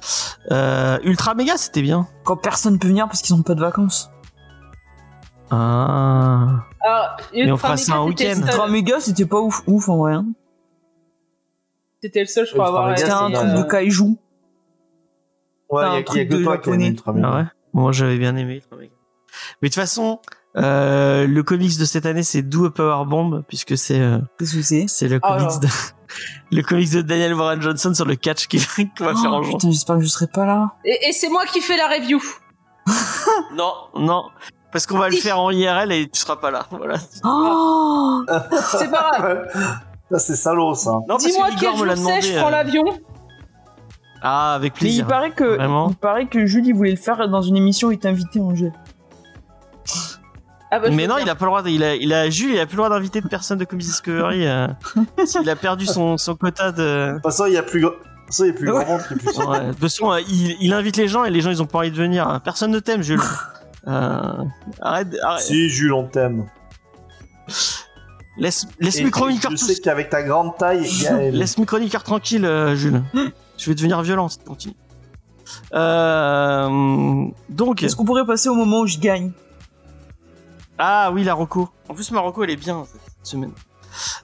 Euh, 0.50 0.98
Ultra 1.02 1.34
Mega, 1.34 1.56
c'était 1.56 1.80
bien. 1.80 2.06
Quand 2.24 2.36
personne 2.36 2.78
peut 2.78 2.88
venir 2.88 3.06
parce 3.06 3.22
qu'ils 3.22 3.34
ont 3.34 3.42
pas 3.42 3.54
de 3.54 3.60
vacances. 3.60 4.10
Ah. 5.50 6.64
Alors, 6.80 7.16
Mais 7.32 7.44
on 7.50 7.54
Ultra 7.54 7.56
fera 7.56 7.76
ça 7.78 7.92
Mega, 7.92 8.02
un 8.02 8.04
week-end. 8.06 8.40
Ultra 8.42 8.68
méga, 8.68 9.00
c'était 9.00 9.24
pas 9.24 9.40
ouf, 9.40 9.62
ouf 9.66 9.88
en 9.88 9.96
vrai. 9.96 10.12
hein. 10.14 10.26
C'était 12.02 12.20
le 12.20 12.26
seul, 12.26 12.46
je 12.46 12.52
crois, 12.52 12.66
à 12.66 12.68
avoir 12.68 12.86
Mega, 12.88 12.96
C'était 12.98 13.10
un 13.12 13.30
truc 13.30 13.48
euh, 13.48 13.62
de 13.62 13.62
kaiju. 13.62 14.18
Ouais, 15.70 15.83
il 15.83 15.87
y 15.87 15.88
un 15.88 15.92
a, 15.92 15.96
y 15.96 16.00
a 16.00 16.02
truc 16.04 16.28
que 16.28 16.35
de 16.35 16.42
toi 16.44 16.59
qui 16.59 16.70
aimé. 16.70 16.96
Ah 17.07 17.12
ouais 17.37 17.44
Moi 17.72 17.92
j'avais 17.92 18.18
bien 18.18 18.37
aimé. 18.37 18.62
Mais 19.62 19.68
de 19.68 19.74
toute 19.74 19.74
façon, 19.74 20.20
euh, 20.57 21.26
le 21.26 21.42
comics 21.42 21.78
de 21.78 21.85
cette 21.85 22.07
année 22.07 22.22
c'est 22.22 22.42
Do 22.42 22.66
a 22.66 22.70
Power 22.74 23.04
Bomb 23.07 23.42
puisque 23.48 23.76
c'est 23.76 24.00
euh, 24.00 24.18
Qu'est-ce 24.38 24.54
que 24.57 24.62
c'est? 24.62 24.87
c'est 24.88 25.09
le 25.09 25.20
Oh 25.22 25.28
comics 25.28 25.61
de 25.61 25.68
le 26.57 26.62
comics 26.62 26.90
de 26.92 27.02
Daniel 27.02 27.35
Warren 27.35 27.61
Johnson 27.61 27.92
sur 27.94 28.07
le 28.07 28.16
catch 28.16 28.46
qu'il 28.46 28.61
va 28.61 28.66
faire 28.66 28.87
Oh, 28.98 29.26
en 29.26 29.42
juin. 29.42 29.52
Putain, 29.52 29.70
j'espère 29.70 29.96
que 29.96 30.02
je 30.02 30.09
serai 30.09 30.26
pas 30.26 30.46
là. 30.46 30.74
Et, 30.85 31.09
et 31.09 31.12
c'est 31.12 31.28
moi 31.28 31.44
qui 31.46 31.61
fais 31.61 31.76
la 31.76 31.88
review. 31.88 32.20
Non, 33.54 33.72
non, 33.96 34.24
parce 34.72 34.87
qu'on 34.87 34.98
va 34.98 35.09
le 35.11 35.16
faire 35.16 35.38
en 35.38 35.50
IRL 35.50 35.92
et 35.92 36.09
tu 36.09 36.20
seras 36.20 36.37
pas 36.37 36.50
là. 36.50 36.66
Voilà. 36.70 36.96
Oh 37.24 38.22
C'est 38.78 38.90
pas 38.90 39.11
grave. 39.18 39.48
Ça, 40.11 40.18
c'est 40.18 40.37
salaud, 40.37 40.74
ça. 40.74 40.92
Dis-moi 41.18 41.48
que 41.50 41.61
quel 41.61 41.68
Igor 41.68 41.76
me 41.78 41.85
l'a 41.85 41.94
jour 41.94 42.07
c'est, 42.07 42.11
demandé. 42.11 42.33
je 42.33 42.38
prends 42.38 42.46
euh, 42.48 42.50
l'avion. 42.50 42.85
Ah, 44.22 44.54
avec 44.54 44.72
Mais 44.74 44.78
il 44.78 44.81
plaisir. 44.81 45.07
paraît 45.07 45.31
que, 45.31 45.57
Vraiment 45.57 45.90
il 45.90 45.96
paraît 45.96 46.26
que 46.26 46.44
Julie 46.46 46.72
voulait 46.72 46.90
le 46.90 46.96
faire 46.96 47.28
dans 47.28 47.42
une 47.42 47.57
émission 47.57 47.88
où 47.88 47.92
il 47.92 47.98
t'invitait 47.98 48.40
en 48.40 48.54
jeu. 48.54 48.72
Ah 50.70 50.81
bah, 50.81 50.88
je 50.90 50.94
Mais 50.96 51.07
non, 51.07 51.16
il 51.18 51.28
a 51.31 51.35
pas 51.35 51.44
le 51.46 51.50
droit. 51.50 51.62
de- 51.62 51.70
il 51.70 51.83
a, 51.83 51.94
il 51.94 52.12
a 52.12 52.28
Jules, 52.28 52.50
il 52.54 52.59
a 52.61 52.66
plus 52.66 52.74
le 52.76 52.83
droit 52.83 52.90
d'inviter 52.90 53.20
de 53.22 53.28
personnes 53.28 53.59
de 53.59 53.64
Comics 53.64 53.87
Discovery. 53.87 54.46
euh, 54.46 54.66
S'il 55.24 55.48
a 55.48 55.57
perdu 55.57 55.87
son, 55.87 56.18
son 56.18 56.35
quota 56.35 56.72
de. 56.72 57.09
De 57.09 57.12
toute 57.14 57.22
façon, 57.22 57.46
il 57.46 57.54
y 57.54 57.57
a 57.57 57.62
plus, 57.62 57.81
façon, 58.26 58.44
il 58.44 58.48
y 58.48 58.50
a 58.50 58.52
plus 58.52 58.70
Ouais. 58.70 58.85
grand 58.85 58.92
monde 58.94 59.02
plus. 59.02 59.16
Ouais, 59.46 59.61
de 59.66 59.70
toute 59.72 59.81
façon, 59.81 60.12
euh, 60.12 60.20
il, 60.28 60.57
il 60.61 60.72
invite 60.74 60.96
les 60.98 61.09
gens 61.09 61.24
et 61.24 61.31
les 61.31 61.40
gens 61.40 61.50
ils 61.50 61.62
ont 61.62 61.66
pas 61.66 61.78
envie 61.78 61.90
de 61.90 61.96
venir. 61.96 62.40
Personne 62.44 62.70
ne 62.70 62.81
t'aime, 62.81 63.02
Jules. 63.02 63.20
Euh, 63.87 64.20
arrête, 64.83 65.09
arrête. 65.22 65.40
Si, 65.40 65.70
Jules, 65.70 65.94
on 65.94 66.04
t'aime. 66.04 66.44
Laisse, 68.37 68.66
laisse 68.81 68.98
Et- 68.98 69.02
mes 69.02 69.09
et 69.09 69.11
chroniqueurs 69.11 69.52
Je 69.52 69.57
tous- 69.57 69.66
sais 69.72 69.81
qu'avec 69.81 70.11
ta 70.11 70.22
grande 70.22 70.59
taille, 70.59 70.87
Gaël. 71.02 71.35
Laisse 71.35 71.57
mes 71.57 71.64
chroniqueurs 71.64 72.02
tranquilles, 72.02 72.44
euh, 72.44 72.74
Jules. 72.76 73.02
Je 73.58 73.68
vais 73.68 73.74
devenir 73.74 74.00
violent 74.02 74.28
si 74.30 74.38
tu 74.38 74.44
continues. 74.44 74.74
Euh, 75.74 77.26
donc, 77.50 77.82
Est-ce 77.82 77.96
qu'on 77.96 78.04
pourrait 78.04 78.24
passer 78.26 78.48
au 78.48 78.54
moment 78.54 78.80
où 78.80 78.86
je 78.86 78.98
gagne? 78.98 79.32
Ah 80.78 81.10
oui, 81.12 81.24
la 81.24 81.34
Rocco. 81.34 81.68
En 81.88 81.94
plus, 81.94 82.10
ma 82.12 82.20
Rocco, 82.20 82.44
elle 82.44 82.50
est 82.50 82.56
bien 82.56 82.86
cette 82.90 83.26
semaine. 83.26 83.52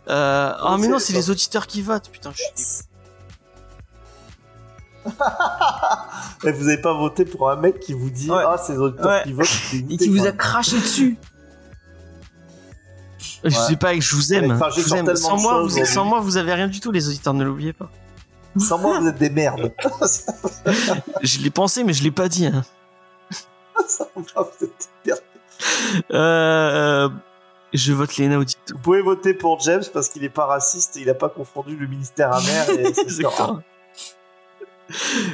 Euh, 0.08 0.52
ah, 0.56 0.76
mais 0.78 0.84
c'est- 0.84 0.88
non, 0.88 0.98
c'est 1.00 1.12
les 1.14 1.30
auditeurs 1.30 1.66
qui 1.66 1.82
votent, 1.82 2.08
putain. 2.10 2.30
Je 2.32 2.42
suis... 2.54 2.84
Et 6.44 6.52
vous 6.52 6.68
avez 6.68 6.80
pas 6.80 6.94
voté 6.94 7.24
pour 7.24 7.50
un 7.50 7.56
mec 7.56 7.80
qui 7.80 7.92
vous 7.92 8.08
dit 8.10 8.30
Ouais. 8.30 8.42
Ah, 8.46 8.56
c'est 8.56 8.72
les 8.74 8.78
auditeurs 8.78 9.06
Ouais. 9.06 9.22
qui 9.24 9.32
votent. 9.32 9.46
c'est 9.46 9.76
Et 9.78 9.96
qui 9.96 10.08
vous 10.08 10.26
a 10.26 10.32
craché 10.32 10.78
dessus. 10.78 11.18
Je 13.42 13.48
Ouais. 13.48 13.66
sais 13.66 13.76
pas, 13.76 13.98
je 13.98 14.14
vous 14.14 14.32
aime. 14.32 14.52
Enfin, 14.52 14.68
je 14.74 14.80
vous 14.80 14.94
aime. 14.94 15.14
Sans 15.16 15.36
moi, 15.38 15.62
vous, 15.62 15.84
sans 15.84 16.04
moi, 16.04 16.20
vous 16.20 16.36
avez 16.38 16.54
rien 16.54 16.68
du 16.68 16.80
tout, 16.80 16.90
les 16.92 17.08
auditeurs, 17.08 17.34
ne 17.34 17.44
l'oubliez 17.44 17.72
pas. 17.74 17.90
Sans 18.58 18.78
moi, 18.78 19.00
vous 19.00 19.08
êtes 19.08 19.18
des 19.18 19.30
merdes. 19.30 19.72
Je 21.22 21.40
l'ai 21.40 21.50
pensé, 21.50 21.84
mais 21.84 21.92
je 21.92 22.02
l'ai 22.02 22.10
pas 22.10 22.28
dit. 22.28 22.46
hein. 22.46 22.62
Sans 23.88 24.06
moi, 24.14 24.24
vous 24.36 24.66
êtes 24.66 24.88
des 25.04 25.10
merdes. 25.10 25.20
Euh, 26.12 27.08
je 27.72 27.92
vote 27.92 28.16
Léna 28.16 28.38
Audito. 28.38 28.60
Vous 28.74 28.80
pouvez 28.80 29.02
voter 29.02 29.34
pour 29.34 29.60
James 29.60 29.82
parce 29.92 30.08
qu'il 30.08 30.22
est 30.24 30.28
pas 30.28 30.46
raciste 30.46 30.96
et 30.96 31.00
il 31.00 31.10
a 31.10 31.14
pas 31.14 31.28
confondu 31.28 31.76
le 31.76 31.86
ministère 31.86 32.32
amer 32.32 32.70
et 32.70 32.86
Exactement. 33.00 33.60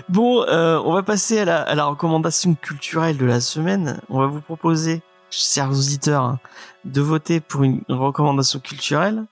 Bon, 0.08 0.42
euh, 0.44 0.80
on 0.84 0.92
va 0.92 1.02
passer 1.02 1.40
à 1.40 1.44
la, 1.44 1.60
à 1.62 1.74
la 1.74 1.84
recommandation 1.86 2.54
culturelle 2.54 3.16
de 3.16 3.26
la 3.26 3.40
semaine. 3.40 4.00
On 4.08 4.20
va 4.20 4.26
vous 4.26 4.40
proposer, 4.40 5.02
chers 5.30 5.70
auditeurs, 5.70 6.22
hein, 6.22 6.38
de 6.84 7.00
voter 7.00 7.40
pour 7.40 7.64
une 7.64 7.82
recommandation 7.88 8.60
culturelle. 8.60 9.24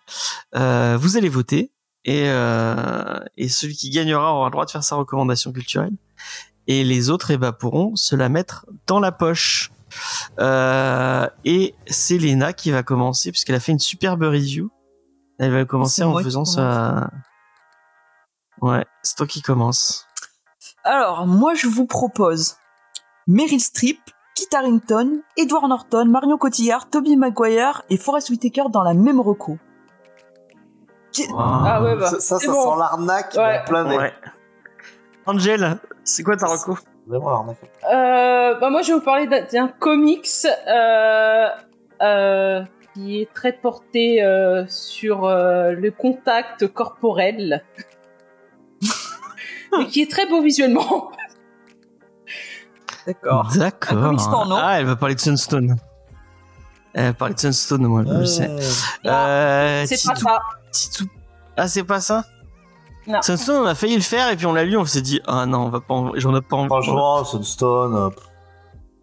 Euh, 0.56 0.98
vous 1.00 1.16
allez 1.16 1.28
voter 1.28 1.70
et, 2.08 2.24
euh, 2.30 3.20
et 3.36 3.50
celui 3.50 3.76
qui 3.76 3.90
gagnera 3.90 4.32
aura 4.32 4.46
le 4.46 4.52
droit 4.52 4.64
de 4.64 4.70
faire 4.70 4.82
sa 4.82 4.96
recommandation 4.96 5.52
culturelle. 5.52 5.92
Et 6.66 6.82
les 6.82 7.10
autres 7.10 7.30
eh 7.32 7.36
ben, 7.36 7.52
pourront 7.52 7.96
se 7.96 8.16
la 8.16 8.30
mettre 8.30 8.64
dans 8.86 8.98
la 8.98 9.12
poche. 9.12 9.70
Euh, 10.38 11.28
et 11.44 11.74
c'est 11.86 12.16
Léna 12.16 12.54
qui 12.54 12.70
va 12.70 12.82
commencer 12.82 13.30
puisqu'elle 13.30 13.56
a 13.56 13.60
fait 13.60 13.72
une 13.72 13.78
superbe 13.78 14.22
review. 14.22 14.70
Elle 15.38 15.52
va 15.52 15.66
commencer 15.66 16.02
en 16.02 16.18
faisant 16.22 16.46
sa... 16.46 17.10
Ouais, 18.62 18.86
c'est 19.02 19.16
toi 19.16 19.26
qui 19.26 19.42
commence. 19.42 20.06
Alors, 20.84 21.26
moi, 21.26 21.52
je 21.52 21.66
vous 21.66 21.86
propose 21.86 22.56
Meryl 23.26 23.60
Streep, 23.60 24.00
Kit 24.34 24.48
Harington, 24.56 25.20
Edward 25.36 25.68
Norton, 25.68 26.06
Marion 26.06 26.38
Cotillard, 26.38 26.88
Tobey 26.88 27.16
Maguire 27.16 27.82
et 27.90 27.98
Forest 27.98 28.30
Whitaker 28.30 28.64
dans 28.72 28.82
la 28.82 28.94
même 28.94 29.20
reco. 29.20 29.58
Ah 31.36 31.82
ouais, 31.82 31.96
bah. 31.96 32.06
Ça, 32.10 32.20
ça, 32.20 32.38
ça 32.38 32.52
bon. 32.52 32.72
sent 32.74 32.78
l'arnaque 32.78 33.34
Ouais. 33.36 33.62
plein 33.66 33.84
nez. 33.84 33.96
Ouais. 33.96 34.12
Angel, 35.26 35.78
c'est 36.04 36.22
quoi 36.22 36.36
ta 36.36 36.46
reco 36.46 36.76
Vraiment 37.06 37.30
l'arnaque. 37.30 37.58
Euh, 37.90 38.54
bah 38.58 38.70
moi, 38.70 38.82
je 38.82 38.88
vais 38.88 38.98
vous 38.98 39.04
parler 39.04 39.26
d'un- 39.26 39.68
comics 39.68 40.28
euh, 40.68 41.48
euh, 42.02 42.62
qui 42.94 43.20
est 43.22 43.32
très 43.32 43.52
porté 43.52 44.22
euh, 44.22 44.64
sur 44.68 45.24
euh, 45.24 45.72
le 45.72 45.90
contact 45.90 46.66
corporel. 46.68 47.62
mais 49.78 49.86
qui 49.86 50.02
est 50.02 50.10
très 50.10 50.26
beau 50.26 50.42
visuellement. 50.42 51.10
D'accord. 53.06 53.50
D'accord. 53.56 53.96
Un 53.98 54.02
comics 54.02 54.20
porno. 54.30 54.56
Ah, 54.58 54.80
elle 54.80 54.86
va 54.86 54.96
parler 54.96 55.14
de 55.14 55.20
Sunstone. 55.20 55.76
Elle 56.94 57.06
va 57.06 57.12
parler 57.14 57.34
de 57.34 57.40
Sunstone, 57.40 57.86
moi, 57.86 58.02
je 58.06 58.12
le 58.12 58.26
sais. 58.26 58.48
Euh, 59.06 59.84
C'est 59.86 60.06
pas 60.06 60.14
Titou- 60.14 60.26
Ah, 61.56 61.68
c'est 61.68 61.84
pas 61.84 62.00
ça? 62.00 62.24
Non. 63.06 63.22
Sunstone, 63.22 63.62
on 63.62 63.66
a 63.66 63.74
failli 63.74 63.96
le 63.96 64.02
faire 64.02 64.30
et 64.30 64.36
puis 64.36 64.46
on 64.46 64.52
l'a 64.52 64.64
lu, 64.64 64.76
on 64.76 64.84
s'est 64.84 65.00
dit, 65.00 65.20
ah 65.26 65.46
non, 65.46 65.60
on 65.66 65.68
va 65.70 65.80
pas, 65.80 65.94
en- 65.94 66.12
j'en 66.16 66.36
ai 66.36 66.42
pas 66.42 66.56
envie. 66.56 66.66
Franchement, 66.68 67.24
Sunstone. 67.24 67.94
euh. 67.96 68.10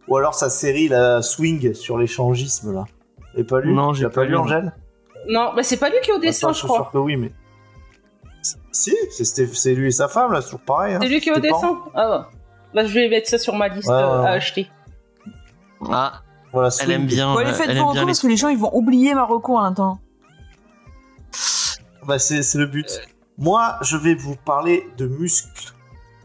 Ou 0.07 0.17
alors 0.17 0.35
sa 0.35 0.49
série, 0.51 0.87
la 0.87 1.21
Swing, 1.23 1.73
sur 1.73 1.97
l'échangisme, 1.97 2.71
là. 2.73 2.85
Et 3.35 3.43
pas 3.43 3.59
lu 3.61 3.73
Non, 3.73 3.93
j'ai 3.93 4.03
pas 4.05 4.09
pas 4.11 4.23
lu, 4.25 4.29
lu. 4.31 4.37
Angèle? 4.37 4.73
Non, 5.27 5.53
bah 5.55 5.63
c'est 5.63 5.77
pas 5.77 5.89
lui 5.89 5.97
qui 6.03 6.11
est 6.11 6.13
au 6.13 6.19
dessin, 6.19 6.47
Attends, 6.47 6.53
je 6.53 6.57
suis 6.59 6.67
crois. 6.67 6.77
sûr 6.83 6.91
que 6.91 6.97
oui, 6.99 7.17
mais. 7.17 7.31
Si, 8.71 8.93
c'est 9.09 9.73
lui 9.73 9.87
et 9.87 9.91
sa 9.91 10.07
femme, 10.07 10.31
là, 10.31 10.41
c'est 10.41 10.47
toujours 10.49 10.65
pareil. 10.65 10.93
hein. 10.95 10.99
C'est 11.01 11.07
lui 11.09 11.19
qui 11.19 11.29
est 11.29 11.35
au 11.35 11.39
dessin? 11.39 11.79
Ah 11.95 12.11
ouais. 12.11 12.23
Bah 12.75 12.85
je 12.85 12.93
vais 12.93 13.09
mettre 13.09 13.27
ça 13.29 13.39
sur 13.39 13.55
ma 13.55 13.69
liste 13.69 13.87
Ouais, 13.87 13.95
euh, 13.95 14.19
ouais, 14.21 14.27
à 14.27 14.29
ouais. 14.31 14.35
acheter. 14.35 14.69
Ah, 15.89 16.21
Voilà, 16.53 16.69
elle 16.81 16.91
aime 16.91 17.05
bien, 17.05 17.33
allez, 17.35 17.49
euh, 17.49 17.53
faites 17.53 17.69
elle 17.69 17.77
vos 17.77 17.83
aime 17.83 17.83
bien 17.83 17.83
retours 17.89 18.01
les 18.01 18.05
parce 18.07 18.19
que 18.21 18.27
les 18.27 18.37
gens 18.37 18.49
ils 18.49 18.57
vont 18.57 18.69
oublier 18.75 19.13
ma 19.15 19.23
reco 19.25 19.55
en 19.57 19.63
attendant. 19.63 19.99
Bah, 22.07 22.19
c'est 22.19 22.55
le 22.55 22.65
but. 22.65 23.01
Moi, 23.37 23.75
je 23.81 23.97
vais 23.97 24.15
vous 24.15 24.35
parler 24.35 24.87
de 24.97 25.07
muscles. 25.07 25.73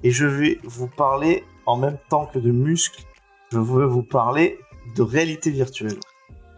Et 0.02 0.10
je 0.10 0.26
vais 0.26 0.60
vous 0.64 0.86
parler, 0.86 1.44
en 1.66 1.76
même 1.76 1.98
temps 2.08 2.26
que 2.26 2.38
de 2.38 2.50
muscles, 2.50 3.02
je 3.52 3.58
veux 3.58 3.84
vous 3.84 4.02
parler 4.02 4.58
de 4.96 5.02
réalité 5.02 5.50
virtuelle. 5.50 5.98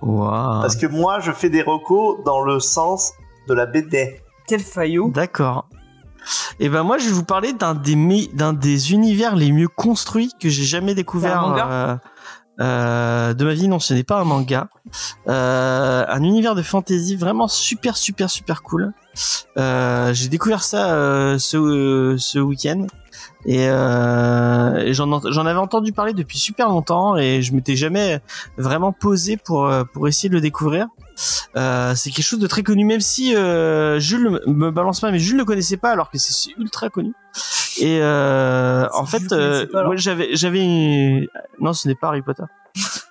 Waouh. 0.01 0.61
Parce 0.61 0.77
que 0.77 0.87
moi, 0.87 1.21
je 1.21 1.33
fais 1.33 1.51
des 1.51 1.63
recos 1.63 2.23
dans 2.25 2.43
le 2.43 2.61
sens 2.61 3.13
de 3.49 3.55
la 3.55 3.67
BD. 3.67 4.21
Quel 4.47 4.61
faillot. 4.61 5.11
D'accord. 5.11 5.69
Et 6.61 6.69
ben 6.69 6.85
moi 6.85 6.99
je 6.99 7.07
vais 7.07 7.13
vous 7.13 7.25
parler 7.25 7.53
d'un 7.53 7.75
des 7.75 8.29
d'un 8.33 8.53
des 8.53 8.93
univers 8.93 9.35
les 9.35 9.51
mieux 9.51 9.69
construits 9.69 10.33
que 10.41 10.49
j'ai 10.49 10.63
jamais 10.63 10.95
découvert 10.95 11.41
un 11.41 11.49
manga 11.49 11.69
euh, 11.71 11.97
euh, 12.61 13.35
de 13.35 13.45
ma 13.45 13.55
vie. 13.55 13.67
Non, 13.67 13.81
ce 13.81 13.95
n'est 13.95 14.05
pas 14.05 14.21
un 14.21 14.25
manga. 14.25 14.69
Euh, 15.27 16.05
un 16.07 16.23
univers 16.23 16.55
de 16.55 16.63
fantasy 16.63 17.17
vraiment 17.17 17.49
super 17.49 17.97
super 17.97 18.31
super 18.31 18.63
cool. 18.63 18.93
Euh, 19.59 20.13
j'ai 20.15 20.29
découvert 20.29 20.63
ça 20.63 20.95
euh, 20.95 21.39
ce 21.39 22.17
ce 22.19 22.39
week-end 22.39 22.87
et, 23.45 23.67
euh, 23.69 24.77
et 24.79 24.95
j'en 24.95 25.21
j'en 25.31 25.47
avais 25.47 25.59
entendu 25.59 25.93
parler 25.93 26.15
depuis 26.15 26.39
super 26.39 26.69
longtemps 26.69 27.17
et 27.17 27.43
je 27.43 27.53
m'étais 27.53 27.77
jamais 27.77 28.21
vraiment 28.57 28.93
posé 28.93 29.37
pour 29.37 29.67
euh, 29.67 29.85
pour 29.85 30.09
essayer 30.09 30.29
de 30.29 30.35
le 30.35 30.41
découvrir. 30.41 30.87
Euh, 31.57 31.95
c'est 31.95 32.11
quelque 32.11 32.25
chose 32.25 32.39
de 32.39 32.47
très 32.47 32.63
connu, 32.63 32.85
même 32.87 33.01
si 33.03 33.37
euh, 33.37 33.99
Jules 34.01 34.41
me- 34.47 34.71
balance 34.71 35.01
pas, 35.01 35.11
mais 35.11 35.19
Jules 35.19 35.37
le 35.37 35.45
connaissait 35.45 35.77
pas 35.77 35.91
alors 35.91 36.11
que 36.11 36.17
c'est 36.17 36.51
ultra 36.59 36.89
connu. 36.89 37.13
Et 37.79 37.99
euh, 38.01 38.89
en 38.95 39.05
fait, 39.05 39.31
euh, 39.33 39.67
j'avais 39.97 40.35
j'avais 40.35 40.63
une... 40.63 41.27
non, 41.61 41.75
ce 41.75 41.87
n'est 41.89 41.95
pas 41.95 42.09
Harry 42.09 42.23
Potter. 42.23 42.45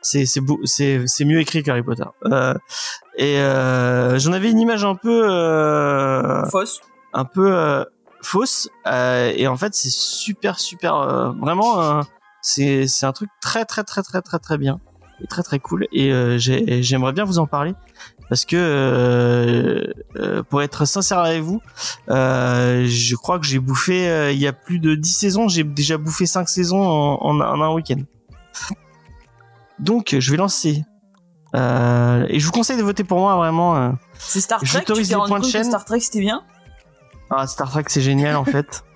C'est 0.01 0.25
c'est 0.25 0.41
beau, 0.41 0.59
c'est 0.65 1.03
c'est 1.05 1.25
mieux 1.25 1.39
écrit 1.39 1.61
qu'Harry 1.63 1.83
Potter. 1.83 2.03
Euh, 2.25 2.53
et 3.17 3.37
euh, 3.39 4.17
j'en 4.19 4.33
avais 4.33 4.49
une 4.49 4.59
image 4.59 4.83
un 4.83 4.95
peu 4.95 5.29
euh, 5.29 6.43
Fausse. 6.49 6.81
un 7.13 7.25
peu 7.25 7.55
euh, 7.55 7.83
fausse. 8.21 8.69
Euh, 8.87 9.31
et 9.35 9.47
en 9.47 9.57
fait 9.57 9.75
c'est 9.75 9.91
super 9.91 10.59
super 10.59 10.95
euh, 10.95 11.31
vraiment 11.39 11.81
euh, 11.81 12.01
c'est 12.41 12.87
c'est 12.87 13.05
un 13.05 13.11
truc 13.13 13.29
très 13.41 13.63
très 13.65 13.83
très 13.83 14.01
très 14.01 14.21
très 14.21 14.39
très 14.39 14.57
bien. 14.57 14.79
Et 15.23 15.27
très 15.27 15.43
très 15.43 15.59
cool. 15.59 15.85
Et 15.93 16.11
euh, 16.11 16.39
j'ai- 16.39 16.81
j'aimerais 16.81 17.11
bien 17.13 17.23
vous 17.25 17.37
en 17.37 17.45
parler. 17.45 17.75
Parce 18.27 18.43
que 18.45 18.55
euh, 18.55 19.85
euh, 20.15 20.41
pour 20.41 20.63
être 20.63 20.85
sincère 20.85 21.19
avec 21.19 21.41
vous 21.43 21.61
euh, 22.09 22.85
je 22.87 23.15
crois 23.15 23.37
que 23.37 23.45
j'ai 23.45 23.59
bouffé 23.59 24.09
euh, 24.09 24.31
il 24.31 24.39
y 24.39 24.47
a 24.47 24.53
plus 24.53 24.79
de 24.79 24.95
10 24.95 25.11
saisons. 25.11 25.47
J'ai 25.47 25.63
déjà 25.63 25.97
bouffé 25.97 26.25
5 26.25 26.49
saisons 26.49 26.81
en, 26.81 27.19
en, 27.21 27.39
en 27.39 27.61
un 27.61 27.73
week-end 27.75 27.99
donc 29.81 30.15
je 30.17 30.31
vais 30.31 30.37
lancer 30.37 30.85
euh, 31.55 32.25
et 32.29 32.39
je 32.39 32.45
vous 32.45 32.53
conseille 32.53 32.77
de 32.77 32.83
voter 32.83 33.03
pour 33.03 33.19
moi 33.19 33.35
vraiment 33.35 33.75
euh, 33.75 33.91
C'est 34.17 34.39
Star 34.39 34.59
Trek. 34.59 34.69
J'autorise 34.71 35.09
les 35.09 35.15
points 35.17 35.39
de 35.39 35.45
chaîne. 35.45 35.65
Star 35.65 35.83
Trek 35.83 35.99
c'était 35.99 36.21
bien? 36.21 36.43
Ah, 37.29 37.45
Star 37.47 37.69
Trek, 37.69 37.83
c'est 37.87 38.01
génial 38.01 38.37
en 38.37 38.45
fait. 38.45 38.85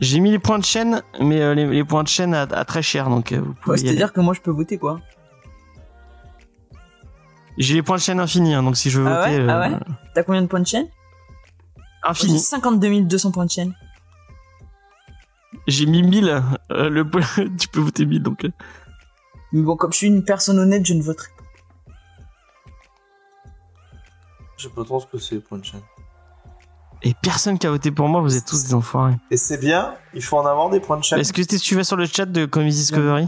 J'ai 0.00 0.20
mis 0.20 0.30
les 0.32 0.38
points 0.38 0.58
de 0.58 0.64
chaîne, 0.64 1.02
mais 1.20 1.40
euh, 1.40 1.54
les, 1.54 1.66
les 1.66 1.84
points 1.84 2.02
de 2.02 2.08
chaîne 2.08 2.34
à, 2.34 2.42
à 2.42 2.64
très 2.64 2.82
cher, 2.82 3.08
donc 3.08 3.32
vous 3.32 3.54
pouvez 3.54 3.76
Ouais. 3.76 3.78
C'est-à-dire 3.78 4.12
que 4.12 4.20
moi 4.20 4.34
je 4.34 4.40
peux 4.40 4.50
voter 4.50 4.76
quoi. 4.76 5.00
J'ai 7.58 7.74
les 7.74 7.82
points 7.82 7.96
de 7.96 8.00
chaîne 8.02 8.18
infinis, 8.18 8.54
hein, 8.54 8.62
donc 8.62 8.76
si 8.76 8.90
je 8.90 9.00
veux 9.00 9.06
Ah 9.06 9.20
voter, 9.28 9.42
ouais? 9.42 9.52
Ah 9.52 9.60
ouais? 9.60 9.76
T'as 10.14 10.22
combien 10.22 10.42
de 10.42 10.46
points 10.48 10.60
de 10.60 10.66
chaîne? 10.66 10.88
Infini. 12.02 12.40
52 12.40 13.02
200 13.02 13.30
points 13.30 13.44
de 13.44 13.50
chaîne. 13.50 13.74
J'ai 15.66 15.86
mis 15.86 16.02
1000. 16.02 16.42
euh, 16.72 16.88
le, 16.88 17.08
tu 17.58 17.68
peux 17.68 17.80
voter 17.80 18.04
1000, 18.06 18.22
donc. 18.22 18.44
euh. 18.44 18.50
Mais 19.52 19.62
bon, 19.62 19.76
comme 19.76 19.92
je 19.92 19.98
suis 19.98 20.06
une 20.06 20.24
personne 20.24 20.58
honnête, 20.58 20.84
je 20.86 20.94
ne 20.94 21.02
voterai 21.02 21.28
pas. 21.36 21.92
Je 24.56 24.68
sais 24.68 24.74
pas 24.74 24.84
trop 24.84 25.00
ce 25.00 25.06
que 25.06 25.18
c'est, 25.18 25.38
point 25.40 25.58
de 25.58 25.64
chaîne. 25.64 25.82
Et 27.02 27.14
personne 27.20 27.58
qui 27.58 27.66
a 27.66 27.70
voté 27.70 27.90
pour 27.90 28.08
moi, 28.08 28.20
vous 28.20 28.36
êtes 28.36 28.44
tous 28.46 28.62
des 28.64 28.74
enfoirés. 28.74 29.14
Et 29.30 29.36
c'est 29.36 29.58
bien, 29.58 29.96
il 30.14 30.22
faut 30.22 30.36
en 30.38 30.46
avoir 30.46 30.70
des 30.70 30.78
points 30.78 30.96
de 30.98 31.02
chaîne. 31.04 31.18
Est-ce 31.18 31.32
que 31.32 31.42
t'es- 31.42 31.58
tu 31.58 31.74
vas 31.74 31.82
sur 31.84 31.96
le 31.96 32.06
chat 32.06 32.26
de 32.26 32.44
Comics 32.46 32.72
Discovery? 32.74 33.26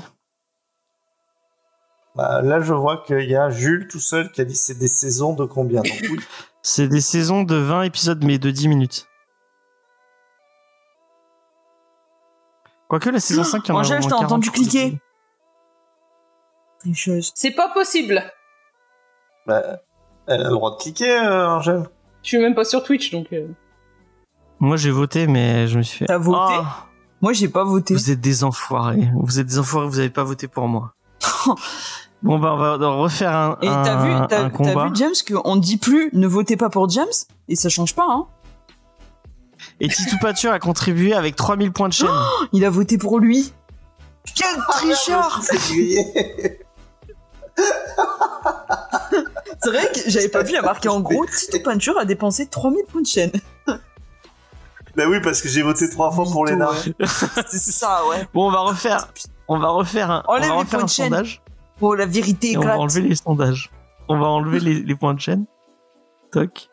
Bah, 2.14 2.40
là, 2.42 2.60
je 2.60 2.72
vois 2.72 2.98
qu'il 3.04 3.28
y 3.28 3.34
a 3.34 3.50
Jules 3.50 3.88
tout 3.88 3.98
seul 3.98 4.30
qui 4.30 4.40
a 4.40 4.44
dit 4.44 4.54
c'est 4.54 4.78
des 4.78 4.86
saisons 4.86 5.34
de 5.34 5.44
combien? 5.44 5.82
Donc, 5.82 6.00
oui. 6.10 6.20
C'est 6.62 6.86
des 6.86 7.00
saisons 7.00 7.42
de 7.42 7.56
20 7.56 7.82
épisodes, 7.82 8.22
mais 8.24 8.38
de 8.38 8.50
10 8.52 8.68
minutes. 8.68 9.08
Quoique 12.94 13.10
la 13.10 13.18
saison 13.18 13.42
5, 13.42 13.62
il 13.66 13.68
y 13.68 13.72
en 13.72 13.76
a 13.76 13.80
Angèle, 13.80 14.02
je 14.02 14.06
t'ai 14.06 14.14
entendu 14.14 14.28
40, 14.28 14.44
je 14.44 14.50
crois. 14.50 14.62
cliquer. 14.62 14.98
Tricheuse. 16.78 17.32
C'est 17.34 17.50
pas 17.50 17.68
possible. 17.70 18.22
Bah, 19.48 19.62
elle 20.28 20.42
a 20.42 20.44
le 20.44 20.50
droit 20.54 20.70
de 20.70 20.76
cliquer, 20.76 21.10
euh, 21.10 21.48
Angèle. 21.48 21.88
Je 22.22 22.28
suis 22.28 22.38
même 22.38 22.54
pas 22.54 22.64
sur 22.64 22.84
Twitch 22.84 23.10
donc. 23.10 23.32
euh. 23.32 23.48
Moi 24.60 24.76
j'ai 24.76 24.92
voté, 24.92 25.26
mais 25.26 25.66
je 25.66 25.78
me 25.78 25.82
suis 25.82 25.98
fait. 25.98 26.04
T'as 26.06 26.18
voté 26.18 26.38
Ah, 26.40 26.86
Moi 27.20 27.32
j'ai 27.32 27.48
pas 27.48 27.64
voté. 27.64 27.94
Vous 27.94 28.12
êtes 28.12 28.20
des 28.20 28.44
enfoirés. 28.44 29.10
Vous 29.20 29.40
êtes 29.40 29.46
des 29.48 29.58
enfoirés, 29.58 29.88
vous 29.88 29.98
avez 29.98 30.10
pas 30.10 30.22
voté 30.22 30.46
pour 30.46 30.68
moi. 30.68 30.94
bon 32.22 32.38
bah 32.38 32.52
on 32.54 32.56
va 32.56 32.74
on 32.76 32.78
va 32.78 32.90
refaire 32.90 33.34
un, 33.34 33.58
Et 33.60 33.66
un, 33.66 33.82
t'as 33.82 33.96
vu, 34.04 34.10
t'as, 34.28 34.40
un 34.44 34.50
t'as 34.50 34.50
combat. 34.50 34.86
vu 34.86 34.90
James 34.94 35.14
qu'on 35.28 35.56
dit 35.56 35.78
plus 35.78 36.10
ne 36.12 36.28
votez 36.28 36.56
pas 36.56 36.70
pour 36.70 36.88
James? 36.90 37.08
Et 37.48 37.56
ça 37.56 37.68
change 37.68 37.96
pas 37.96 38.06
hein. 38.08 38.28
Et 39.80 39.88
Titou 39.88 40.16
Pature 40.20 40.52
a 40.52 40.58
contribué 40.58 41.14
avec 41.14 41.36
3000 41.36 41.72
points 41.72 41.88
de 41.88 41.94
chaîne. 41.94 42.08
Il 42.52 42.64
a 42.64 42.70
voté 42.70 42.98
pour 42.98 43.18
lui. 43.18 43.52
Quel 44.34 44.56
tricheur 44.68 45.40
C'est 49.62 49.70
vrai 49.70 49.86
que 49.94 50.00
j'avais 50.10 50.28
pas 50.28 50.42
vu, 50.42 50.50
il 50.50 50.54
y 50.54 50.58
a 50.58 50.62
marqué 50.62 50.88
en 50.88 51.00
gros 51.00 51.24
Tito 51.26 51.58
Peinture 51.62 51.96
a 51.98 52.04
dépensé 52.04 52.46
3000 52.46 52.84
points 52.86 53.02
de 53.02 53.06
chaîne. 53.06 53.32
Bah 54.96 55.06
oui, 55.08 55.18
parce 55.20 55.42
que 55.42 55.48
j'ai 55.48 55.62
voté 55.62 55.90
trois 55.90 56.12
fois 56.12 56.22
pour 56.24 56.46
les 56.46 56.52
ouais. 56.54 56.66
C'est 57.48 57.58
ça, 57.58 58.06
ouais. 58.08 58.28
Bon 58.32 58.46
on 58.46 58.50
va 58.52 58.60
refaire 58.60 59.08
on 59.48 59.58
va 59.58 59.70
refaire 59.70 60.08
un, 60.08 60.22
on 60.28 60.34
va 60.34 60.38
les 60.38 60.46
refaire 60.48 60.66
points 60.70 60.78
un 60.78 60.84
de 60.84 60.88
chaîne. 60.90 61.08
sondage. 61.08 61.42
Oh, 61.80 61.94
la 61.96 62.06
vérité 62.06 62.52
Et 62.52 62.56
on 62.56 62.60
va 62.60 62.78
enlever 62.78 63.00
les 63.00 63.16
sondages. 63.16 63.72
On 64.08 64.20
va 64.20 64.26
enlever 64.26 64.60
les, 64.60 64.74
les 64.74 64.94
points 64.94 65.14
de 65.14 65.20
chaîne. 65.20 65.46
Toc. 66.30 66.68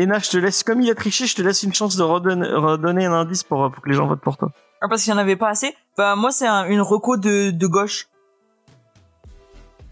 Ena, 0.00 0.18
je 0.18 0.30
te 0.30 0.36
laisse, 0.38 0.62
comme 0.62 0.80
il 0.80 0.90
a 0.90 0.94
triché, 0.94 1.26
je 1.26 1.34
te 1.34 1.42
laisse 1.42 1.62
une 1.62 1.74
chance 1.74 1.96
de 1.96 2.02
redonner, 2.02 2.48
redonner 2.48 3.04
un 3.06 3.12
indice 3.12 3.42
pour, 3.42 3.70
pour 3.70 3.82
que 3.82 3.88
les 3.88 3.94
gens 3.94 4.06
votent 4.06 4.20
pour 4.20 4.36
toi. 4.36 4.50
Ah, 4.80 4.88
parce 4.88 5.02
qu'il 5.02 5.10
y 5.10 5.14
en 5.14 5.18
avait 5.18 5.36
pas 5.36 5.48
assez 5.50 5.74
Bah, 5.96 6.16
moi, 6.16 6.30
c'est 6.30 6.46
un- 6.46 6.64
une 6.66 6.80
reco 6.80 7.16
de, 7.16 7.50
de 7.50 7.66
gauche. 7.66 8.08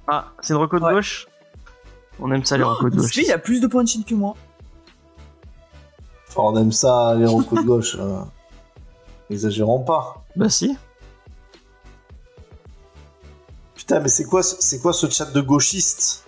Ah, 0.06 0.28
c'est 0.40 0.54
une 0.54 0.60
reco 0.60 0.78
de 0.78 0.84
Ouais. 0.84 0.94
gauche? 0.94 1.26
On 2.20 2.32
aime 2.32 2.44
ça 2.44 2.56
les 2.56 2.64
recos 2.64 2.90
de 2.90 2.96
gauche. 2.96 3.14
Lui, 3.16 3.24
il 3.26 3.32
a 3.32 3.38
plus 3.38 3.60
de 3.60 3.66
points 3.66 3.82
de 3.84 3.88
chaîne 3.88 4.04
que 4.04 4.14
moi. 4.14 4.34
Enfin, 6.28 6.42
on 6.42 6.56
aime 6.56 6.72
ça, 6.72 7.14
les 7.16 7.26
recos 7.26 7.60
de 7.60 7.66
gauche. 7.66 7.96
euh. 7.98 8.22
Exagérons 9.30 9.80
pas. 9.84 10.24
Bah 10.36 10.48
si. 10.48 10.76
Putain, 13.74 14.00
mais 14.00 14.08
c'est 14.08 14.24
quoi, 14.24 14.42
ce- 14.42 14.56
c'est 14.60 14.80
quoi 14.80 14.92
ce 14.92 15.08
chat 15.10 15.26
de 15.26 15.40
gauchistes 15.40 16.24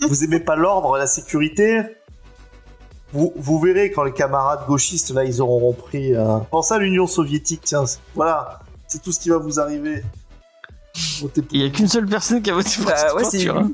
Vous 0.00 0.22
aimez 0.24 0.40
pas 0.40 0.54
l'ordre, 0.56 0.96
la 0.98 1.06
sécurité? 1.06 1.82
Vous, 3.14 3.32
vous 3.36 3.58
verrez 3.60 3.90
quand 3.90 4.02
les 4.04 4.12
camarades 4.12 4.66
gauchistes, 4.66 5.10
là, 5.10 5.24
ils 5.24 5.40
auront 5.40 5.72
pris... 5.72 6.14
euh, 6.14 6.38
Pensez 6.50 6.74
à 6.74 6.78
l'Union 6.78 7.06
soviétique, 7.06 7.62
tiens. 7.64 7.84
Voilà, 8.14 8.60
c'est 8.88 9.00
tout 9.00 9.12
ce 9.12 9.20
qui 9.20 9.30
va 9.30 9.38
vous 9.38 9.58
arriver. 9.60 10.04
Il 11.52 11.62
y 11.62 11.64
a 11.66 11.70
qu'une 11.70 11.88
seule 11.88 12.06
personne 12.06 12.42
qui 12.42 12.50
a 12.50 12.54
voté 12.54 12.70
pour 12.76 12.86
Bah, 12.86 12.96
cette 12.96 13.14
ouais, 13.14 13.24
c'est 13.24 13.48
hein. 13.48 13.70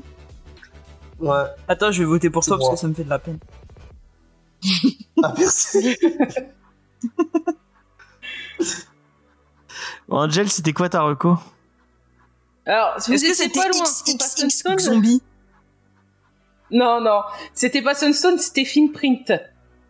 Attends, 1.67 1.91
je 1.91 1.99
vais 2.01 2.05
voter 2.09 2.29
pour 2.29 2.45
toi 2.45 2.57
parce 2.57 2.69
que 2.71 2.75
ça 2.77 2.87
me 2.87 2.93
fait 2.93 3.03
de 3.03 3.09
la 3.09 3.19
peine. 3.19 3.39
Ah, 5.23 5.33
merci. 5.37 5.97
Bon, 10.07 10.17
Angel, 10.17 10.49
c'était 10.49 10.73
quoi 10.73 10.89
ta 10.89 11.01
reco? 11.01 11.37
Alors, 12.65 12.95
Est-ce 12.97 13.09
que 13.09 13.33
c'était 13.33 13.49
pas 13.59 13.69
loin. 13.69 13.85
c'est 13.85 14.17
pas 14.17 14.25
XXX 14.25 14.83
zombie? 14.83 15.21
Non, 16.71 17.01
non, 17.01 17.21
c'était 17.53 17.81
pas 17.81 17.93
Sunstone, 17.95 18.37
c'était 18.37 18.65
Finprint. 18.65 19.31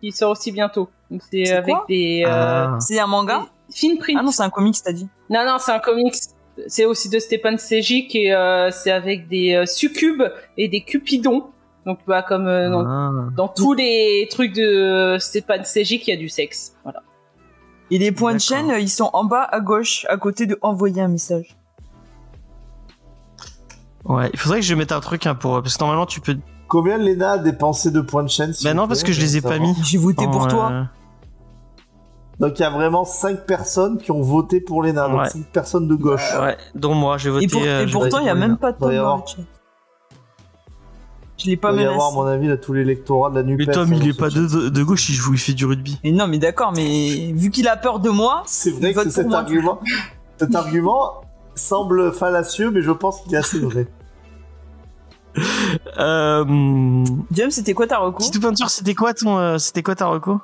qui 0.02 0.12
sort 0.12 0.32
aussi 0.32 0.52
bientôt. 0.52 0.90
Donc 1.12 1.22
c'est 1.32 1.46
C'est 1.46 1.54
avec 1.54 1.76
quoi 1.76 1.86
des 1.88 2.24
euh, 2.26 2.30
Ah. 2.30 2.78
C'est 2.80 3.00
un 3.00 3.08
manga 3.08 3.46
fine 3.74 3.98
print. 3.98 4.18
Ah 4.20 4.24
non, 4.24 4.32
c'est 4.32 4.44
un 4.44 4.50
comics, 4.50 4.76
t'as 4.84 4.92
dit. 4.92 5.08
Non, 5.30 5.46
non, 5.46 5.58
c'est 5.60 5.72
un 5.72 5.80
comics. 5.80 6.16
C'est 6.68 6.86
aussi 6.86 7.08
de 7.10 7.20
Stepan 7.20 7.58
Sejic 7.58 8.14
et 8.16 8.34
euh, 8.34 8.70
c'est 8.72 8.92
avec 8.92 9.28
des 9.30 9.54
euh, 9.56 9.66
succubes 9.66 10.24
et 10.58 10.68
des 10.68 10.82
cupidons. 10.82 11.48
Donc, 11.86 12.00
bah, 12.06 12.22
comme 12.22 12.48
euh, 12.48 12.70
dans, 12.70 12.86
Ah. 12.86 13.12
dans 13.36 13.48
tous 13.48 13.74
les 13.74 14.28
trucs 14.30 14.54
de 14.54 15.18
Stepan 15.20 15.64
Sejic, 15.64 16.08
il 16.08 16.12
y 16.12 16.14
a 16.14 16.18
du 16.18 16.30
sexe. 16.30 16.76
Voilà. 16.84 17.02
Et 17.90 17.98
les 17.98 18.12
points 18.12 18.34
de 18.34 18.40
chaîne, 18.40 18.72
ils 18.80 18.90
sont 18.90 19.10
en 19.14 19.24
bas 19.24 19.44
à 19.44 19.60
gauche, 19.60 20.06
à 20.10 20.18
côté 20.18 20.46
de 20.46 20.58
envoyer 20.62 21.02
un 21.02 21.08
message. 21.08 21.56
Ouais, 24.06 24.30
il 24.34 24.40
faudrait 24.40 24.60
que 24.60 24.66
je 24.66 24.74
mette 24.76 24.92
un 24.92 25.00
truc 25.00 25.26
hein, 25.28 25.36
pour 25.36 25.62
parce 25.62 25.76
que 25.78 25.84
normalement 25.84 26.06
tu 26.06 26.22
peux. 26.22 26.38
Combien 26.72 26.98
Lena 26.98 27.32
a 27.32 27.38
dépensé 27.38 27.92
de 27.92 28.00
points 28.00 28.24
de 28.24 28.30
chaîne 28.30 28.54
Bah 28.64 28.74
non 28.74 28.88
parce 28.88 29.04
que 29.04 29.12
je 29.12 29.20
les 29.20 29.36
ai 29.36 29.42
pas 29.42 29.60
mis. 29.60 29.76
J'ai 29.84 29.98
voté 29.98 30.26
pour 30.26 30.48
toi. 30.48 30.72
euh, 30.72 30.84
Donc 32.40 32.58
il 32.58 32.62
y 32.62 32.66
a 32.66 32.70
vraiment 32.70 33.04
5 33.04 33.46
personnes 33.46 33.98
qui 33.98 34.10
ont 34.12 34.22
voté 34.22 34.62
pour 34.62 34.82
Lena, 34.82 35.10
donc 35.10 35.20
Ouais. 35.20 35.30
5 35.30 35.44
personnes 35.48 35.90
de 35.90 35.96
gauche. 35.96 36.34
Ouais, 36.40 36.56
dont 36.74 36.94
moi 36.94 37.18
j'ai 37.18 37.30
voté. 37.30 37.44
Et, 37.44 37.48
pour- 37.50 37.62
euh, 37.62 37.86
et 37.86 37.92
pourtant, 37.92 38.20
il 38.20 38.26
y 38.26 38.30
a 38.30 38.36
même 38.36 38.56
pas 38.58 38.72
de 38.72 38.78
Tom 38.78 38.90
y 38.90 38.96
dans 38.96 39.02
avoir. 39.02 39.18
le 39.18 39.24
chat. 39.28 39.42
Je 41.38 41.46
l'ai 41.48 41.52
Il 41.54 41.58
pas 41.58 41.72
doit 41.74 41.82
y 41.82 41.84
menacé. 41.84 41.96
avoir, 41.96 42.12
à 42.12 42.14
mon 42.14 42.26
avis, 42.32 42.48
là, 42.48 42.56
tous 42.56 42.72
l'électorat 42.72 43.32
de 43.32 43.36
la 43.36 43.44
NUPES. 43.44 43.66
Mais 43.68 43.74
Tom, 43.74 43.92
hein, 43.92 43.98
il 44.02 44.08
est 44.08 44.12
dans 44.14 44.18
pas 44.18 44.30
ce 44.30 44.36
chat. 44.36 44.56
de, 44.58 44.70
de 44.70 44.84
gauche, 44.84 45.10
il 45.10 45.14
joue, 45.16 45.34
il 45.34 45.40
fait 45.40 45.54
du 45.54 45.66
rugby. 45.66 46.00
Mais 46.06 46.12
non, 46.14 46.28
mais 46.28 46.38
d'accord, 46.38 46.72
mais 46.74 47.34
vu 47.34 47.50
qu'il 47.50 47.68
a 47.68 47.76
peur 47.76 48.00
de 48.00 48.10
moi, 48.10 48.44
C'est 48.46 48.72
vrai 48.72 48.94
Vote 48.94 49.04
que 49.06 49.10
pour 49.10 49.14
cet 49.18 49.28
moi. 49.28 49.40
argument, 49.40 49.80
cet 50.38 50.56
argument 50.56 51.22
semble 51.56 52.14
fallacieux, 52.14 52.72
mais 52.72 52.82
je 52.82 52.92
pense 52.92 53.22
qu'il 53.22 53.34
est 53.34 53.38
assez 53.38 53.60
vrai. 53.60 53.88
Euh, 55.98 57.06
James, 57.32 57.52
c'était 57.52 57.74
quoi 57.74 57.88
ta 57.88 57.98
recours 58.00 58.28
petite 58.28 58.42
peinture, 58.42 58.70
c'était 58.70 58.96
quoi 58.96 59.14
ton, 59.14 59.38
euh, 59.38 59.58
c'était 59.58 59.84
quoi 59.84 59.96
ta 59.96 60.08
reco? 60.08 60.40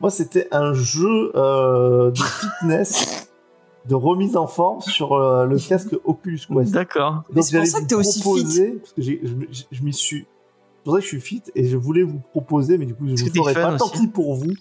Moi, 0.00 0.10
c'était 0.10 0.48
un 0.52 0.72
jeu 0.74 1.32
euh, 1.34 2.10
de 2.10 2.18
fitness, 2.18 3.28
de 3.88 3.94
remise 3.94 4.36
en 4.36 4.46
forme 4.46 4.80
sur 4.80 5.12
euh, 5.14 5.46
le 5.46 5.58
casque 5.58 5.94
Oculus 6.04 6.40
Quest. 6.52 6.72
D'accord. 6.72 7.22
Mais 7.32 7.42
c'est 7.42 7.58
pour 7.58 7.66
ça 7.66 7.80
que 7.80 7.86
t'es 7.86 7.94
aussi 7.94 8.20
proposer, 8.20 8.72
Parce 8.80 8.92
que 8.92 9.02
j'ai- 9.02 9.20
je, 9.22 9.34
me- 9.34 9.46
je- 9.50 9.62
je 9.70 9.82
m'y 9.82 9.92
suis. 9.92 10.20
C'est 10.26 10.84
pour 10.84 10.94
ça 10.94 10.98
que 10.98 11.04
je 11.04 11.08
suis 11.08 11.20
fit 11.20 11.42
et 11.54 11.66
je 11.66 11.76
voulais 11.76 12.02
vous 12.02 12.20
proposer, 12.32 12.76
mais 12.76 12.86
du 12.86 12.94
coup, 12.94 13.06
je 13.06 13.12
ne 13.24 13.30
ferai 13.30 13.54
pas. 13.54 13.76
Tant 13.76 13.86
aussi. 13.86 14.00
pis 14.00 14.06
pour 14.08 14.34
vous. 14.34 14.52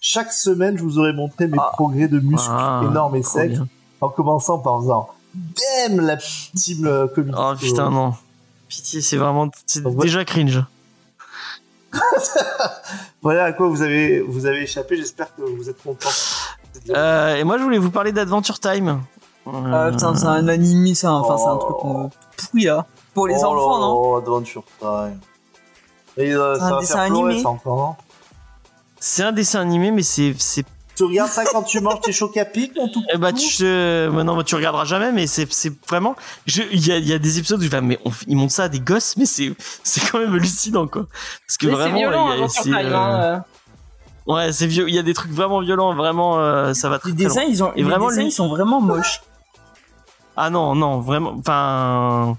Chaque 0.00 0.32
semaine, 0.32 0.76
je 0.76 0.82
vous 0.82 0.98
aurais 0.98 1.14
montré 1.14 1.46
mes 1.46 1.56
Ah. 1.58 1.70
progrès 1.72 2.08
de 2.08 2.20
muscles 2.20 2.50
Ah, 2.52 2.82
énormes 2.84 3.16
et 3.16 3.22
secs, 3.22 3.50
bien. 3.52 3.66
en 4.02 4.08
commençant 4.10 4.58
par 4.58 4.80
faisant 4.82 5.08
Damn 5.34 6.00
la 6.00 6.16
team 6.16 6.86
euh, 6.86 7.06
comics. 7.08 7.34
Oh 7.36 7.52
putain, 7.58 7.90
non. 7.90 8.14
Pitié, 8.68 9.00
c'est 9.00 9.16
vraiment, 9.16 9.50
c'est 9.66 9.82
Donc, 9.82 10.00
déjà 10.00 10.24
cringe. 10.24 10.62
Voilà 13.22 13.44
à 13.44 13.52
quoi 13.52 13.68
vous 13.68 13.82
avez, 13.82 14.20
vous 14.20 14.46
avez 14.46 14.62
échappé. 14.62 14.96
J'espère 14.96 15.34
que 15.34 15.42
vous 15.42 15.68
êtes 15.70 15.82
contents. 15.82 16.08
Euh, 16.90 17.36
et 17.36 17.44
moi, 17.44 17.56
je 17.58 17.62
voulais 17.62 17.78
vous 17.78 17.90
parler 17.90 18.12
d'Adventure 18.12 18.58
Time. 18.60 19.00
Ah 19.46 19.88
putain, 19.90 20.14
c'est 20.16 20.26
un 20.26 20.48
animé, 20.48 20.94
c'est 20.94 21.06
un, 21.06 21.12
enfin, 21.12 21.36
c'est 21.38 21.48
un 21.48 21.56
truc 21.56 21.76
Oh. 21.82 22.04
euh, 22.04 22.08
pourri 22.36 22.64
là. 22.64 22.86
Pour 23.12 23.28
les 23.28 23.34
Oh 23.40 23.44
enfants, 23.46 23.78
non 23.80 24.12
là, 24.14 24.18
Adventure 24.22 24.64
Time. 24.80 25.20
Et 26.16 26.32
euh, 26.32 26.54
Un 26.54 26.58
ça 26.58 26.70
va 26.74 26.80
dessin 26.80 26.94
faire 26.96 27.06
pleurer, 27.08 27.24
animé. 27.28 27.42
ça 27.42 27.48
encore, 27.50 27.76
non? 27.76 27.94
C'est 28.98 29.22
un 29.22 29.32
dessin 29.32 29.60
animé, 29.60 29.90
mais 29.90 30.02
c'est, 30.02 30.34
c'est, 30.38 30.64
Tu 30.96 31.02
regardes 31.04 31.30
ça 31.30 31.44
quand 31.44 31.62
tu 31.64 31.80
manges 31.80 32.00
tes 32.02 32.12
chocs 32.12 32.36
à 32.36 32.44
pic, 32.44 32.72
mon 32.76 32.88
tout 32.88 33.02
eh 33.12 33.16
bah, 33.18 33.32
tu, 33.32 33.48
euh, 33.62 34.10
bah 34.10 34.22
non, 34.22 34.36
bah, 34.36 34.44
tu 34.44 34.54
regarderas 34.54 34.84
jamais, 34.84 35.10
mais 35.10 35.26
c'est, 35.26 35.52
c'est 35.52 35.72
vraiment, 35.88 36.14
il 36.46 36.86
y 36.86 36.92
a, 36.92 36.98
il 36.98 37.08
y 37.08 37.12
a 37.12 37.18
des 37.18 37.38
épisodes 37.40 37.58
où 37.60 37.64
je 37.64 37.68
vais, 37.68 37.80
mais 37.80 37.98
on, 38.04 38.10
ils 38.28 38.36
montrent 38.36 38.52
ça 38.52 38.64
à 38.64 38.68
des 38.68 38.78
gosses, 38.78 39.16
mais 39.16 39.26
c'est, 39.26 39.54
c'est 39.82 40.00
quand 40.08 40.18
même 40.20 40.32
hallucinant, 40.34 40.86
quoi. 40.86 41.06
Parce 41.46 41.56
que 41.58 41.66
Mais 41.66 41.72
c'est 41.72 41.78
vraiment, 41.78 41.98
violent, 41.98 42.26
il 42.26 42.28
y 42.28 42.30
a- 42.30 42.34
Adventure 42.34 42.62
c'est, 42.62 42.70
Time. 42.70 42.76
euh, 42.76 42.96
hein, 42.96 43.42
euh. 44.28 44.32
ouais, 44.32 44.52
c'est 44.52 44.66
vieux, 44.68 44.88
il 44.88 44.94
y 44.94 44.98
a 45.00 45.02
des 45.02 45.14
trucs 45.14 45.32
vraiment 45.32 45.60
violents, 45.60 45.94
vraiment, 45.96 46.38
euh, 46.38 46.74
ça 46.74 46.88
va 46.88 47.00
très, 47.00 47.10
Les 47.10 47.16
très 47.16 47.24
dessins, 47.24 47.42
ils 47.42 47.64
ont, 47.64 47.72
Et 47.72 47.78
les 47.78 47.82
vraiment, 47.82 48.08
dessins, 48.10 48.20
lui- 48.20 48.28
ils 48.28 48.32
sont 48.32 48.48
vraiment 48.48 48.80
moches. 48.80 49.20
Ah 50.36 50.50
non, 50.50 50.76
non, 50.76 51.00
vraiment, 51.00 51.34
enfin, 51.38 52.36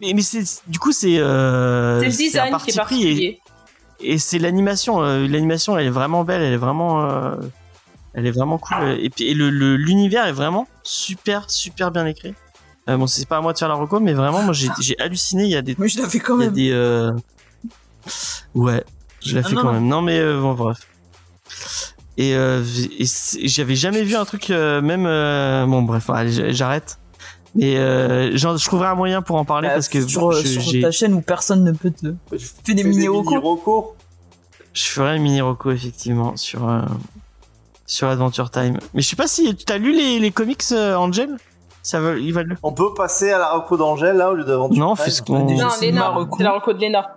mais, 0.00 0.12
mais 0.14 0.22
c'est, 0.22 0.44
du 0.66 0.78
coup, 0.78 0.92
c'est, 0.92 1.18
euh, 1.18 2.00
C'est 2.00 2.06
le 2.06 2.10
c'est 2.12 2.22
un 2.22 2.26
design 2.26 2.44
qui 2.44 2.48
est 2.48 2.50
parti 2.50 2.72
pris 2.72 2.72
et- 2.72 2.76
particulier. 3.04 3.40
Et 4.02 4.16
c'est 4.18 4.38
l'animation. 4.38 5.02
euh, 5.02 5.26
l'animation, 5.28 5.76
elle 5.76 5.86
est 5.86 5.90
vraiment 5.90 6.24
belle. 6.24 6.40
Elle 6.40 6.54
est 6.54 6.58
vraiment, 6.58 7.04
euh, 7.04 7.34
elle 8.14 8.26
est 8.26 8.30
vraiment 8.30 8.58
cool. 8.58 8.98
Et 9.00 9.10
puis 9.10 9.24
et 9.28 9.34
le 9.34 9.50
le- 9.50 9.76
l'univers 9.76 10.26
est 10.26 10.32
vraiment 10.32 10.66
super 10.82 11.50
super 11.50 11.90
bien 11.90 12.06
écrit. 12.06 12.34
Euh, 12.88 12.96
bon, 12.96 13.06
c'est 13.06 13.28
pas 13.28 13.36
à 13.36 13.40
moi 13.40 13.52
de 13.52 13.58
faire 13.58 13.68
la 13.68 13.74
reco, 13.74 14.00
mais 14.00 14.14
vraiment, 14.14 14.42
moi 14.42 14.52
j'ai 14.52 14.68
j'ai 14.80 14.98
halluciné. 14.98 15.44
Il 15.44 15.50
y 15.50 15.56
a 15.56 15.62
des, 15.62 15.74
Mais 15.78 15.88
je 15.88 16.00
la 16.00 16.08
fais 16.08 16.18
quand 16.18 16.36
il 16.38 16.40
y 16.40 16.42
a 16.42 16.46
même. 16.46 16.54
des, 16.54 16.70
euh, 16.72 17.10
ouais, 18.54 18.82
je 19.22 19.34
l'ai 19.34 19.40
Ah 19.44 19.48
fait 19.48 19.54
non, 19.54 19.62
quand 19.62 19.68
non. 19.68 19.72
même. 19.74 19.86
Non, 19.88 20.02
mais 20.02 20.18
euh, 20.18 20.40
bon, 20.40 20.54
bref. 20.54 20.78
Et, 22.16 22.34
euh, 22.34 22.62
j'avais 23.44 23.76
jamais 23.76 24.02
vu 24.02 24.14
un 24.16 24.24
truc 24.24 24.50
euh, 24.50 24.80
même. 24.82 25.06
euh, 25.06 25.64
bon, 25.66 25.82
bref, 25.82 26.10
allez, 26.10 26.52
j'arrête. 26.52 26.98
Mais 27.54 27.76
euh, 27.78 28.36
genre, 28.36 28.56
je 28.56 28.64
trouverai 28.64 28.88
un 28.88 28.94
moyen 28.94 29.22
pour 29.22 29.36
en 29.36 29.44
parler 29.44 29.68
Bah, 29.68 29.74
parce 29.74 29.88
que 29.88 30.06
sur, 30.06 30.30
je, 30.32 30.46
sur 30.46 30.62
j'ai- 30.62 30.80
ta 30.82 30.90
chaîne 30.92 31.14
où 31.14 31.20
personne 31.20 31.64
ne 31.64 31.72
peut 31.72 31.90
te. 31.90 32.14
Je 32.32 32.46
Fais 32.64 32.74
des 32.74 32.84
mini-recos. 32.84 33.84
Je 34.72 34.84
ferai 34.84 35.16
une 35.16 35.22
mini 35.22 35.40
reco 35.40 35.72
effectivement 35.72 36.36
sur 36.36 36.68
euh, 36.68 36.82
sur 37.90 38.08
Adventure 38.08 38.50
Time. 38.50 38.78
Mais 38.94 39.02
je 39.02 39.08
sais 39.08 39.16
pas 39.16 39.26
si 39.26 39.54
tu 39.56 39.72
as 39.72 39.78
lu 39.78 39.92
les, 39.92 40.18
les 40.20 40.30
comics 40.30 40.62
euh, 40.72 40.94
Angel? 40.94 41.36
Ça 41.82 41.98
va, 42.00 42.14
valent 42.32 42.50
le. 42.50 42.56
On 42.62 42.72
peut 42.72 42.92
passer 42.94 43.32
à 43.32 43.38
la 43.38 43.50
reco 43.52 43.76
d'Angèle, 43.76 44.16
là, 44.16 44.30
au 44.30 44.34
lieu 44.34 44.44
d'Aventure 44.44 44.78
Non, 44.78 44.94
Time 44.94 45.04
fais 45.04 45.10
ce 45.10 45.22
qu'on. 45.22 45.46
Déjà, 45.46 45.64
Non, 45.64 45.70
reco. 46.14 46.36
c'est 46.36 46.44
la 46.44 46.52
reco 46.52 46.72
de 46.72 46.78
Léna. 46.78 47.16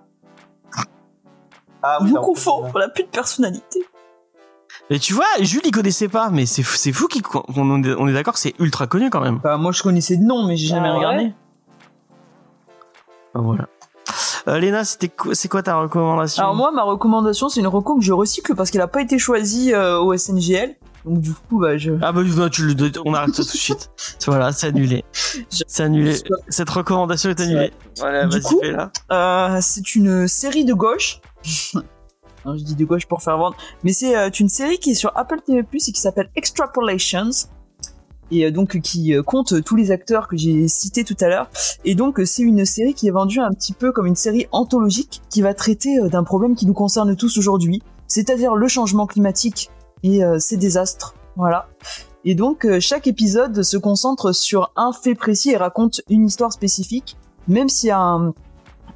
Ah 1.82 1.98
oui, 2.02 2.10
Vous 2.10 2.16
confond, 2.16 2.64
on 2.74 2.80
a 2.80 2.88
plus 2.88 3.04
de 3.04 3.10
personnalité. 3.10 3.84
Mais 4.90 5.00
tu 5.00 5.14
vois, 5.14 5.26
Jules 5.42 5.62
il 5.66 5.72
connaissait 5.72 6.08
pas, 6.08 6.30
mais 6.30 6.46
c'est 6.46 6.64
fou- 6.64 6.78
c'est 6.78 6.94
fou 6.94 7.08
qu'on- 7.22 7.44
on 7.56 7.84
est, 7.84 7.94
on 7.96 8.08
est 8.08 8.14
d'accord, 8.14 8.38
c'est 8.38 8.54
ultra 8.60 8.88
connu 8.88 9.10
quand 9.10 9.20
même. 9.22 9.40
Bah, 9.44 9.58
moi, 9.58 9.72
je 9.74 9.84
connaissais 9.84 10.16
de 10.18 10.24
nom, 10.24 10.48
mais 10.48 10.56
j'ai 10.56 10.68
jamais 10.68 10.88
Ah 10.88 10.92
ouais 10.94 10.98
regardé. 10.98 11.34
Ah, 13.36 13.40
Voilà. 13.40 13.68
Euh, 14.48 14.60
Léna, 14.60 14.84
c'était 14.84 15.12
c'est 15.34 15.48
quoi 15.48 15.64
ta 15.64 15.78
recommandation 15.78 16.44
Alors, 16.44 16.56
moi, 16.56 16.72
ma 16.72 16.84
recommandation, 16.84 17.50
c'est 17.50 17.62
une 17.62 17.68
reco 17.68 17.96
que 17.96 18.04
je 18.04 18.12
recycle 18.12 18.56
parce 18.56 18.72
qu'elle 18.72 18.82
a 18.82 18.88
pas 18.88 19.02
été 19.02 19.18
choisie 19.18 19.74
euh, 19.74 20.00
au 20.00 20.16
SNGL. 20.18 20.76
Donc, 21.06 21.20
du 21.20 21.32
coup, 21.34 21.60
bah, 21.60 21.78
je. 21.78 21.94
Ah 22.02 22.12
bah 22.12 22.24
non, 22.24 22.50
tu 22.50 22.66
le, 22.66 22.92
on 23.06 23.14
arrête 23.14 23.36
ça 23.36 23.44
tout 23.44 23.52
de 23.52 23.58
suite. 23.58 23.90
Voilà, 24.26 24.52
c'est 24.52 24.68
annulé. 24.68 25.04
C'est 25.50 25.84
annulé. 25.84 26.16
Cette 26.50 26.70
recommandation 26.70 27.30
est 27.30 27.40
annulée. 27.42 27.72
Voilà, 27.98 28.28
vas-y, 28.28 28.42
coup, 28.42 28.60
fais-la. 28.62 28.92
Euh, 29.12 29.60
c'est 29.62 29.96
une 29.96 30.28
série 30.28 30.66
de 30.66 30.74
gauche. 30.74 31.20
Non, 32.46 32.56
je 32.58 32.64
dis 32.64 32.76
de 32.76 32.86
gauche 32.86 33.06
pour 33.06 33.22
faire 33.22 33.38
vendre, 33.38 33.58
mais 33.84 33.92
c'est 33.94 34.16
euh, 34.18 34.30
une 34.30 34.50
série 34.50 34.78
qui 34.78 34.92
est 34.92 34.96
sur 34.96 35.12
Apple 35.18 35.42
TV+ 35.46 35.60
et 35.60 35.78
qui 35.78 36.00
s'appelle 36.00 36.30
Extrapolations 36.36 37.48
et 38.32 38.46
euh, 38.46 38.52
donc 38.52 38.80
qui 38.82 39.14
euh, 39.14 39.24
compte 39.24 39.64
tous 39.64 39.76
les 39.76 39.92
acteurs 39.92 40.28
que 40.28 40.38
j'ai 40.38 40.68
cités 40.68 41.04
tout 41.04 41.18
à 41.22 41.28
l'heure. 41.28 41.50
Et 41.86 41.96
donc 41.96 42.20
euh, 42.20 42.26
c'est 42.26 42.44
une 42.44 42.66
série 42.66 42.94
qui 42.94 43.08
est 43.08 43.12
vendue 43.12 43.40
un 43.40 43.52
petit 43.52 43.74
peu 43.74 43.92
comme 43.92 44.06
une 44.06 44.16
série 44.16 44.48
anthologique 44.52 45.22
qui 45.30 45.42
va 45.42 45.54
traiter 45.54 46.00
d'un 46.10 46.24
problème 46.24 46.56
qui 46.56 46.66
nous 46.66 46.74
concerne 46.74 47.16
tous 47.16 47.38
aujourd'hui, 47.38 47.82
c'est-à-dire 48.08 48.56
le 48.56 48.68
changement 48.68 49.08
climatique 49.08 49.70
et 50.04 50.22
ses 50.38 50.58
désastres. 50.58 51.16
Voilà. 51.38 51.68
Et 52.26 52.36
donc 52.36 52.68
chaque 52.80 53.08
épisode 53.08 53.64
se 53.64 53.78
concentre 53.78 54.34
sur 54.34 54.72
un 54.76 54.92
fait 54.92 55.16
précis 55.16 55.52
et 55.52 55.58
raconte 55.58 56.02
une 56.10 56.26
histoire 56.26 56.52
spécifique, 56.52 57.16
même 57.48 57.70
s'il 57.70 57.90
y 57.90 57.92
a 57.92 58.00
un 58.00 58.34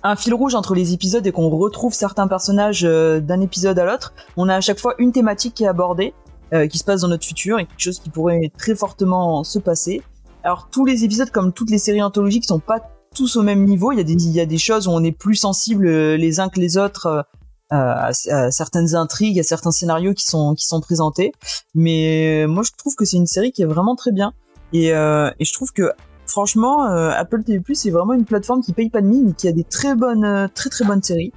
un 0.03 0.15
fil 0.15 0.33
rouge 0.33 0.53
entre 0.53 0.75
les 0.75 0.93
épisodes 0.93 1.25
et 1.25 1.31
qu'on 1.31 1.49
retrouve 1.49 1.93
certains 1.93 2.27
personnages 2.27 2.83
d'un 2.83 3.41
épisode 3.41 3.79
à 3.79 3.85
l'autre, 3.85 4.13
on 4.37 4.47
a 4.47 4.55
à 4.55 4.61
chaque 4.61 4.79
fois 4.79 4.93
une 4.99 5.11
thématique 5.11 5.55
qui 5.55 5.63
est 5.63 5.67
abordée, 5.67 6.13
euh, 6.53 6.67
qui 6.67 6.77
se 6.77 6.83
passe 6.83 7.01
dans 7.01 7.07
notre 7.07 7.25
futur 7.25 7.59
et 7.59 7.65
quelque 7.65 7.81
chose 7.81 7.99
qui 7.99 8.09
pourrait 8.09 8.51
très 8.57 8.75
fortement 8.75 9.43
se 9.43 9.59
passer. 9.59 10.01
Alors 10.43 10.69
tous 10.71 10.85
les 10.85 11.03
épisodes, 11.03 11.29
comme 11.31 11.53
toutes 11.53 11.69
les 11.69 11.79
séries 11.79 12.01
anthologiques, 12.01 12.45
sont 12.45 12.59
pas 12.59 12.81
tous 13.15 13.35
au 13.35 13.41
même 13.41 13.65
niveau. 13.65 13.91
Il 13.91 13.97
y 13.97 14.01
a 14.01 14.03
des, 14.03 14.13
il 14.13 14.31
y 14.31 14.39
a 14.39 14.45
des 14.45 14.57
choses 14.57 14.87
où 14.87 14.91
on 14.91 15.03
est 15.03 15.11
plus 15.11 15.35
sensible 15.35 15.87
euh, 15.87 16.17
les 16.17 16.39
uns 16.39 16.49
que 16.49 16.59
les 16.59 16.77
autres 16.77 17.07
euh, 17.07 17.21
à, 17.69 18.13
certaines 18.13 18.95
intrigues, 18.95 19.39
à 19.39 19.43
certains 19.43 19.71
scénarios 19.71 20.13
qui 20.13 20.25
sont 20.25 20.55
qui 20.55 20.65
sont 20.65 20.79
présentés. 20.79 21.31
Mais 21.75 22.43
euh, 22.43 22.47
moi, 22.47 22.63
je 22.63 22.71
trouve 22.77 22.95
que 22.95 23.05
c'est 23.05 23.17
une 23.17 23.27
série 23.27 23.51
qui 23.51 23.61
est 23.61 23.65
vraiment 23.65 23.95
très 23.95 24.11
bien. 24.11 24.33
Et, 24.73 24.93
euh, 24.93 25.29
et 25.39 25.45
je 25.45 25.53
trouve 25.53 25.71
que 25.71 25.91
franchement, 26.25 26.85
euh, 26.85 27.09
Apple 27.09 27.43
TV+, 27.43 27.61
c'est 27.73 27.91
vraiment 27.91 28.13
une 28.13 28.25
plateforme 28.25 28.61
qui 28.61 28.73
paye 28.73 28.89
pas 28.89 29.01
de 29.01 29.07
mine 29.07 29.29
et 29.29 29.33
qui 29.33 29.47
a 29.47 29.51
des 29.51 29.63
très 29.63 29.95
bonnes, 29.95 30.49
très 30.53 30.69
très 30.69 30.85
bonnes 30.85 31.03
séries. 31.03 31.33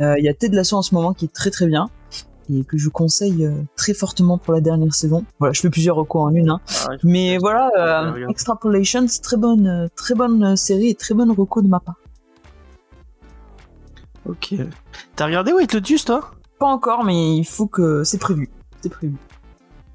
Il 0.00 0.24
y 0.24 0.28
a 0.28 0.34
Ted 0.34 0.54
Lasso 0.54 0.76
en 0.76 0.82
ce 0.82 0.94
moment 0.94 1.14
qui 1.14 1.26
est 1.26 1.32
très 1.32 1.50
très 1.50 1.66
bien 1.66 1.88
et 2.52 2.64
que 2.64 2.76
je 2.76 2.88
conseille 2.88 3.46
euh, 3.46 3.62
très 3.76 3.94
fortement 3.94 4.38
pour 4.38 4.52
la 4.52 4.60
dernière 4.60 4.94
saison. 4.94 5.24
Voilà, 5.38 5.52
je 5.52 5.60
fais 5.60 5.70
plusieurs 5.70 5.96
recours 5.96 6.22
en 6.22 6.30
une, 6.30 6.50
hein. 6.50 6.60
Ah, 6.68 6.90
ouais, 6.90 6.96
mais 7.02 7.38
voilà, 7.38 7.70
euh, 7.76 8.12
regarde. 8.12 8.30
Extrapolations, 8.30 9.06
très 9.22 9.36
bonne, 9.36 9.66
euh, 9.66 9.88
très 9.96 10.14
bonne 10.14 10.44
euh, 10.44 10.56
série 10.56 10.90
et 10.90 10.94
très 10.94 11.14
bonne 11.14 11.30
recours 11.30 11.62
de 11.62 11.68
ma 11.68 11.80
part. 11.80 11.96
Ok. 14.26 14.54
T'as 15.16 15.26
regardé 15.26 15.52
White 15.52 15.74
Lotus, 15.74 16.04
toi? 16.04 16.30
Pas 16.58 16.66
encore, 16.66 17.04
mais 17.04 17.36
il 17.36 17.44
faut 17.44 17.66
que 17.66 18.04
c'est 18.04 18.18
prévu, 18.18 18.50
c'est 18.80 18.88
prévu. 18.88 19.14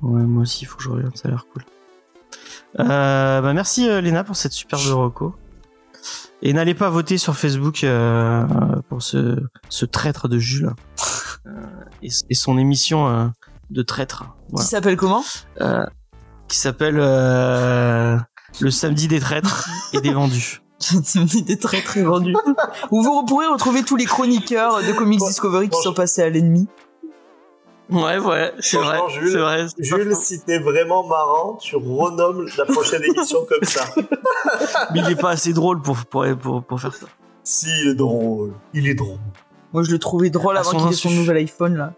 Ouais, 0.02 0.24
moi 0.24 0.44
aussi, 0.44 0.64
il 0.64 0.68
faut 0.68 0.78
que 0.78 0.84
je 0.84 0.90
regarde, 0.90 1.18
ça 1.18 1.28
a 1.28 1.32
l'air 1.32 1.46
cool. 1.52 1.64
Euh, 2.80 3.42
bah 3.42 3.54
merci 3.54 3.88
Léna 4.02 4.24
pour 4.24 4.36
cette 4.36 4.54
superbe 4.54 4.84
reco. 4.92 5.36
Et 6.42 6.54
n'allez 6.54 6.74
pas 6.74 6.90
voter 6.90 7.18
sur 7.18 7.36
Facebook 7.36 7.84
euh, 7.84 8.46
pour 8.88 9.02
ce, 9.02 9.42
ce 9.68 9.86
traître 9.86 10.30
de 10.30 10.38
Jules. 10.38 10.72
Euh, 11.46 11.52
et, 12.04 12.10
et 12.30 12.36
son 12.36 12.58
émission 12.58 13.08
euh, 13.08 13.28
de 13.70 13.82
traître. 13.82 14.26
Voilà. 14.50 14.66
Qui 14.66 14.70
s'appelle 14.70 14.98
comment? 14.98 15.24
Euh, 15.62 15.86
qui 16.48 16.58
s'appelle 16.58 16.98
euh, 17.00 18.18
Le 18.60 18.72
samedi 18.72 19.08
des 19.08 19.20
traîtres 19.20 19.70
et 19.94 20.02
des 20.02 20.12
vendus. 20.12 20.62
C'était 20.80 21.58
très 21.58 21.82
très 21.82 22.04
vendu. 22.04 22.34
Où 22.92 23.04
vous 23.04 23.26
pourrez 23.26 23.48
retrouver 23.48 23.84
tous 23.84 23.98
les 23.98 24.06
chroniqueurs 24.06 24.82
de 24.82 24.94
Comics 24.94 25.20
Discovery 25.20 25.70
qui 25.70 25.82
sont 25.82 25.94
passés 25.94 26.22
à 26.22 26.30
l'ennemi. 26.30 26.68
Ouais, 27.90 28.20
ouais, 28.20 28.54
c'est 28.60 28.78
vrai. 28.78 29.00
Jules, 29.10 29.32
C'est 29.32 29.40
vrai. 29.40 29.66
Jules, 29.80 30.16
si 30.16 30.40
t'es 30.42 30.60
vraiment 30.60 31.08
marrant, 31.08 31.56
tu 31.56 31.76
renommes 31.76 32.48
la 32.56 32.66
prochaine 32.66 33.04
émission 33.04 33.40
comme 33.50 33.64
ça. 33.64 33.84
Mais 34.94 35.00
il 35.00 35.12
est 35.12 35.20
pas 35.20 35.32
assez 35.32 35.54
drôle 35.54 35.82
pour, 35.82 35.98
pour, 36.06 36.24
pour, 36.38 36.64
pour 36.64 36.80
faire 36.80 36.94
ça. 36.94 37.08
Si, 37.44 37.68
il 37.82 37.90
est 37.90 37.96
drôle. 37.96 38.54
Il 38.76 38.88
est 38.88 38.94
drôle. 38.94 39.18
Moi, 39.74 39.84
je 39.84 39.92
le 39.92 40.00
trouvais 40.00 40.30
drôle 40.30 40.58
À 40.58 40.62
avant 40.62 40.72
son 40.72 40.78
qu'il 40.80 40.90
ait 40.90 40.96
son 40.96 41.12
nouvel 41.12 41.38
iPhone 41.38 41.76
là. 41.76 41.94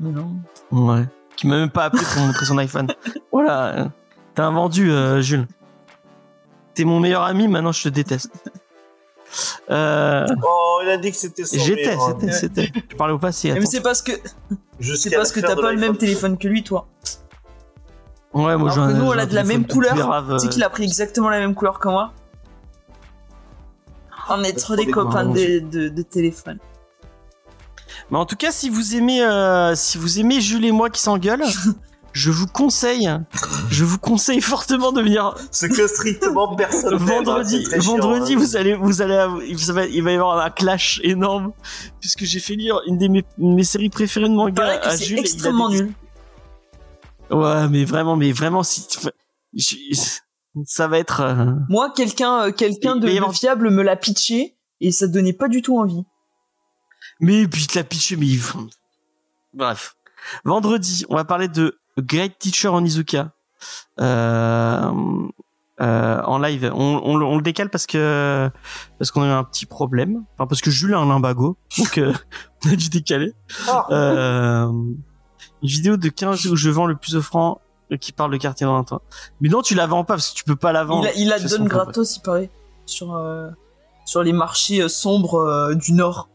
Mais 0.00 0.10
non. 0.10 0.30
Ouais. 0.70 1.04
Qui 1.36 1.46
m'a 1.46 1.56
même 1.58 1.70
pas 1.70 1.84
appelé 1.84 2.02
pour 2.12 2.22
montrer 2.22 2.44
son 2.46 2.58
iPhone. 2.58 2.88
Voilà. 3.32 3.88
T'as 4.34 4.44
un 4.44 4.50
vendu, 4.52 4.90
euh, 4.90 5.20
Jules. 5.20 5.46
T'es 6.74 6.84
mon 6.84 7.00
meilleur 7.00 7.22
ami, 7.22 7.48
maintenant 7.48 7.72
je 7.72 7.82
te 7.84 7.88
déteste. 7.88 8.30
Euh, 9.70 10.26
Oh, 10.42 10.80
il 10.82 10.88
a 10.90 10.96
dit 10.96 11.10
que 11.10 11.16
c'était 11.16 11.44
son 11.44 11.58
J'étais, 11.58 11.96
c'était, 11.98 12.32
c'était. 12.32 12.72
Je 12.90 12.96
parlais 12.96 13.12
au 13.14 13.18
passé. 13.18 13.52
Mais 13.52 13.66
c'est 13.66 13.80
parce 13.82 14.00
que 14.02 14.12
c'est 14.80 15.10
parce 15.14 15.32
que 15.32 15.40
t'as 15.40 15.56
pas 15.56 15.72
le 15.72 15.78
même 15.78 15.96
téléphone 15.96 16.38
que 16.38 16.48
lui, 16.48 16.62
toi. 16.62 16.86
Ouais, 18.34 18.56
moi 18.56 18.70
un- 18.78 18.92
que 18.92 18.98
nous, 18.98 19.06
on 19.06 19.10
a 19.18 19.26
de 19.26 19.34
la 19.34 19.44
même 19.44 19.66
couleur. 19.66 19.94
Tu 19.94 20.38
sais 20.40 20.46
euh, 20.46 20.50
qu'il 20.50 20.62
a 20.62 20.70
pris 20.70 20.84
exactement 20.84 21.28
la 21.30 21.38
même 21.40 21.54
couleur 21.54 21.78
que 21.78 21.88
moi. 21.88 22.12
On 24.30 24.42
est 24.44 24.52
trop 24.52 24.76
des 24.76 24.86
copains 24.86 25.24
de, 25.26 25.88
de 25.88 26.02
téléphone. 26.02 26.58
Mais 28.10 28.18
en 28.18 28.24
tout 28.26 28.36
cas, 28.36 28.50
si 28.52 28.70
vous 28.70 28.94
aimez, 28.96 29.22
euh, 29.22 29.74
si 29.74 29.98
vous 29.98 30.18
aimez 30.18 30.40
Jules 30.40 30.64
et 30.64 30.72
moi 30.72 30.88
qui 30.90 31.00
s'engueulent, 31.02 31.44
je 32.12 32.30
vous 32.30 32.46
conseille, 32.46 33.08
je 33.70 33.84
vous 33.84 33.98
conseille 33.98 34.40
fortement 34.40 34.92
de 34.92 35.02
venir 35.02 35.34
Ce 35.52 35.66
que 35.66 35.86
strictement 35.86 36.56
personne 36.56 36.94
hein, 36.94 36.96
vendredi. 36.96 37.64
chiant, 37.64 37.80
vendredi, 37.80 38.32
hein. 38.34 38.38
vous 38.38 38.56
allez, 38.56 38.74
vous 38.74 39.02
allez, 39.02 39.14
avoir- 39.14 39.42
il 39.44 40.02
va, 40.02 40.10
y 40.12 40.14
avoir 40.14 40.38
un 40.44 40.50
clash 40.50 41.00
énorme 41.04 41.52
puisque 42.00 42.24
j'ai 42.24 42.40
fait 42.40 42.54
lire 42.54 42.80
une 42.86 42.96
des 42.96 43.08
mes, 43.10 43.24
mes 43.36 43.64
séries 43.64 43.90
préférées 43.90 44.28
de 44.28 44.34
manga 44.34 44.80
à 44.82 44.96
Jules. 44.96 45.18
extrêmement 45.18 45.68
des- 45.68 45.82
nul. 45.82 45.92
Ouais, 47.30 47.68
mais 47.68 47.84
vraiment, 47.84 48.16
mais 48.16 48.32
vraiment, 48.32 48.62
si, 48.62 48.86
je- 49.54 49.76
ça 50.64 50.88
va 50.88 50.98
être. 50.98 51.20
euh, 51.20 51.44
Moi, 51.68 51.92
quelqu'un 51.94 52.46
euh, 52.46 52.52
quelqu'un 52.52 52.96
de, 52.96 53.06
de 53.06 53.32
fiable 53.32 53.70
me 53.70 53.82
l'a 53.82 53.96
pitché 53.96 54.56
et 54.80 54.90
ça 54.92 55.06
donnait 55.06 55.34
pas 55.34 55.48
du 55.48 55.60
tout 55.60 55.78
envie. 55.78 56.04
Mais 57.20 57.46
puis 57.48 57.66
te 57.66 57.78
la 57.78 57.84
pitché, 57.84 58.16
mais 58.16 58.26
il- 58.26 58.42
bref. 59.54 59.94
Vendredi, 60.44 61.04
on 61.08 61.16
va 61.16 61.24
parler 61.24 61.48
de 61.48 61.78
Great 61.98 62.38
Teacher 62.38 62.68
Onizuka 62.68 63.32
euh, 64.00 64.90
euh, 65.80 66.22
en 66.22 66.38
live. 66.38 66.70
On, 66.74 67.00
on 67.04 67.16
le- 67.16 67.24
on 67.24 67.36
le 67.36 67.42
décale 67.42 67.70
parce 67.70 67.86
que 67.86 68.50
parce 68.98 69.10
qu'on 69.10 69.22
a 69.22 69.26
eu 69.26 69.30
un 69.30 69.44
petit 69.44 69.66
problème. 69.66 70.24
Enfin 70.34 70.46
parce 70.46 70.60
que 70.60 70.70
Jules 70.70 70.94
a 70.94 70.98
un 70.98 71.06
limbago, 71.06 71.56
donc 71.78 71.98
euh, 71.98 72.12
on 72.66 72.70
a 72.70 72.76
dû 72.76 72.88
décaler. 72.88 73.32
Ah. 73.68 73.86
Euh, 73.90 74.66
une 74.66 75.68
vidéo 75.68 75.96
de 75.96 76.08
15 76.08 76.46
où 76.46 76.56
je 76.56 76.70
vends 76.70 76.86
le 76.86 76.96
plus 76.96 77.16
offrant 77.16 77.60
euh, 77.92 77.96
qui 77.96 78.12
parle 78.12 78.32
de 78.32 78.36
quartier 78.36 78.66
dans 78.66 78.76
un 78.76 78.84
toit. 78.84 79.02
Mais 79.40 79.48
non, 79.48 79.62
tu 79.62 79.74
la 79.74 79.86
vends 79.86 80.04
pas 80.04 80.14
parce 80.14 80.30
que 80.30 80.36
tu 80.36 80.44
peux 80.44 80.56
pas 80.56 80.72
la 80.72 80.84
vendre. 80.84 81.08
Il, 81.16 81.28
la 81.28 81.38
façon, 81.38 81.58
donne 81.58 81.68
gratos, 81.68 82.16
il 82.16 82.20
paraît, 82.22 82.50
sur, 82.86 83.14
euh, 83.16 83.48
sur 84.04 84.22
les 84.22 84.32
marchés 84.32 84.88
sombres 84.88 85.74
du 85.74 85.92
Nord. 85.92 86.28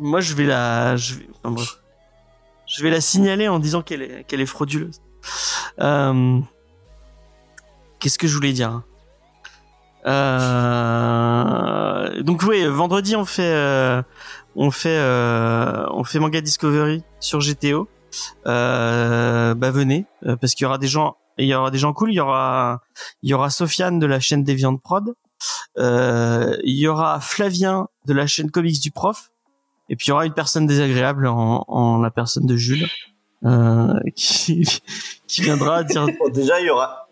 Moi, 0.00 0.20
je 0.20 0.34
vais 0.34 0.46
la, 0.46 0.96
je 0.96 1.14
vais, 1.14 1.26
je 2.66 2.82
vais 2.82 2.90
la 2.90 3.00
signaler 3.00 3.48
en 3.48 3.58
disant 3.58 3.82
qu'elle 3.82 4.02
est, 4.02 4.24
qu'elle 4.24 4.40
est 4.40 4.46
frauduleuse. 4.46 5.00
Euh, 5.80 6.38
Qu'est-ce 7.98 8.18
que 8.18 8.28
je 8.28 8.34
voulais 8.34 8.52
dire 8.52 8.70
hein? 8.70 8.84
Euh... 10.06 11.42
Donc 12.22 12.44
oui, 12.44 12.64
vendredi 12.66 13.16
on 13.16 13.24
fait, 13.24 13.52
euh, 13.52 14.00
on 14.54 14.70
fait, 14.70 14.96
euh, 14.96 15.84
on 15.90 16.04
fait 16.04 16.20
manga 16.20 16.40
Discovery 16.40 17.02
sur 17.18 17.40
GTO. 17.40 17.88
Bah 18.44 19.54
venez, 19.70 20.06
parce 20.40 20.54
qu'il 20.54 20.62
y 20.62 20.66
aura 20.66 20.78
des 20.78 20.86
gens, 20.86 21.16
il 21.36 21.46
y 21.46 21.54
aura 21.54 21.72
des 21.72 21.78
gens 21.78 21.92
cool. 21.92 22.12
Il 22.12 22.16
y 22.16 22.20
aura, 22.20 22.82
il 23.22 23.30
y 23.30 23.34
aura 23.34 23.50
Sofiane 23.50 23.98
de 23.98 24.06
la 24.06 24.20
chaîne 24.20 24.44
des 24.44 24.54
viandes 24.54 24.80
prod. 24.80 25.14
Il 25.76 26.60
y 26.64 26.86
aura 26.86 27.18
Flavien 27.20 27.88
de 28.06 28.12
la 28.12 28.28
chaîne 28.28 28.52
Comics 28.52 28.80
du 28.80 28.92
Prof. 28.92 29.32
Et 29.88 29.96
puis 29.96 30.06
il 30.06 30.10
y 30.10 30.12
aura 30.12 30.26
une 30.26 30.32
personne 30.34 30.66
désagréable 30.66 31.26
en, 31.26 31.64
en 31.66 31.98
la 31.98 32.10
personne 32.10 32.46
de 32.46 32.56
Jules 32.56 32.86
euh, 33.44 33.94
qui, 34.16 34.66
qui 35.26 35.42
viendra 35.42 35.82
dire. 35.84 36.06
Bon, 36.18 36.28
déjà, 36.30 36.60
il 36.60 36.66
y 36.66 36.70
aura, 36.70 37.08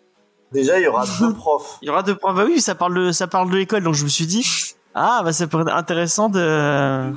déjà, 0.53 0.79
il 0.79 0.85
y 0.85 0.87
aura 0.89 1.05
deux 1.21 1.33
profs. 1.35 1.79
Il 1.83 1.87
y 1.87 1.91
aura 1.91 2.03
deux 2.03 2.15
profs. 2.17 2.35
Bah 2.37 2.45
oui, 2.47 2.61
ça 2.61 2.75
parle 2.75 2.95
de 2.95 3.13
ça 3.13 3.27
parle 3.27 3.51
de 3.51 3.57
l'école, 3.57 3.83
donc 3.83 3.95
je 3.95 4.05
me 4.05 4.09
suis 4.09 4.27
dit 4.27 4.47
ah 4.95 5.21
bah 5.25 5.33
ça 5.33 5.47
peut 5.47 5.61
être 5.61 5.75
intéressant 5.75 6.29
de. 6.29 7.13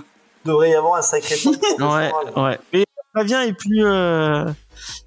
Il 0.45 0.47
devrait 0.47 0.69
y 0.69 0.75
avoir 0.75 0.95
un 0.95 1.01
sacré 1.01 1.35
Ouais, 1.45 1.57
professoral. 1.77 2.13
ouais. 2.37 2.59
Mais 2.73 2.83
Flavien 3.13 3.41
est 3.41 3.53
plus 3.53 3.83
euh, 3.85 4.45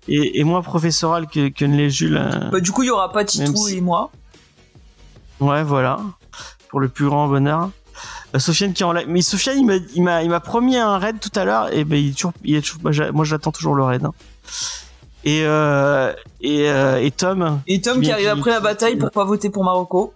et, 0.09 0.39
et 0.41 0.45
moins 0.45 0.61
professoral 0.61 1.27
que 1.27 1.49
que 1.49 1.65
ne 1.65 1.77
l'est 1.77 1.89
Jules. 1.91 2.17
euh. 2.19 2.51
Bah, 2.51 2.61
du 2.61 2.71
coup, 2.73 2.83
il 2.83 2.87
y 2.89 2.91
aura 2.91 3.11
pas 3.13 3.25
Titou 3.25 3.45
Même 3.53 3.57
si- 3.57 3.79
et 3.79 3.81
moi. 3.81 4.11
Ouais, 5.41 5.63
voilà. 5.63 6.01
Pour 6.69 6.81
le 6.81 6.89
plus 6.89 7.07
grand 7.07 7.29
bonheur. 7.29 7.71
Euh, 8.35 8.39
Sofiane 8.39 8.73
qui 8.73 8.83
est 8.83 8.87
en 8.87 8.93
live. 8.93 9.07
Mais 9.09 9.21
Sofiane, 9.23 9.59
il 9.59 9.67
m'a, 9.67 9.75
il 9.95 10.03
m'a, 10.03 10.23
il 10.23 10.31
m'a 10.31 10.41
promis 10.41 10.77
un 10.77 10.99
raid 10.99 11.21
tout 11.21 11.31
à 11.39 11.45
l'heure. 11.45 11.73
Et 11.73 11.85
ben, 11.85 11.97
il 11.97 12.11
est 12.11 12.13
toujours, 12.15 12.33
il 12.45 12.57
est 12.57 12.61
toujours, 12.63 12.81
moi, 12.83 12.93
j'a- 12.93 13.13
moi, 13.13 13.25
j'attends 13.25 13.53
toujours 13.53 13.75
le 13.75 13.85
raid. 13.85 14.05
hein. 14.05 14.13
Et, 15.25 15.43
euh, 15.45 16.13
et, 16.41 16.69
euh, 16.69 17.01
et 17.01 17.11
Tom, 17.13 17.61
Et 17.67 17.81
Tom 17.81 17.99
Qui- 18.01 18.07
qui 18.07 18.13
arrive 18.13 18.25
qui- 18.33 18.39
après 18.41 18.51
la 18.51 18.61
bataille 18.61 18.97
pour 18.97 19.11
pas 19.11 19.25
voter 19.25 19.51
pour 19.51 19.63
Marocco. 19.65 20.13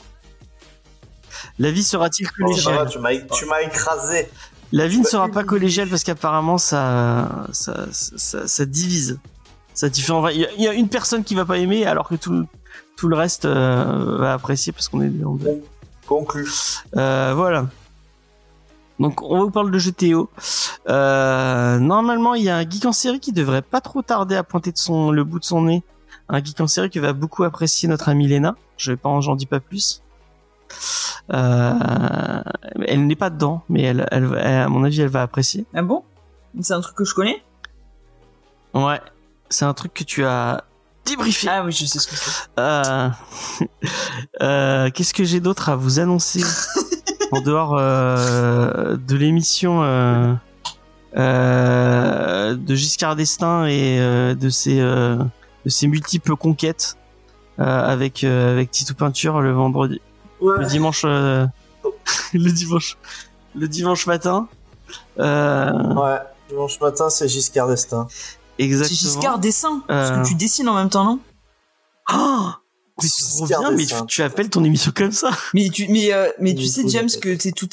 la 1.58 1.70
vie 1.70 1.82
sera-t-il 1.84 2.26
Oh, 2.28 2.44
collégiale 2.44 2.88
tu 2.90 2.98
m'as, 2.98 3.16
tu 3.16 3.44
m'as 3.46 3.60
écrasé. 3.62 4.28
La 4.72 4.88
vie 4.88 4.98
ne 4.98 5.04
sera 5.04 5.28
pas 5.28 5.44
collégiale 5.44 5.88
parce 5.88 6.02
qu'apparemment, 6.02 6.58
ça, 6.58 7.46
ça, 7.52 7.86
ça, 7.92 8.48
ça 8.48 8.64
divise. 8.66 9.18
Ça. 9.74 9.86
Il 9.88 10.48
y, 10.58 10.66
a- 10.68 10.72
une 10.72 10.88
personne 10.88 11.22
qui 11.22 11.34
va 11.34 11.44
pas 11.44 11.58
aimer 11.58 11.86
alors 11.86 12.08
que 12.08 12.14
tout, 12.16 12.32
le- 12.32 12.46
tout 12.96 13.06
le 13.08 13.14
reste 13.16 13.44
euh, 13.44 14.16
va 14.18 14.32
apprécier 14.32 14.72
parce 14.72 14.88
qu'on 14.88 15.02
est 15.02 15.24
en 15.24 15.34
deux. 15.34 15.62
Conclu. 16.06 16.48
Euh, 16.96 17.32
voilà. 17.36 17.66
Donc 18.98 19.20
on 19.22 19.44
vous 19.44 19.50
parle 19.50 19.70
de 19.70 19.78
GTO. 19.78 20.30
Euh, 20.88 21.78
normalement, 21.78 22.34
il 22.34 22.44
y 22.44 22.48
a 22.50 22.56
un 22.56 22.68
geek 22.68 22.84
en 22.86 22.92
série 22.92 23.20
qui 23.20 23.32
devrait 23.32 23.62
pas 23.62 23.80
trop 23.80 24.02
tarder 24.02 24.36
à 24.36 24.42
pointer 24.42 24.72
de 24.72 24.78
son 24.78 25.10
le 25.10 25.22
bout 25.24 25.38
de 25.38 25.44
son 25.44 25.62
nez. 25.62 25.82
Un 26.28 26.42
geek 26.42 26.60
en 26.60 26.66
série 26.66 26.90
que 26.90 26.98
va 27.00 27.12
beaucoup 27.12 27.44
apprécier 27.44 27.88
notre 27.88 28.08
amie 28.08 28.26
Lena. 28.26 28.56
Je 28.78 28.92
vais 28.92 28.96
pas, 28.96 29.08
en- 29.08 29.20
j'en 29.20 29.36
dis 29.36 29.46
pas 29.46 29.60
plus. 29.60 30.02
Euh, 31.32 32.42
elle 32.86 33.06
n'est 33.06 33.16
pas 33.16 33.30
dedans, 33.30 33.62
mais 33.68 33.82
elle, 33.82 34.06
elle- 34.10 34.34
à 34.36 34.68
mon 34.68 34.84
avis, 34.84 35.00
elle 35.02 35.08
va 35.08 35.22
apprécier. 35.22 35.66
Ah 35.74 35.82
bon? 35.82 36.02
C'est 36.60 36.72
un 36.74 36.80
truc 36.80 36.96
que 36.96 37.04
je 37.04 37.14
connais? 37.14 37.42
Ouais, 38.74 39.00
c'est 39.50 39.64
un 39.64 39.74
truc 39.74 39.92
que 39.92 40.04
tu 40.04 40.24
as 40.24 40.64
débriefé. 41.04 41.48
Ah 41.50 41.64
oui, 41.64 41.72
je 41.72 41.84
sais 41.84 41.98
ce 41.98 42.06
que 42.06 42.16
c'est. 42.16 42.30
Euh, 42.58 43.08
euh, 44.42 44.90
Qu'est-ce 44.90 45.14
que 45.14 45.24
j'ai 45.24 45.40
d'autre 45.40 45.68
à 45.68 45.76
vous 45.76 45.98
annoncer? 46.00 46.42
en 47.32 47.40
dehors 47.40 47.76
euh, 47.78 48.96
de 48.96 49.16
l'émission 49.16 49.82
euh, 49.82 50.32
euh, 51.16 52.54
de 52.54 52.74
Giscard 52.74 53.16
d'Estaing 53.16 53.66
et 53.66 53.98
euh, 54.00 54.34
de 54.34 54.48
ses 54.50 54.80
euh, 54.80 55.16
de 55.64 55.70
ses 55.70 55.86
multiples 55.88 56.36
conquêtes 56.36 56.96
euh, 57.58 57.64
avec 57.64 58.22
euh, 58.24 58.52
avec 58.52 58.70
Titou 58.70 58.94
Peinture 58.94 59.40
le 59.40 59.52
vendredi, 59.52 60.00
Ouais. 60.40 60.58
le 60.58 60.66
dimanche, 60.66 61.02
euh, 61.06 61.46
le 62.34 62.50
dimanche, 62.52 62.98
le 63.54 63.66
dimanche 63.68 64.06
matin. 64.06 64.48
Euh, 65.18 65.72
Ouais. 65.94 66.18
Dimanche 66.48 66.78
matin, 66.80 67.08
c'est 67.10 67.26
Giscard 67.26 67.66
d'Estaing. 67.68 68.06
exactement. 68.58 68.96
C'est 68.98 69.06
Giscard 69.06 69.38
dessin. 69.38 69.82
Parce 69.88 70.10
que 70.10 70.28
tu 70.28 70.34
dessines 70.34 70.68
en 70.68 70.74
même 70.74 70.90
temps, 70.90 71.04
non? 71.04 71.18
Oh 72.12 72.48
mais 72.48 72.65
c'est 72.98 73.24
trop 73.36 73.46
bien, 73.46 73.70
mais 73.72 73.84
tu, 74.08 74.22
appelles 74.22 74.48
ton 74.50 74.64
émission 74.64 74.92
comme 74.94 75.12
ça 75.12 75.30
Mais 75.54 75.68
tu, 75.70 75.86
mais, 75.88 76.12
euh, 76.12 76.30
mais 76.40 76.54
tu 76.54 76.64
sais, 76.66 76.82
James, 76.88 77.08
que 77.20 77.34
t'es 77.34 77.52
tout, 77.52 77.68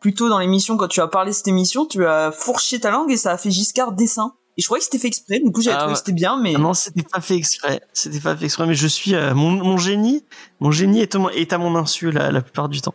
plus 0.00 0.14
tôt 0.14 0.28
dans 0.28 0.38
l'émission, 0.38 0.76
quand 0.76 0.88
tu 0.88 1.00
as 1.00 1.08
parlé 1.08 1.30
de 1.30 1.36
cette 1.36 1.48
émission, 1.48 1.86
tu 1.86 2.04
as 2.06 2.32
fourché 2.32 2.80
ta 2.80 2.90
langue 2.90 3.10
et 3.10 3.16
ça 3.16 3.32
a 3.32 3.36
fait 3.38 3.50
Giscard 3.50 3.92
dessin. 3.92 4.34
Et 4.56 4.62
je 4.62 4.66
croyais 4.66 4.80
que 4.80 4.84
c'était 4.84 4.98
fait 4.98 5.08
exprès, 5.08 5.40
du 5.40 5.50
coup 5.50 5.62
j'avais 5.62 5.74
Ah 5.76 5.80
trouvé 5.80 5.94
que 5.94 5.98
c'était 5.98 6.12
bien, 6.12 6.38
mais 6.40 6.52
Ah 6.54 6.58
Non, 6.60 6.74
c'était 6.74 7.02
pas 7.02 7.20
fait 7.20 7.34
exprès. 7.34 7.80
C'était 7.92 8.20
pas 8.20 8.36
fait 8.36 8.44
exprès, 8.44 8.66
mais 8.66 8.74
je 8.74 8.86
suis 8.86 9.14
euh, 9.14 9.34
mon, 9.34 9.50
mon 9.50 9.76
génie. 9.78 10.24
Mon 10.60 10.70
génie 10.70 11.00
est, 11.00 11.14
à 11.14 11.18
mon- 11.18 11.28
est 11.30 11.52
à 11.52 11.58
mon 11.58 11.74
insu 11.76 12.10
la, 12.12 12.30
la 12.30 12.40
plupart 12.40 12.68
du 12.68 12.80
temps. 12.80 12.94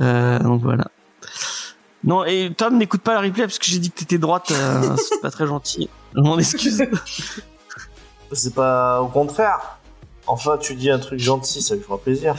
Euh, 0.00 0.38
donc 0.40 0.62
voilà. 0.62 0.86
Non, 2.04 2.24
et 2.24 2.52
Tom 2.56 2.78
n'écoute 2.78 3.00
pas 3.02 3.14
la 3.14 3.20
replay 3.20 3.44
parce 3.44 3.58
que 3.58 3.66
j'ai 3.66 3.78
dit 3.78 3.90
que 3.90 3.98
t'étais 3.98 4.18
droite. 4.18 4.50
euh, 4.52 4.96
c'est 5.08 5.20
pas 5.20 5.30
très 5.30 5.46
gentil. 5.46 5.88
Je 6.16 6.20
m'en 6.20 6.38
excuse. 6.38 6.82
C'est 8.32 8.54
pas 8.54 9.00
au 9.02 9.08
contraire. 9.08 9.78
Enfin, 10.26 10.56
tu 10.58 10.74
dis 10.74 10.90
un 10.90 10.98
truc 10.98 11.18
gentil, 11.20 11.62
ça 11.62 11.74
lui 11.74 11.82
fera 11.82 11.98
plaisir. 11.98 12.34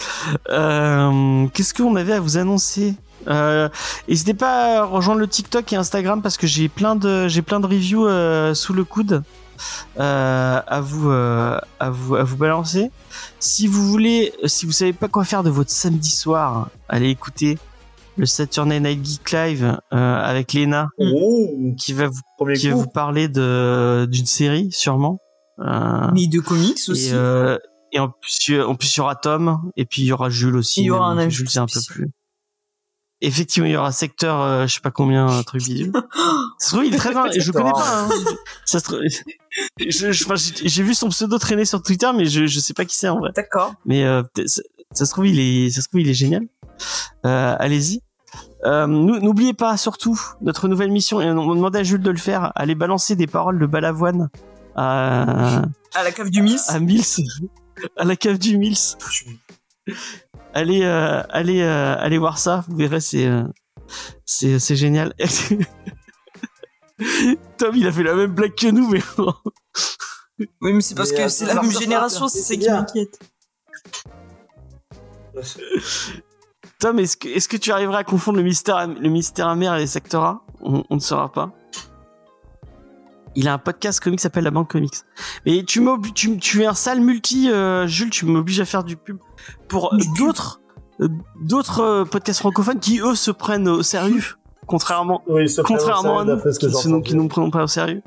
Euh, 0.50 1.48
Qu'est-ce 1.54 1.74
qu'on 1.74 1.96
avait 1.96 2.14
à 2.14 2.20
vous 2.20 2.38
annoncer? 2.38 2.96
Euh, 3.28 3.70
N'hésitez 4.08 4.34
pas 4.34 4.80
à 4.82 4.84
rejoindre 4.86 5.20
le 5.20 5.28
TikTok 5.28 5.72
et 5.74 5.76
Instagram 5.76 6.22
parce 6.22 6.38
que 6.38 6.48
j'ai 6.48 6.70
plein 6.70 6.96
de 6.96 7.28
j'ai 7.28 7.42
plein 7.42 7.60
de 7.60 7.66
reviews 7.68 8.06
euh, 8.08 8.54
sous 8.54 8.74
le 8.74 8.84
coude 8.84 9.24
euh, 10.00 10.62
à 10.66 10.82
vous 10.82 11.10
euh, 11.10 11.58
à 11.80 11.90
vous 11.90 12.16
à 12.16 12.24
vous 12.24 12.38
balancer. 12.38 12.92
Si 13.40 13.68
vous 13.68 13.88
voulez, 13.88 14.34
si 14.46 14.66
vous 14.66 14.72
savez 14.72 14.94
pas 14.94 15.08
quoi 15.08 15.24
faire 15.24 15.44
de 15.44 15.50
votre 15.50 15.72
samedi 15.72 16.12
soir, 16.12 16.70
allez 16.88 17.10
écouter 17.10 17.58
le 18.18 18.26
Saturday 18.26 18.80
Night 18.80 19.06
Geek 19.06 19.32
Live 19.32 19.78
euh, 19.94 20.16
avec 20.24 20.54
Lena 20.54 20.88
Oh, 20.98 21.50
qui 21.78 21.94
va 21.94 22.08
vous 22.08 22.22
qui 22.56 22.70
va 22.70 22.76
vous 22.76 22.88
parler 22.88 23.28
de 23.28 24.08
d'une 24.10 24.26
série 24.26 24.70
sûrement. 24.72 25.20
Euh, 25.60 26.08
Mais 26.14 26.28
de 26.28 26.40
comics 26.40 26.80
aussi. 26.88 27.08
et, 27.10 27.14
euh, 27.14 27.58
et 27.92 28.00
en 28.00 28.10
plus, 28.10 28.38
il 28.48 28.56
y 28.56 28.60
a- 28.60 28.68
en 28.68 28.76
plus, 28.76 28.94
il 28.96 28.98
y 28.98 29.02
aura 29.02 29.16
Tom, 29.16 29.72
et 29.76 29.86
puis 29.86 30.02
il 30.04 30.06
y 30.06 30.12
aura 30.12 30.30
Jules 30.30 30.56
aussi. 30.56 30.82
Il 30.82 30.86
y 30.86 30.92
aura 30.92 31.10
un 31.12 31.30
Jules, 31.30 31.50
c'est 31.50 31.60
un 31.60 31.66
peu 31.66 31.80
plus. 31.88 32.10
Effectivement, 33.20 33.68
il 33.68 33.72
y 33.72 33.76
aura 33.78 33.92
secteur, 33.92 34.40
euh, 34.42 34.68
je 34.68 34.76
sais 34.76 34.80
pas 34.80 34.92
combien, 34.92 35.26
un 35.28 35.42
truc 35.42 35.64
bidule. 35.64 35.92
Ça 36.60 36.70
se 36.70 36.70
trouve, 36.76 36.86
il 36.86 36.94
est 36.94 36.98
très 36.98 37.10
bien, 37.12 37.26
et 37.26 37.40
je 37.40 37.52
connais 37.52 37.72
pas, 37.72 38.04
hein. 38.04 38.10
Ça 38.66 38.80
se 38.80 38.84
trouve, 38.84 39.00
je, 39.80 40.12
je- 40.12 40.24
enfin, 40.26 40.36
j'ai 40.36 40.84
vu 40.84 40.94
son 40.94 41.10
pseudo 41.10 41.40
traîner 41.40 41.66
sur 41.66 41.82
Twitter, 41.82 42.10
mais 42.16 42.26
je, 42.28 42.46
je 42.46 42.60
sais 42.60 42.74
pas 42.76 42.86
qui 42.86 42.96
c'est 42.96 43.10
en 43.10 43.18
vrai. 43.20 43.32
D'accord. 43.36 43.74
Mais, 43.86 44.04
euh, 44.04 44.22
ça, 44.46 44.62
ça 44.92 45.06
se 45.06 45.12
trouve, 45.12 45.26
il 45.28 45.40
est, 45.40 45.72
ça 45.72 45.82
se 45.82 45.88
trouve, 45.88 46.02
il 46.02 46.10
est 46.10 46.14
génial. 46.14 46.44
Euh, 47.26 47.56
allez-y. 47.60 48.02
Euh, 48.66 48.86
nou- 48.86 49.20
N'oubliez 49.20 49.54
pas, 49.54 49.78
surtout, 49.78 50.20
notre 50.42 50.68
nouvelle 50.68 50.92
mission, 50.92 51.20
et 51.20 51.32
on 51.32 51.56
demandait 51.56 51.80
à 51.80 51.84
Jules 51.84 52.02
de 52.04 52.12
le 52.12 52.18
faire, 52.18 52.52
allez 52.56 52.76
balancer 52.76 53.16
des 53.16 53.26
paroles 53.28 53.58
de 53.58 53.66
Balavoine 53.66 54.30
à, 54.76 55.64
À 55.96 56.04
la 56.04 56.12
cave 56.12 56.30
du 56.30 56.44
Miss. 56.44 56.70
à 56.70 56.80
Mills, 56.80 57.04
à 57.96 58.04
la 58.04 58.16
cave 58.16 58.38
du 58.38 58.58
Mills. 58.58 58.98
Allez, 60.54 60.84
euh, 60.84 61.22
allez, 61.30 61.62
euh, 61.62 61.96
allez 62.00 62.18
voir 62.18 62.40
ça. 62.40 62.66
Vous 62.68 62.78
verrez, 62.78 63.00
c'est, 63.00 63.28
euh, 63.28 63.44
c'est, 64.26 64.60
c'est 64.60 64.76
génial. 64.76 65.14
Tom, 67.58 67.76
il 67.76 67.86
a 67.86 67.92
fait 67.92 68.04
la 68.04 68.16
même 68.16 68.34
blague 68.34 68.56
que 68.56 68.68
nous, 68.68 68.90
mais 68.90 69.02
Oui, 69.20 70.74
mais 70.74 70.82
c'est 70.82 70.96
parce 70.96 71.12
Mais, 71.12 71.18
que 71.18 71.22
euh, 71.24 71.30
c'est 71.30 71.46
la 71.46 71.62
même 71.62 71.72
génération, 71.72 72.28
c'est 72.28 72.42
ça 72.42 72.56
qui 72.56 72.70
m'inquiète. 72.70 73.20
Tom, 76.80 77.00
est-ce 77.00 77.18
que, 77.18 77.28
est-ce 77.28 77.48
que 77.48 77.58
tu 77.58 77.72
arriveras 77.72 78.00
à 78.00 78.04
confondre 78.04 78.38
le 78.38 78.44
mystère, 78.44 78.88
le 78.88 79.10
mystère 79.10 79.48
amer 79.48 79.76
et 79.76 79.80
les 79.80 79.88
secteurs 79.88 80.42
on, 80.60 80.84
on 80.90 80.96
ne 80.96 81.00
saura 81.00 81.32
pas. 81.32 81.52
Il 83.40 83.48
a 83.48 83.54
un 83.54 83.58
podcast 83.60 84.00
comique 84.00 84.18
qui 84.20 84.24
s'appelle 84.24 84.44
La 84.46 84.50
Banque 84.52 84.72
Comics. 84.72 84.96
Mais 85.46 85.64
tu 85.64 85.86
tu, 86.16 86.38
tu 86.40 86.64
es 86.64 86.66
un 86.66 86.74
sale 86.74 87.02
multi, 87.02 87.52
euh, 87.52 87.86
Jules, 87.86 88.10
tu 88.10 88.26
m'obliges 88.26 88.60
à 88.60 88.66
faire 88.66 88.84
du 88.84 88.98
pub 88.98 89.18
pour 89.68 89.96
d'autres, 90.18 90.60
euh, 91.02 91.08
d'autres 91.40 91.82
euh, 91.82 92.04
podcasts 92.04 92.40
francophones 92.40 92.80
qui 92.80 93.00
eux 93.00 93.14
se 93.14 93.30
prennent 93.30 93.68
au 93.68 93.84
sérieux, 93.84 94.24
contrairement, 94.66 95.22
Oui, 95.28 95.46
contrairement 95.64 96.20
à 96.20 96.26
nous, 96.26 96.38
qui, 96.58 96.88
nous- 96.90 97.02
qui 97.02 97.14
ne 97.14 97.22
nous 97.22 97.28
prenons 97.28 97.52
pas 97.52 97.64
au 97.64 97.68
sérieux. 97.68 98.02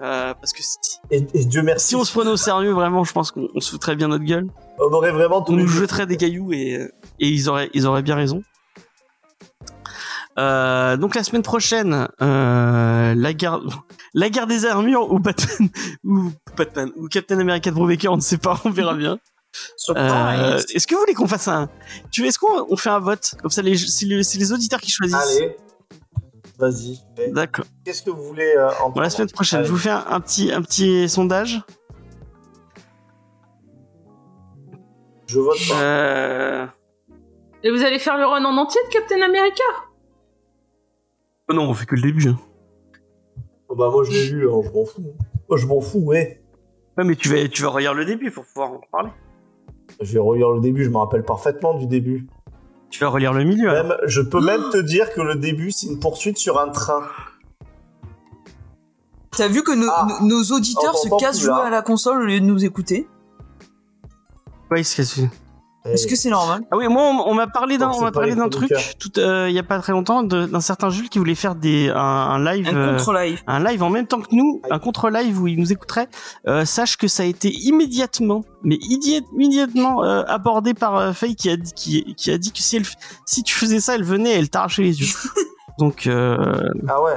Euh, 0.00 0.32
parce 0.34 0.52
que 0.54 0.62
si, 0.62 0.76
Et, 1.10 1.24
et 1.34 1.44
Dieu 1.44 1.62
merci. 1.62 1.88
si 1.88 1.96
on 1.96 2.02
se 2.04 2.10
prenait 2.12 2.30
au 2.30 2.36
sérieux, 2.36 2.72
vraiment, 2.72 3.04
je 3.04 3.12
pense 3.12 3.30
qu'on 3.30 3.48
on 3.54 3.60
se 3.60 3.70
foutrait 3.70 3.94
bien 3.96 4.08
notre 4.08 4.24
gueule. 4.24 4.48
On 4.78 4.90
aurait 4.92 5.12
vraiment 5.12 5.44
on 5.46 5.52
nous 5.52 5.68
jetterait 5.68 6.06
des 6.06 6.16
cailloux 6.16 6.52
et, 6.52 6.90
et 7.20 7.28
ils 7.28 7.48
auraient 7.50 7.70
ils 7.74 7.86
auraient 7.86 8.02
bien 8.02 8.16
raison. 8.16 8.42
Euh, 10.38 10.96
donc 10.96 11.14
la 11.14 11.22
semaine 11.22 11.42
prochaine, 11.42 12.08
euh, 12.20 13.14
la 13.14 13.32
guerre 13.32 13.60
la 14.14 14.30
guerre 14.30 14.46
des 14.46 14.66
armures 14.66 15.12
ou 15.12 15.18
Batman 15.20 15.68
ou 16.04 16.30
Batman 16.56 16.90
ou 16.96 17.08
Captain 17.08 17.38
America 17.38 17.70
de 17.70 17.76
Brubaker, 17.76 18.12
on 18.12 18.16
ne 18.16 18.22
sait 18.22 18.38
pas, 18.38 18.60
on 18.64 18.70
verra 18.70 18.94
bien. 18.94 19.18
Euh, 19.90 20.60
est-ce 20.74 20.86
que 20.88 20.96
vous 20.96 21.00
voulez 21.00 21.14
qu'on 21.14 21.28
fasse 21.28 21.46
un 21.46 21.68
tu 22.10 22.22
veux 22.22 22.26
est-ce 22.26 22.40
qu'on 22.40 22.66
on 22.68 22.76
fait 22.76 22.90
un 22.90 22.98
vote? 22.98 23.36
Comme 23.40 23.52
ça 23.52 23.62
les 23.62 23.76
c'est 23.76 24.06
les, 24.06 24.24
c'est 24.24 24.38
les 24.38 24.52
auditeurs 24.52 24.80
qui 24.80 24.90
choisissent. 24.90 25.38
Allez, 25.38 25.56
vas-y. 26.58 26.98
D'accord. 27.30 27.64
Qu'est-ce 27.84 28.02
que 28.02 28.10
vous 28.10 28.24
voulez 28.24 28.52
euh, 28.56 28.68
entendre 28.70 28.94
Bon, 28.94 29.00
la 29.00 29.10
semaine 29.10 29.30
prochaine, 29.30 29.60
Allez. 29.60 29.68
je 29.68 29.72
vous 29.72 29.78
fais 29.78 29.90
un, 29.90 30.04
un 30.08 30.20
petit 30.20 30.50
un 30.50 30.62
petit 30.62 31.08
sondage. 31.08 31.62
Je 35.28 35.38
vote 35.38 35.58
pas. 35.68 35.80
Euh... 35.80 36.66
Et 37.62 37.70
vous 37.70 37.82
allez 37.82 38.00
faire 38.00 38.18
le 38.18 38.26
run 38.26 38.44
en 38.44 38.56
entier 38.56 38.80
de 38.88 38.92
Captain 38.92 39.22
America? 39.22 39.62
Oh 41.48 41.52
non, 41.54 41.68
on 41.68 41.74
fait 41.74 41.86
que 41.86 41.94
le 41.96 42.02
début. 42.02 42.28
hein. 42.28 42.38
Oh, 43.68 43.74
bah, 43.76 43.90
moi, 43.90 44.04
je 44.04 44.10
l'ai 44.12 44.26
lu, 44.28 44.48
hein, 44.50 44.60
je 44.64 44.70
m'en 44.70 44.84
fous. 44.84 45.14
Moi, 45.48 45.58
je 45.58 45.66
m'en 45.66 45.80
fous, 45.80 46.00
ouais. 46.00 46.42
Ouais, 46.96 47.04
mais 47.04 47.16
tu 47.16 47.28
vas 47.28 47.48
tu 47.48 47.62
vas 47.62 47.70
regarder 47.70 48.00
le 48.00 48.06
début 48.06 48.30
pour 48.30 48.44
pouvoir 48.44 48.72
en 48.72 48.80
parler. 48.92 49.10
Je 50.00 50.12
vais 50.12 50.18
relire 50.20 50.50
le 50.50 50.60
début, 50.60 50.84
je 50.84 50.90
me 50.90 50.96
rappelle 50.98 51.24
parfaitement 51.24 51.74
du 51.74 51.86
début. 51.86 52.26
Tu 52.90 53.00
vas 53.00 53.08
relire 53.08 53.32
le 53.32 53.42
milieu. 53.44 53.68
alors. 53.70 53.84
Même, 53.88 53.96
je 54.06 54.20
peux 54.20 54.40
même 54.40 54.62
te 54.70 54.76
dire 54.78 55.12
que 55.12 55.20
le 55.20 55.34
début, 55.34 55.70
c'est 55.72 55.86
une 55.88 55.98
poursuite 55.98 56.38
sur 56.38 56.60
un 56.60 56.68
train. 56.68 57.02
T'as 59.36 59.48
vu 59.48 59.62
que 59.64 59.72
nos, 59.74 59.90
Ah. 59.90 60.06
nos- 60.20 60.28
nos 60.28 60.42
auditeurs 60.56 60.92
On 60.94 60.98
se 60.98 61.08
t'entend 61.08 61.16
cassent 61.18 61.38
plus, 61.38 61.46
jouer 61.46 61.54
là. 61.56 61.64
à 61.64 61.70
la 61.70 61.82
console 61.82 62.22
au 62.22 62.26
lieu 62.26 62.38
de 62.40 62.44
nous 62.44 62.64
écouter? 62.64 63.08
Ouais, 64.70 64.80
il 64.82 64.84
se 64.84 64.96
casse. 64.96 65.20
Est-ce 65.86 66.06
que 66.06 66.16
c'est 66.16 66.30
normal? 66.30 66.62
Ah 66.70 66.76
oui, 66.78 66.88
moi 66.88 67.02
on, 67.02 67.30
on 67.30 67.34
m'a 67.34 67.46
parlé 67.46 67.76
d'un 67.76 67.90
on 67.90 68.00
m'a 68.00 68.10
parlé 68.10 68.34
d'un 68.34 68.48
truc 68.48 68.72
tout 68.98 69.12
euh, 69.18 69.50
il 69.50 69.54
y 69.54 69.58
a 69.58 69.62
pas 69.62 69.78
très 69.80 69.92
longtemps 69.92 70.22
de- 70.22 70.46
d'un 70.46 70.60
certain 70.62 70.88
Jules 70.88 71.10
qui 71.10 71.18
voulait 71.18 71.34
faire 71.34 71.54
des 71.54 71.90
un, 71.90 71.98
un 71.98 72.42
live 72.52 72.66
Un 72.68 72.74
euh, 72.76 72.96
contre-live. 72.96 73.42
un 73.46 73.62
live 73.62 73.82
en 73.82 73.90
même 73.90 74.06
temps 74.06 74.20
que 74.22 74.34
nous, 74.34 74.62
un 74.70 74.78
contre-live 74.78 75.38
où 75.42 75.46
il 75.46 75.58
nous 75.58 75.72
écouterait. 75.72 76.08
Euh, 76.48 76.64
sache 76.64 76.96
que 76.96 77.06
ça 77.06 77.22
a 77.24 77.26
été 77.26 77.50
immédiatement, 77.50 78.44
mais 78.62 78.76
immédiatement 78.80 80.02
euh, 80.04 80.22
abordé 80.26 80.72
par 80.72 80.96
euh, 80.96 81.12
Faye 81.12 81.36
qui 81.36 81.50
a 81.50 81.56
dit 81.58 81.72
qui, 81.74 82.14
qui 82.14 82.30
a 82.30 82.38
dit 82.38 82.50
que 82.50 82.60
si 82.60 82.76
elle 82.76 82.84
si 83.26 83.42
tu 83.42 83.54
faisais 83.54 83.80
ça, 83.80 83.94
elle 83.94 84.04
venait, 84.04 84.30
et 84.30 84.38
elle 84.38 84.48
t'arrachait 84.48 84.82
les 84.82 84.98
yeux. 85.00 85.14
Donc 85.78 86.06
euh, 86.06 86.70
Ah 86.88 87.02
ouais. 87.02 87.12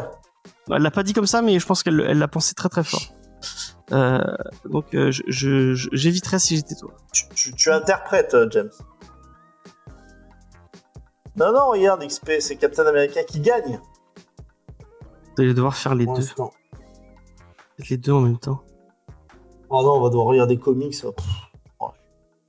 elle 0.72 0.82
l'a 0.82 0.92
pas 0.92 1.04
dit 1.04 1.14
comme 1.14 1.28
ça, 1.28 1.42
mais 1.42 1.58
je 1.58 1.66
pense 1.66 1.84
qu'elle 1.84 2.04
elle 2.06 2.18
l'a 2.20 2.28
pensé 2.28 2.54
très 2.54 2.68
très 2.68 2.84
fort. 2.84 3.02
Euh, 3.94 4.20
donc 4.66 4.94
euh, 4.96 5.12
je- 5.12 5.74
j'éviterais 5.94 6.40
si 6.40 6.58
j'étais 6.58 6.76
toi. 6.76 6.92
Tu, 7.14 7.24
tu- 7.36 7.54
tu 7.54 7.72
interprètes, 7.72 8.34
euh, 8.34 8.48
James. 8.52 8.70
Non, 11.36 11.54
non, 11.54 11.68
regarde, 11.70 12.04
XP, 12.04 12.40
c'est 12.40 12.56
Captain 12.56 12.86
America 12.86 13.24
qui 13.24 13.40
gagne. 13.40 13.80
Vous 15.36 15.44
allez 15.44 15.54
devoir 15.54 15.76
faire 15.76 15.94
les 15.96 16.06
Pour 16.06 16.18
deux. 16.18 16.24
Faites 17.78 17.90
les 17.90 17.98
deux 17.98 18.12
en 18.12 18.22
même 18.22 18.40
temps. 18.40 18.62
Oh 19.70 19.84
non, 19.84 19.94
on 19.98 20.02
va 20.02 20.10
devoir 20.10 20.26
regarder 20.28 20.58
comics. 20.58 20.96
oh. 21.06 21.14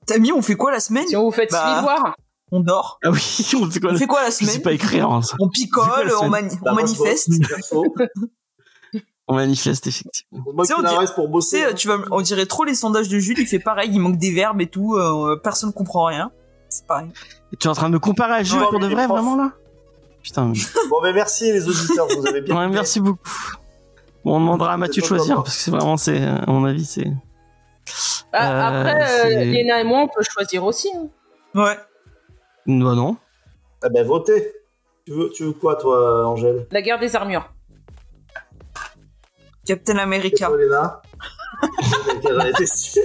T'as 0.06 0.18
mis, 0.18 0.32
on 0.32 0.40
fait 0.40 0.54
quoi 0.54 0.72
la 0.72 0.80
semaine? 0.80 1.06
Si 1.06 1.16
on 1.16 1.24
vous 1.24 1.30
fait 1.32 1.48
Bah. 1.52 2.14
On 2.50 2.60
dort. 2.60 2.98
Ah 3.04 3.10
oui, 3.10 3.20
on 3.62 3.70
fait 3.70 3.78
quoi 3.78 3.92
On 3.92 3.96
fait 3.96 4.06
quoi 4.06 4.22
la 4.22 4.30
Je 4.30 4.36
sais 4.36 4.44
semaine? 4.46 4.62
pas 4.62 4.72
écrire. 4.72 5.10
hein, 5.10 5.20
ça. 5.20 5.36
On 5.38 5.50
C'est 5.54 5.68
quoi 5.68 5.84
picole, 5.84 6.06
la 6.08 6.18
on, 6.22 6.30
mani- 6.30 6.56
Bah, 6.62 6.70
on 6.72 6.74
manifeste. 6.76 7.30
On 9.28 9.34
manifeste 9.34 9.86
effectivement. 9.86 10.42
Tu 10.58 10.64
sais, 10.66 10.74
on 10.78 10.82
dirait- 10.82 11.04
pour 11.14 11.28
bosser. 11.28 11.62
tu 11.76 11.86
vas, 11.88 11.98
on 12.10 12.20
dirait 12.22 12.46
trop 12.46 12.64
les 12.64 12.74
sondages 12.74 13.08
de 13.08 13.18
Jules, 13.18 13.38
il 13.38 13.46
fait 13.46 13.58
pareil, 13.58 13.90
il 13.92 14.00
manque 14.00 14.16
des 14.18 14.32
verbes 14.32 14.60
et 14.62 14.66
tout, 14.66 14.96
euh, 14.96 15.36
personne 15.42 15.72
comprend 15.72 16.04
rien. 16.06 16.30
C'est 16.70 16.86
pareil. 16.86 17.08
Et 17.52 17.56
tu 17.56 17.66
es 17.66 17.70
en 17.70 17.74
train 17.74 17.88
de 17.88 17.94
me 17.94 17.98
comparer 17.98 18.34
à 18.34 18.42
Jules 18.42 18.58
Non, 18.58 18.70
pour 18.70 18.78
de 18.80 18.86
vrai, 18.88 19.06
vraiment 19.06 19.36
là? 19.36 19.52
Putain. 20.22 20.52
Bon, 20.90 21.00
mais 21.02 21.12
merci 21.12 21.52
les 21.52 21.68
auditeurs, 21.68 22.06
vous 22.08 22.26
avez 22.26 22.40
bien. 22.40 22.54
Ouais, 22.58 22.64
fait. 22.68 22.72
merci 22.72 23.00
beaucoup. 23.00 23.20
Bon, 24.24 24.36
on 24.36 24.40
demandera 24.40 24.72
à 24.72 24.76
Mathieu 24.76 25.00
de 25.02 25.06
choisir 25.06 25.36
parce 25.36 25.56
que 25.56 25.62
c'est 25.62 25.70
vraiment, 25.70 25.96
c'est, 25.96 26.22
à 26.22 26.44
mon 26.46 26.64
avis, 26.64 26.84
c'est. 26.84 27.06
Ah, 28.32 28.50
Euh, 28.50 28.80
Après, 28.80 29.26
euh, 29.40 29.44
Léna 29.44 29.80
et 29.80 29.84
moi, 29.84 30.00
on 30.00 30.08
peut 30.08 30.22
choisir 30.28 30.64
aussi. 30.64 30.90
hein. 30.94 31.08
Ouais. 31.54 31.76
Bah 32.66 32.94
non. 32.94 33.16
Ah 33.82 33.88
ben, 33.88 34.06
votez. 34.06 34.52
Tu 35.06 35.12
veux, 35.12 35.30
tu 35.30 35.44
veux 35.44 35.52
quoi, 35.52 35.76
toi, 35.76 36.26
Angèle? 36.26 36.66
La 36.70 36.82
guerre 36.82 36.98
des 36.98 37.16
armures. 37.16 37.48
Captain 39.68 39.98
America. 39.98 40.48
Léna 40.58 41.02
J'en 42.24 42.40
étais 42.46 42.66
sûr. 42.66 43.02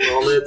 On 0.00 0.30
est. 0.30 0.44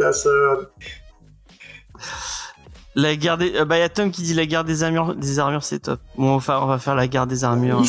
La 2.95 3.15
guerre 3.17 3.38
des. 3.38 3.53
euh, 3.55 3.65
bah, 3.65 3.77
y 3.79 3.81
a 3.81 3.89
Tom 3.89 4.11
qui 4.11 4.21
dit 4.21 4.34
la 4.34 4.45
guerre 4.45 4.63
des 4.63 4.84
armures, 4.84 5.13
des 5.15 5.39
armures, 5.39 5.63
c'est 5.63 5.79
top. 5.79 5.99
Bon, 6.15 6.36
enfin, 6.36 6.59
on 6.61 6.67
va 6.67 6.77
faire 6.79 6.95
la 6.95 7.07
guerre 7.07 7.27
des 7.27 7.43
armures. 7.43 7.81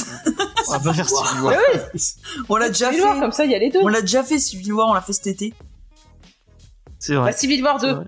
on 0.69 0.73
va 0.73 0.81
pas 0.81 0.93
faire 0.95 1.09
Civil 1.09 1.43
War. 1.43 1.55
On 2.49 2.57
l'a 2.57 2.69
déjà 2.69 2.89
Civil 2.91 3.05
War, 3.05 3.15
fait. 3.15 3.21
comme 3.21 3.33
ça, 3.33 3.45
il 3.45 3.53
y 3.53 3.55
a 3.55 3.59
les 3.59 3.71
deux. 3.71 3.81
On 3.83 3.89
l'a 3.89 4.01
déjà 4.01 4.25
fait, 4.25 4.39
Civil 4.41 4.73
War, 4.73 4.89
on 4.89 4.95
l'a 4.95 5.03
fait 5.03 5.13
cet 5.13 5.27
été. 5.29 5.55
C'est 6.99 7.15
vrai. 7.15 7.31
Bah, 7.31 7.37
Civil 7.37 7.63
War 7.63 7.79
c'est 7.81 7.87
2. 7.89 7.93
vrai. 7.95 8.05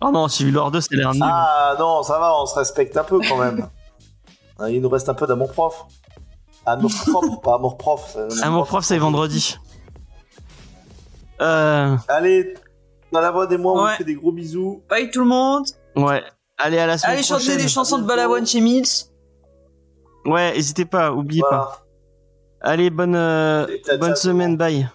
Oh 0.00 0.10
non, 0.10 0.28
Civil 0.28 0.56
War 0.56 0.70
2, 0.70 0.80
c'est 0.80 0.94
l'air 0.96 1.12
nul. 1.12 1.22
Ah 1.24 1.74
non, 1.78 2.02
ça 2.02 2.18
va, 2.18 2.40
on 2.40 2.46
se 2.46 2.54
respecte 2.54 2.96
un 2.96 3.04
peu 3.04 3.18
quand 3.28 3.36
même. 3.36 3.68
Ah, 4.60 4.70
Il 4.70 4.80
nous 4.82 4.88
reste 4.88 5.08
un 5.08 5.14
peu 5.14 5.26
d'amour 5.26 5.52
prof. 5.52 5.86
Amour 6.66 6.90
propre, 7.06 7.40
pas 7.40 7.54
amour 7.54 7.76
prof. 7.78 8.16
mon 8.46 8.64
prof, 8.64 8.84
c'est 8.84 8.98
vendredi. 8.98 9.58
Euh, 11.40 11.96
Allez, 12.08 12.54
dans 13.12 13.20
la 13.20 13.30
voix 13.30 13.46
des 13.46 13.56
mois, 13.56 13.72
on 13.72 13.86
vous 13.86 13.96
fait 13.96 14.04
des 14.04 14.14
gros 14.14 14.32
bisous. 14.32 14.82
Bye 14.88 15.10
tout 15.10 15.20
le 15.20 15.26
monde. 15.26 15.66
ouais. 15.96 16.22
Allez, 16.62 16.76
à 16.78 16.86
la 16.86 16.98
semaine 16.98 17.14
Allez 17.14 17.22
chanter 17.22 17.56
des 17.56 17.68
chansons 17.68 17.96
de 17.98 18.04
Balavoine 18.04 18.46
chez 18.46 18.60
Mills. 18.60 18.84
Ouais, 20.26 20.52
n'hésitez 20.52 20.84
pas, 20.84 21.10
oubliez 21.10 21.40
pas. 21.48 21.86
Allez, 22.60 22.90
bonne, 22.90 23.14
euh, 23.14 23.66
Et 23.66 23.96
bonne 23.96 24.14
semaine, 24.14 24.58
bye. 24.58 24.86